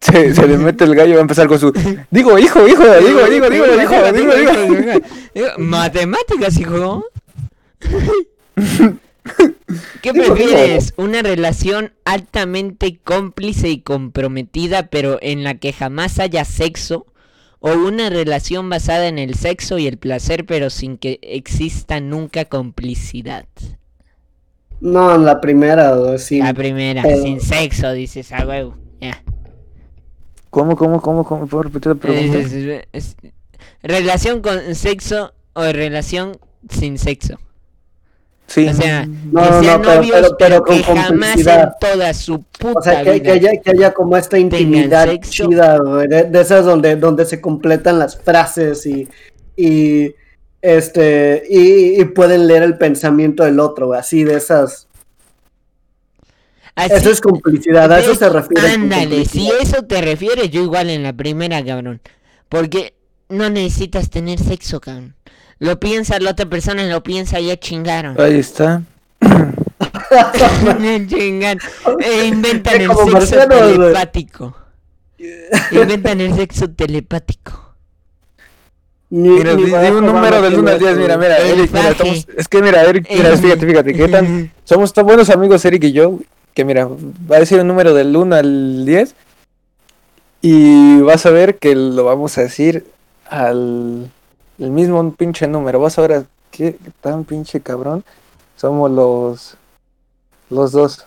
[0.00, 1.72] Se, se, le mete el gallo y va a empezar con su.
[2.10, 3.66] Digo, hijo, hijo, digo, digo, digo, digo,
[4.12, 4.32] digo,
[5.32, 5.50] digo.
[5.56, 7.06] Matemáticas, hijo.
[10.02, 10.92] ¿Qué prefieres?
[10.96, 17.06] ¿Una relación altamente cómplice y comprometida, pero en la que jamás haya sexo?
[17.60, 22.44] ¿O una relación basada en el sexo y el placer, pero sin que exista nunca
[22.44, 23.46] complicidad?
[24.80, 26.38] No, la primera, sí.
[26.38, 28.76] La primera, sin sexo, dices, a huevo.
[29.00, 29.22] Ya.
[30.50, 31.46] ¿Cómo, cómo, cómo, cómo?
[31.46, 32.38] ¿Puedo repetir la pregunta?
[32.38, 33.16] Es, es, es,
[33.82, 36.38] relación con sexo o relación
[36.68, 37.38] sin sexo.
[38.46, 38.68] Sí.
[38.68, 42.12] O sea, no, que sean no, pero, novios, pero, pero que con jamás en toda
[42.12, 43.22] su puta O sea, que, vida.
[43.22, 45.48] que haya, que haya como esta intimidad sexo.
[45.48, 49.08] chida, güey, de, de esas donde, donde se completan las frases y,
[49.56, 50.14] y
[50.64, 54.88] este y, y pueden leer el pensamiento del otro, güey, así de esas.
[56.74, 58.68] Así- Eso es complicidad, a eso se refiere.
[58.68, 62.00] Ándale, si eso te refieres, yo igual en la primera, cabrón.
[62.48, 62.94] Porque
[63.28, 65.14] no necesitas tener sexo, cabrón.
[65.58, 68.20] Lo piensa, la otra persona lo piensa y ya chingaron.
[68.20, 68.82] Ahí está.
[71.06, 71.58] Chingan.
[72.00, 74.56] E inventan el sexo telepático.
[75.70, 77.63] Inventan el sexo telepático.
[79.14, 81.70] Ni- Mira, ni di, un número del tiene 1 al 10, eso, mira, mira, Eric,
[81.72, 85.30] mira, estamos, es que mira, Eric, mira, El- fíjate, fíjate, qué tan, somos tan buenos
[85.30, 86.18] amigos Eric y yo,
[86.52, 86.88] que mira,
[87.30, 89.14] va a decir un número del 1 al 10,
[90.42, 92.84] y vas a ver que lo vamos a decir
[93.28, 94.10] al
[94.58, 98.04] el mismo pinche número, vas a ver a qué tan pinche cabrón
[98.56, 99.56] somos los,
[100.50, 101.06] los dos.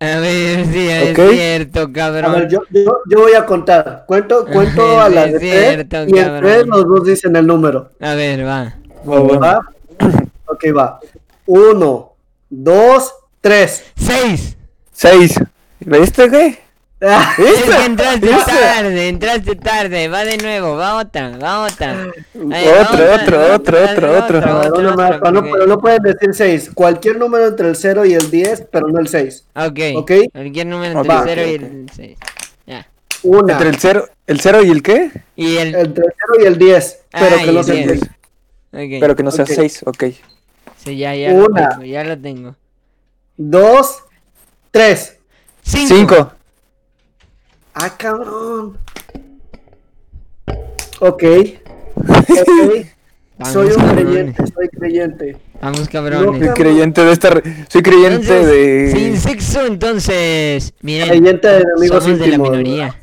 [0.00, 1.30] A ver si es Ok.
[1.32, 2.32] cierto, A cabrón.
[2.32, 4.04] ver, yo, yo, yo voy a contar.
[4.06, 7.46] Cuento, cuento a la Es de tres cierto, y en tres los dos dicen el
[7.46, 7.90] número.
[8.00, 8.74] A ver, va.
[9.08, 9.38] Va, va.
[9.38, 9.60] ¿Va?
[10.46, 11.00] Ok, va.
[11.46, 12.12] Uno,
[12.50, 13.84] dos, tres.
[13.96, 14.56] ¡Seis!
[14.92, 15.40] Seis.
[15.80, 16.58] ¿Viste, güey?
[17.06, 18.52] Ah, Es que entraste ¿Viste?
[18.52, 20.08] tarde, entraste tarde.
[20.08, 21.92] Va de nuevo, va otra, va otra.
[22.52, 24.40] Ahí, Otro, va otro, otra, otro, otro, otro.
[24.40, 26.70] ver, otra, uno más, pero no, porque- pero no pueden decir seis.
[26.72, 29.44] Cualquier número entre el 0 y el 10, pero no el 6.
[29.54, 29.80] Ok.
[29.96, 30.12] ¿Ok?
[30.32, 31.62] Cualquier número Ok, entre el ok, 0 y ok.
[31.62, 32.18] el 6.
[32.66, 32.88] Ya.
[33.22, 33.52] Una.
[33.54, 35.10] Entre el cero, el cero y el qué?
[35.36, 35.74] Y el.
[35.74, 37.88] Entre el 0 y el 10, pero Ah, que y no el sea 10.
[37.90, 38.02] 6.
[38.72, 39.00] Ok.
[39.00, 39.50] Pero que no sea Ok.
[39.54, 40.04] seis, ok.
[40.84, 41.68] Sí, ya, ya lo Una.
[41.70, 42.56] tengo, ya lo tengo.
[43.36, 43.98] Dos,
[44.70, 45.18] tres.
[45.62, 45.94] Cinco.
[45.94, 46.32] Cinco.
[47.74, 48.78] Ah, cabrón.
[51.00, 51.24] Ok.
[51.24, 51.24] Ok.
[53.36, 54.04] Vamos, soy un cabrones.
[54.04, 55.36] creyente, soy creyente.
[55.60, 56.50] Vamos, Soy cabrones.
[56.54, 57.30] creyente de esta.
[57.30, 59.18] re- Soy creyente Entonces, sin de.
[59.18, 60.72] sexo, entonces.
[60.82, 63.00] Miren, Creyente de amigos somos de la minoría.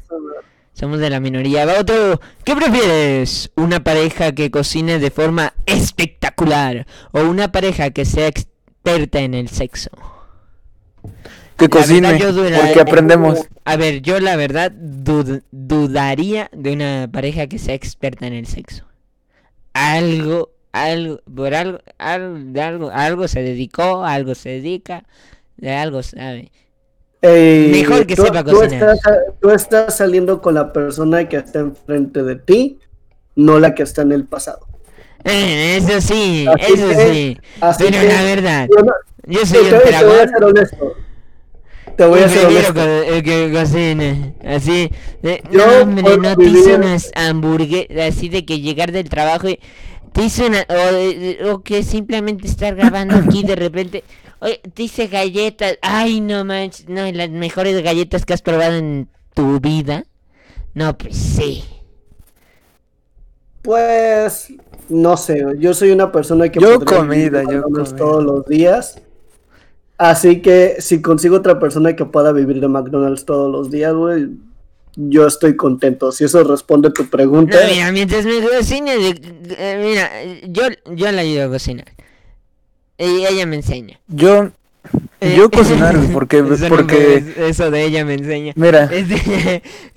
[0.74, 1.66] Somos de la minoría.
[1.66, 2.22] Va otro.
[2.46, 3.52] ¿Qué prefieres?
[3.58, 6.88] ¿Una pareja que cocine de forma espectacular?
[7.12, 9.90] ¿O una pareja que sea experta en el sexo?
[11.66, 12.14] Que cocine.
[12.14, 13.40] verdad, Porque aprendemos.
[13.66, 18.48] A ver, yo la verdad dud- dudaría de una pareja que sea experta en el
[18.48, 18.86] sexo.
[19.74, 25.04] Algo, algo, por algo, algo, de algo, se dedicó, algo se dedica,
[25.58, 26.52] de algo sabe.
[27.22, 28.96] Ey, Mejor que tú, sepa tú cocinar.
[28.96, 32.80] estás, tú estás saliendo con la persona que está enfrente de ti,
[33.36, 34.66] no la que está en el pasado.
[35.24, 37.38] Eh, eso sí, Así eso que- sí.
[37.62, 38.94] así Pero que- la verdad, Yo, no-
[39.28, 40.30] yo soy te- un te voy a dragón.
[40.30, 40.94] ser honesto.
[41.98, 42.82] Te voy a ser honesto.
[42.82, 44.34] eh, que cocine.
[44.44, 44.90] Así,
[45.22, 49.50] de, Yo no, hombre, no te hice unas hamburguesas, así de que llegar del trabajo
[49.50, 49.60] y
[50.14, 54.04] te hice una, o, de- de- o que simplemente estar grabando aquí de repente,
[54.40, 59.08] oye, te hice galletas, ay, no manches, no, las mejores galletas que has probado en
[59.34, 60.04] tu vida.
[60.74, 61.64] No, pues sí.
[63.62, 64.54] Pues,
[64.90, 67.96] no sé, yo soy una persona que Yo comida, yo comida.
[67.96, 69.00] todos los días.
[70.02, 74.30] Así que si consigo otra persona que pueda vivir de McDonald's todos los días, güey,
[74.96, 76.12] yo estoy contento.
[76.12, 80.10] Si eso responde a tu pregunta, No, mira, mientras me cocine, eh, mira,
[80.48, 80.64] yo,
[80.96, 81.86] yo la ayudo a cocinar.
[82.98, 84.00] Y ella me enseña.
[84.08, 84.50] Yo.
[85.20, 86.40] Eh, Yo cocinar, porque.
[86.40, 87.24] Eso no Porque.
[87.36, 88.54] fue- eso de ella me enseña.
[88.56, 88.90] Mira.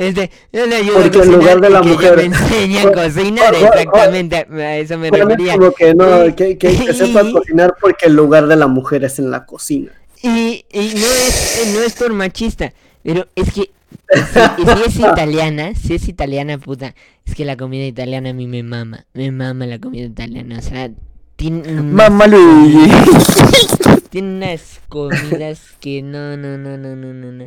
[0.52, 3.55] Yo le ayudo Porque a en cocinar lugar de la mujer- me enseña a cocinar,
[3.55, 5.55] exactamente, a eso me refería.
[5.55, 9.19] como que no, que, que, que sepas cocinar porque el lugar de la mujer es
[9.19, 9.93] en la cocina.
[10.23, 13.70] Y, y no es no es por machista, pero es que
[14.12, 16.94] si, si es italiana, si es italiana, puta,
[17.27, 20.62] es que la comida italiana a mí me mama, me mama la comida italiana, o
[20.62, 20.90] sea,
[21.36, 22.90] Tiene Mamá Luigi.
[24.15, 27.32] Tiene unas comidas que no, no, no, no, no, no.
[27.32, 27.45] no.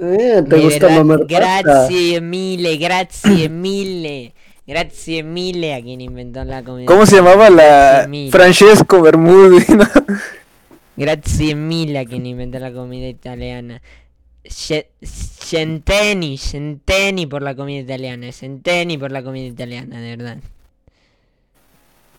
[0.00, 1.26] Eh, ¿Te De gusta verdad, mamar?
[1.28, 4.34] Grazie mille, grazie mille.
[4.66, 6.86] Grazie mille a quien inventó la comida.
[6.86, 8.08] ¿Cómo se llamaba la.
[8.32, 9.64] Francesco Bermudi?
[9.68, 9.84] ¿no?
[10.96, 13.80] Grazie mille a quien inventó la comida italiana.
[14.42, 18.32] Ce- Centeni, centeni por la comida italiana.
[18.32, 20.38] Centeni por la comida italiana, de verdad.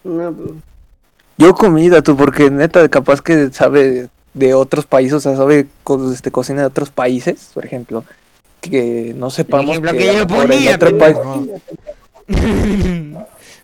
[0.05, 0.51] No, pues,
[1.41, 6.13] Yo comida, tú, porque neta, capaz que sabe de otros países, o sea, sabe co-
[6.13, 8.03] este, cocina de otros países, por ejemplo,
[8.61, 11.17] que no sepamos ejemplo que, que yo por el ponía, otro país-.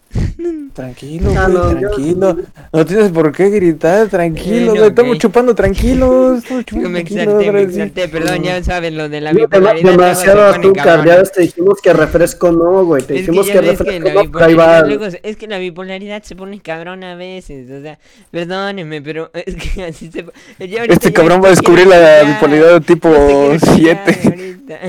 [0.73, 2.37] Tranquilo, Ah, güey, no, yo- tranquilo.
[2.71, 4.87] No tienes por qué gritar, tranquilo, güey.
[4.89, 6.39] Estamos chupando tranquilos.
[6.43, 9.91] estamos chupando me exalté, me exalté, perdón, ya saben lo de la bipolaridad.
[9.91, 13.01] demasiado azúcar, ya te dijimos que refresco no, güey.
[13.03, 14.65] Te Es que dijimos que, que refresco la no, pero ahí va.
[14.83, 17.97] bipolaridad luego se- es que la bipolaridad se pone cabrón a veces, o sea,
[18.31, 20.25] perdónenme, pero es que así se...
[20.59, 24.19] Este cabrón va a descubrir la bipolaridad tipo quiero chillar 7.
[24.23, 24.79] ahorita,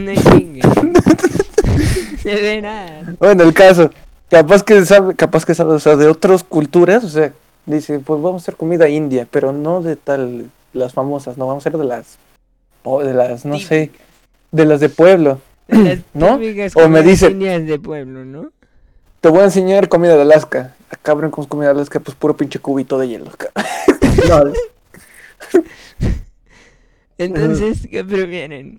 [0.00, 0.64] no chingues.
[2.24, 3.18] De veras.
[3.20, 3.90] Bueno, el caso.
[4.28, 7.32] Capaz que sabe, capaz que sabe, o sea, de otras culturas, o sea,
[7.64, 11.64] dice, pues vamos a hacer comida india, pero no de tal, las famosas, no, vamos
[11.64, 12.18] a hacer de las,
[12.82, 13.92] o de las, no sé,
[14.50, 15.40] de las de pueblo.
[15.68, 16.40] Las ¿No?
[16.74, 18.50] O me dice- de pueblo, ¿no?
[19.20, 20.74] Te voy a enseñar comida de Alaska.
[20.90, 22.00] Ah, cabrón, ¿cómo es comida de Alaska?
[22.00, 23.30] Pues puro pinche cubito de hielo.
[27.18, 28.78] Entonces, ¿qué prefieren?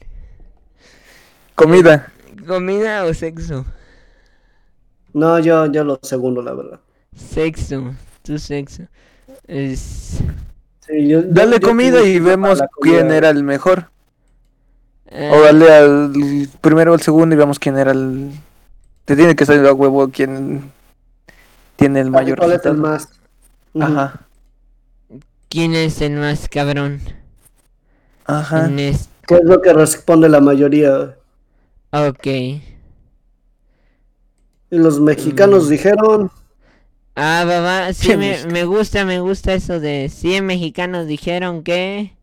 [1.55, 2.11] Comida.
[2.45, 3.65] ¿Comida o sexo?
[5.13, 6.79] No, yo, yo lo segundo, la verdad.
[7.15, 7.93] Sexo,
[8.23, 8.83] tu sexo.
[9.47, 10.19] Es...
[10.87, 12.97] Sí, yo- yo- Dale yo comida y vemos comida.
[12.99, 13.89] quién era el mejor.
[15.09, 18.31] eh, O dale al primero o al segundo y vemos quién era el...
[19.05, 20.71] Te tiene que salir a huevo quién
[21.77, 23.09] tiene el mayor ¿Cuál es el más?
[23.79, 24.21] Ajá.
[25.49, 26.99] ¿Quién es el más cabrón?
[28.25, 28.65] Ajá.
[28.65, 31.15] En es- ¿Qué es lo que responde la mayoría?
[31.91, 32.27] Ok.
[34.69, 35.69] Y los mexicanos Mm.
[35.69, 36.31] dijeron,
[37.15, 42.13] Ah, babá, sí, me, gusta, me gusta eso de 100 mexicanos dijeron que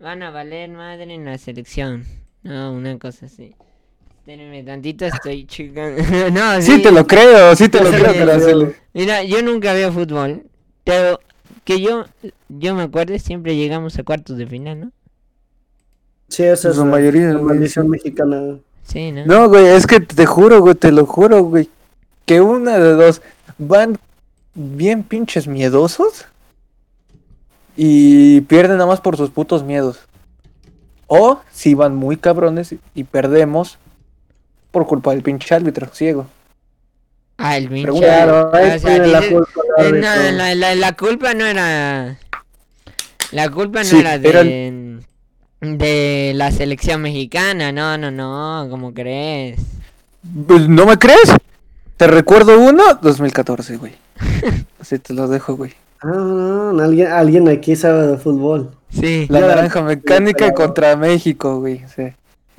[0.00, 2.04] van a valer madre en la selección.
[2.42, 3.54] No, una cosa así.
[4.18, 6.02] Espérenme tantito, estoy chicando.
[6.32, 9.72] no, Sí te lo creo, sí te lo creo que la sele- Mira, yo nunca
[9.72, 10.46] veo fútbol,
[10.82, 11.20] pero
[11.64, 12.06] que yo,
[12.48, 14.92] yo me acuerdo, siempre llegamos a cuartos de final, ¿no?
[16.28, 17.90] sí, esa es La la, mayoría, la güey, maldición sí.
[17.90, 18.58] mexicana.
[18.86, 19.24] Sí, ¿no?
[19.26, 21.68] No, güey, es que te juro, güey, te lo juro, güey.
[22.26, 23.22] Que una de dos
[23.58, 23.98] van
[24.54, 26.26] bien pinches miedosos
[27.76, 29.98] y pierden nada más por sus putos miedos.
[31.06, 33.78] O si van muy cabrones y perdemos
[34.70, 36.26] por culpa del pinche árbitro ciego.
[37.36, 37.82] Ah, el pinche.
[37.82, 42.18] Pregunta- Claro, ahí o sea, la culpa eh, no, la, la, la culpa no era.
[43.32, 44.28] La culpa no Sí, era de.
[44.28, 45.06] eran-
[45.64, 49.58] De la selección mexicana, no, no, no, ¿cómo crees?
[50.46, 51.32] Pues, ¿No me crees?
[51.96, 53.92] Te recuerdo uno, 2014, güey.
[54.80, 55.72] Así te lo dejo, güey.
[56.02, 58.70] Ah, no, no, alguien, alguien aquí sabe de fútbol.
[58.90, 59.26] Sí.
[59.30, 61.82] La naranja mecánica pero- contra México, güey.
[61.94, 62.04] sí.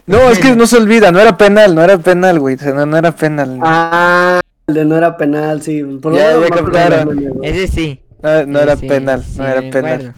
[0.08, 2.56] No, es que no se olvida, no era penal, no era penal, güey.
[2.56, 3.60] o sea, No, no era penal.
[3.64, 5.82] Ah, el de no era penal, sí.
[5.84, 7.40] Por lo Ya, menos ya captaron.
[7.44, 8.00] Ese sí.
[8.22, 9.94] No, no ese era sí, penal, sí, no era penal.
[9.94, 10.14] acuerdo.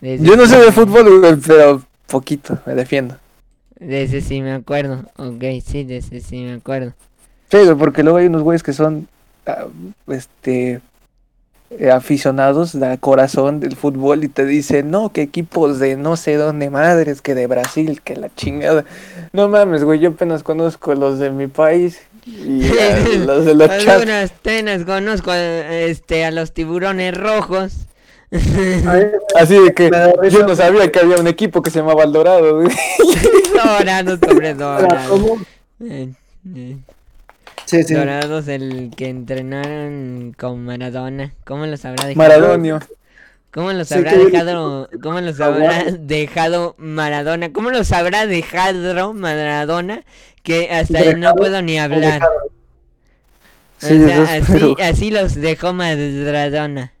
[0.00, 3.16] De ese Yo no sé de fútbol, güey, pero poquito, me defiendo.
[3.78, 5.04] De ese sí me acuerdo.
[5.16, 6.94] Ok, sí, de ese sí me acuerdo.
[7.50, 9.06] Sí, güey, porque luego hay unos güeyes que son,
[9.46, 9.66] ah,
[10.08, 10.80] este,
[11.70, 16.36] eh, aficionados de corazón del fútbol y te dicen, no, que equipos de no sé
[16.36, 18.84] dónde madres, que de Brasil, que la chingada.
[19.32, 22.62] No mames, güey, yo apenas conozco los de mi país y
[23.26, 23.70] los de los.
[23.70, 27.86] Algunas tenas conozco este, a los tiburones rojos.
[29.36, 29.90] Así de que
[30.30, 32.62] yo no sabía que había un equipo que se llamaba El Dorado.
[33.54, 35.20] Dorados sobre dorados.
[35.80, 36.12] Eh,
[36.54, 36.76] eh,
[37.64, 37.94] Sí, sí.
[37.94, 41.34] Dorados, el que entrenaron con Maradona.
[41.44, 42.28] ¿Cómo los habrá dejado?
[42.28, 42.80] Maradonio.
[43.50, 44.88] ¿Cómo los Sí, habrá que- dejado?
[45.02, 47.52] ¿Cómo los habrá dejado Maradona?
[47.52, 50.02] ¿Cómo los habrá dejado Maradona?
[50.42, 52.22] Que hasta no Dejado puedo ni hablar.
[53.82, 56.92] O Sí, sea, así, así los dejó Maradona.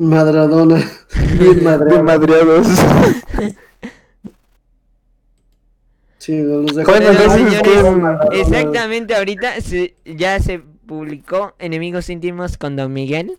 [0.00, 0.82] Madradona.
[1.38, 1.62] Bien
[2.04, 2.66] madreados.
[6.18, 12.76] Sí, los dejó Bueno, señores, ¿qué- Exactamente, ahorita se- ya se publicó Enemigos Íntimos con
[12.76, 13.38] Don Miguel.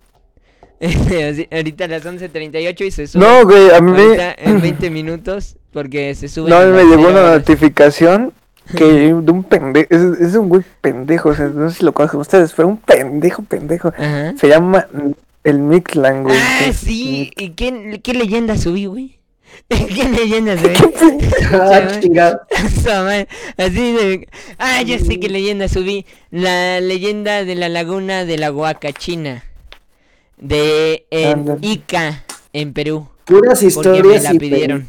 [1.51, 5.55] Ahorita a las 11.38 y se sube No, güey, a mí ahorita en 20 minutos
[5.71, 6.49] porque se sube.
[6.49, 7.37] No, a mí en me llegó cero una horas.
[7.39, 8.33] notificación
[8.77, 12.19] que de un pendejo, es, un güey pendejo, o sea, no sé si lo conocen
[12.19, 13.91] ustedes, pero un pendejo, pendejo.
[14.39, 14.87] Se llama
[15.43, 16.37] el Mixlan, güey.
[16.37, 19.19] Ah, sí, ¿y qué, qué leyenda subí, güey?
[19.67, 20.75] ¿Qué leyenda subí?
[21.53, 23.25] ah,
[23.57, 24.27] Así de...
[24.57, 26.05] Ah, ya sé qué leyenda subí.
[26.29, 29.43] La leyenda de la laguna de la Huacachina.
[30.37, 31.05] De
[31.61, 32.23] Ica,
[32.53, 33.07] en Perú.
[33.25, 34.87] Puras historias me la pidieron.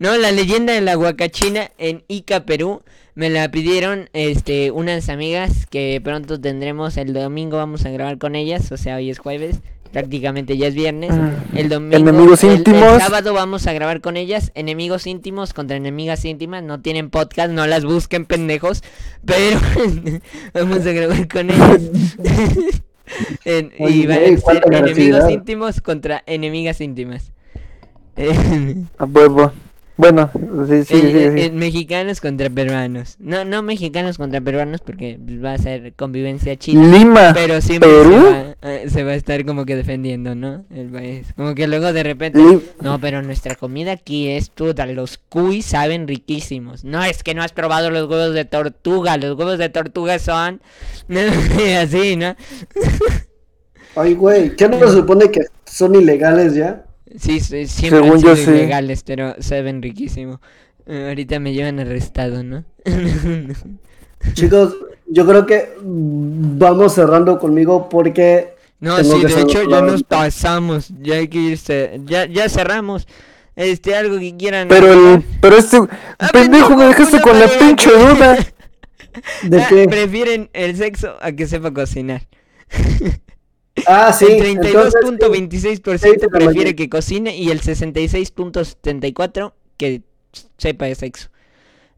[0.00, 2.80] No, la leyenda de la Huacachina en Ica, Perú,
[3.14, 8.34] me la pidieron este unas amigas que pronto tendremos el domingo vamos a grabar con
[8.34, 9.60] ellas, o sea, hoy es jueves,
[9.92, 11.12] prácticamente ya es viernes.
[11.12, 11.54] Mm.
[11.54, 12.94] El domingo enemigos íntimos.
[12.94, 17.52] El, sábado vamos a grabar con ellas, enemigos íntimos contra enemigas íntimas, no tienen podcast,
[17.52, 18.82] no las busquen pendejos,
[19.26, 19.60] pero
[20.54, 21.82] vamos a grabar con ellas.
[23.78, 27.32] y van a ser enemigos íntimos contra enemigas íntimas.
[28.96, 29.52] a huevo.
[30.00, 30.30] Bueno,
[30.66, 33.16] sí, sí, sí, Mexicanos contra peruanos.
[33.18, 36.86] No, no mexicanos contra peruanos porque va a ser convivencia china.
[36.86, 37.32] Lima.
[37.34, 37.90] Pero siempre
[38.62, 40.64] eh, Se, va, a estar como que defendiendo, ¿no?
[40.74, 41.26] El país.
[41.36, 42.40] Como que luego de repente.
[42.80, 44.86] No, pero nuestra comida aquí es toda.
[44.86, 46.82] Los cuy saben riquísimos.
[46.82, 49.18] No, es que no has probado los huevos de tortuga.
[49.18, 50.62] Los huevos de tortuga son.
[51.78, 52.36] Así, ¿no?
[53.96, 56.86] Ay, güey, ¿qué no se supone que son ilegales ya?
[57.18, 60.40] Sí, siempre han sido ilegales, pero saben riquísimo.
[60.86, 62.64] Eh, ahorita me llevan arrestado, ¿no?
[64.34, 64.76] Chicos,
[65.06, 68.54] yo creo que vamos cerrando conmigo porque...
[68.80, 73.06] No, sí, de hecho ya nos pasamos, ya hay que irse, ya, ya cerramos.
[73.56, 74.68] Este, algo que quieran.
[74.68, 75.78] Pero el, pero este
[76.18, 78.38] ah, pendejo me dejaste con la pinche duda.
[79.42, 79.86] ¿De ah, qué?
[79.86, 82.26] Prefieren el sexo a que sepa cocinar.
[83.86, 84.26] Ah, sí.
[84.26, 90.02] El 32.26% prefiere que cocine y el 66.74% que
[90.58, 91.28] sepa de sexo.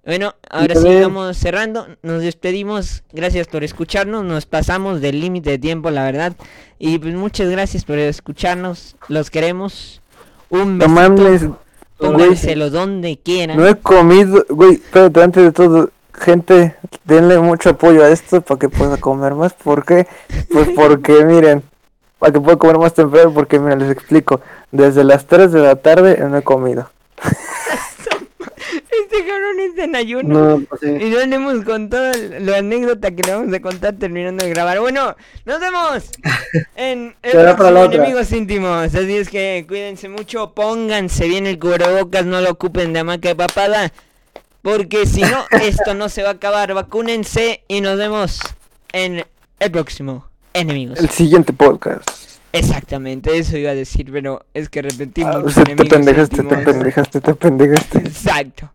[0.04, 1.86] Bueno, ahora sí vamos cerrando.
[2.02, 3.04] Nos despedimos.
[3.12, 4.24] Gracias por escucharnos.
[4.24, 6.32] Nos pasamos del límite de tiempo, la verdad.
[6.78, 8.96] Y pues muchas gracias por escucharnos.
[9.08, 10.02] Los queremos.
[10.50, 11.60] Un besito.
[11.98, 13.56] Pónganselo donde quieran.
[13.56, 18.58] No he comido, güey, pero antes de todo, gente, denle mucho apoyo a esto para
[18.58, 19.52] que pueda comer más.
[19.52, 20.08] ¿Por qué?
[20.50, 21.62] Pues porque, miren,
[22.22, 24.40] para que pueda comer más temprano, porque, miren, les explico.
[24.70, 26.88] Desde las 3 de la tarde no he comido.
[28.70, 30.62] este cabrón está en ayuno.
[30.68, 34.50] Pues y no le hemos contado la anécdota que le vamos a contar terminando de
[34.50, 34.78] grabar.
[34.78, 35.16] Bueno,
[35.46, 36.12] nos vemos
[36.76, 38.94] en el Enemigos Íntimos.
[38.94, 43.34] Así es que cuídense mucho, pónganse bien el cubrebocas, no lo ocupen de hamaca de
[43.34, 43.92] papada.
[44.62, 46.72] Porque si no, esto no se va a acabar.
[46.72, 48.38] Vacúnense y nos vemos
[48.92, 49.24] en
[49.58, 50.98] el próximo Enemigos.
[50.98, 52.08] El siguiente podcast.
[52.52, 55.56] Exactamente, eso iba a decir, pero es que repetimos.
[55.56, 57.98] Ah, te pendejaste, te pendejaste, te pendejaste.
[57.98, 58.70] Exacto.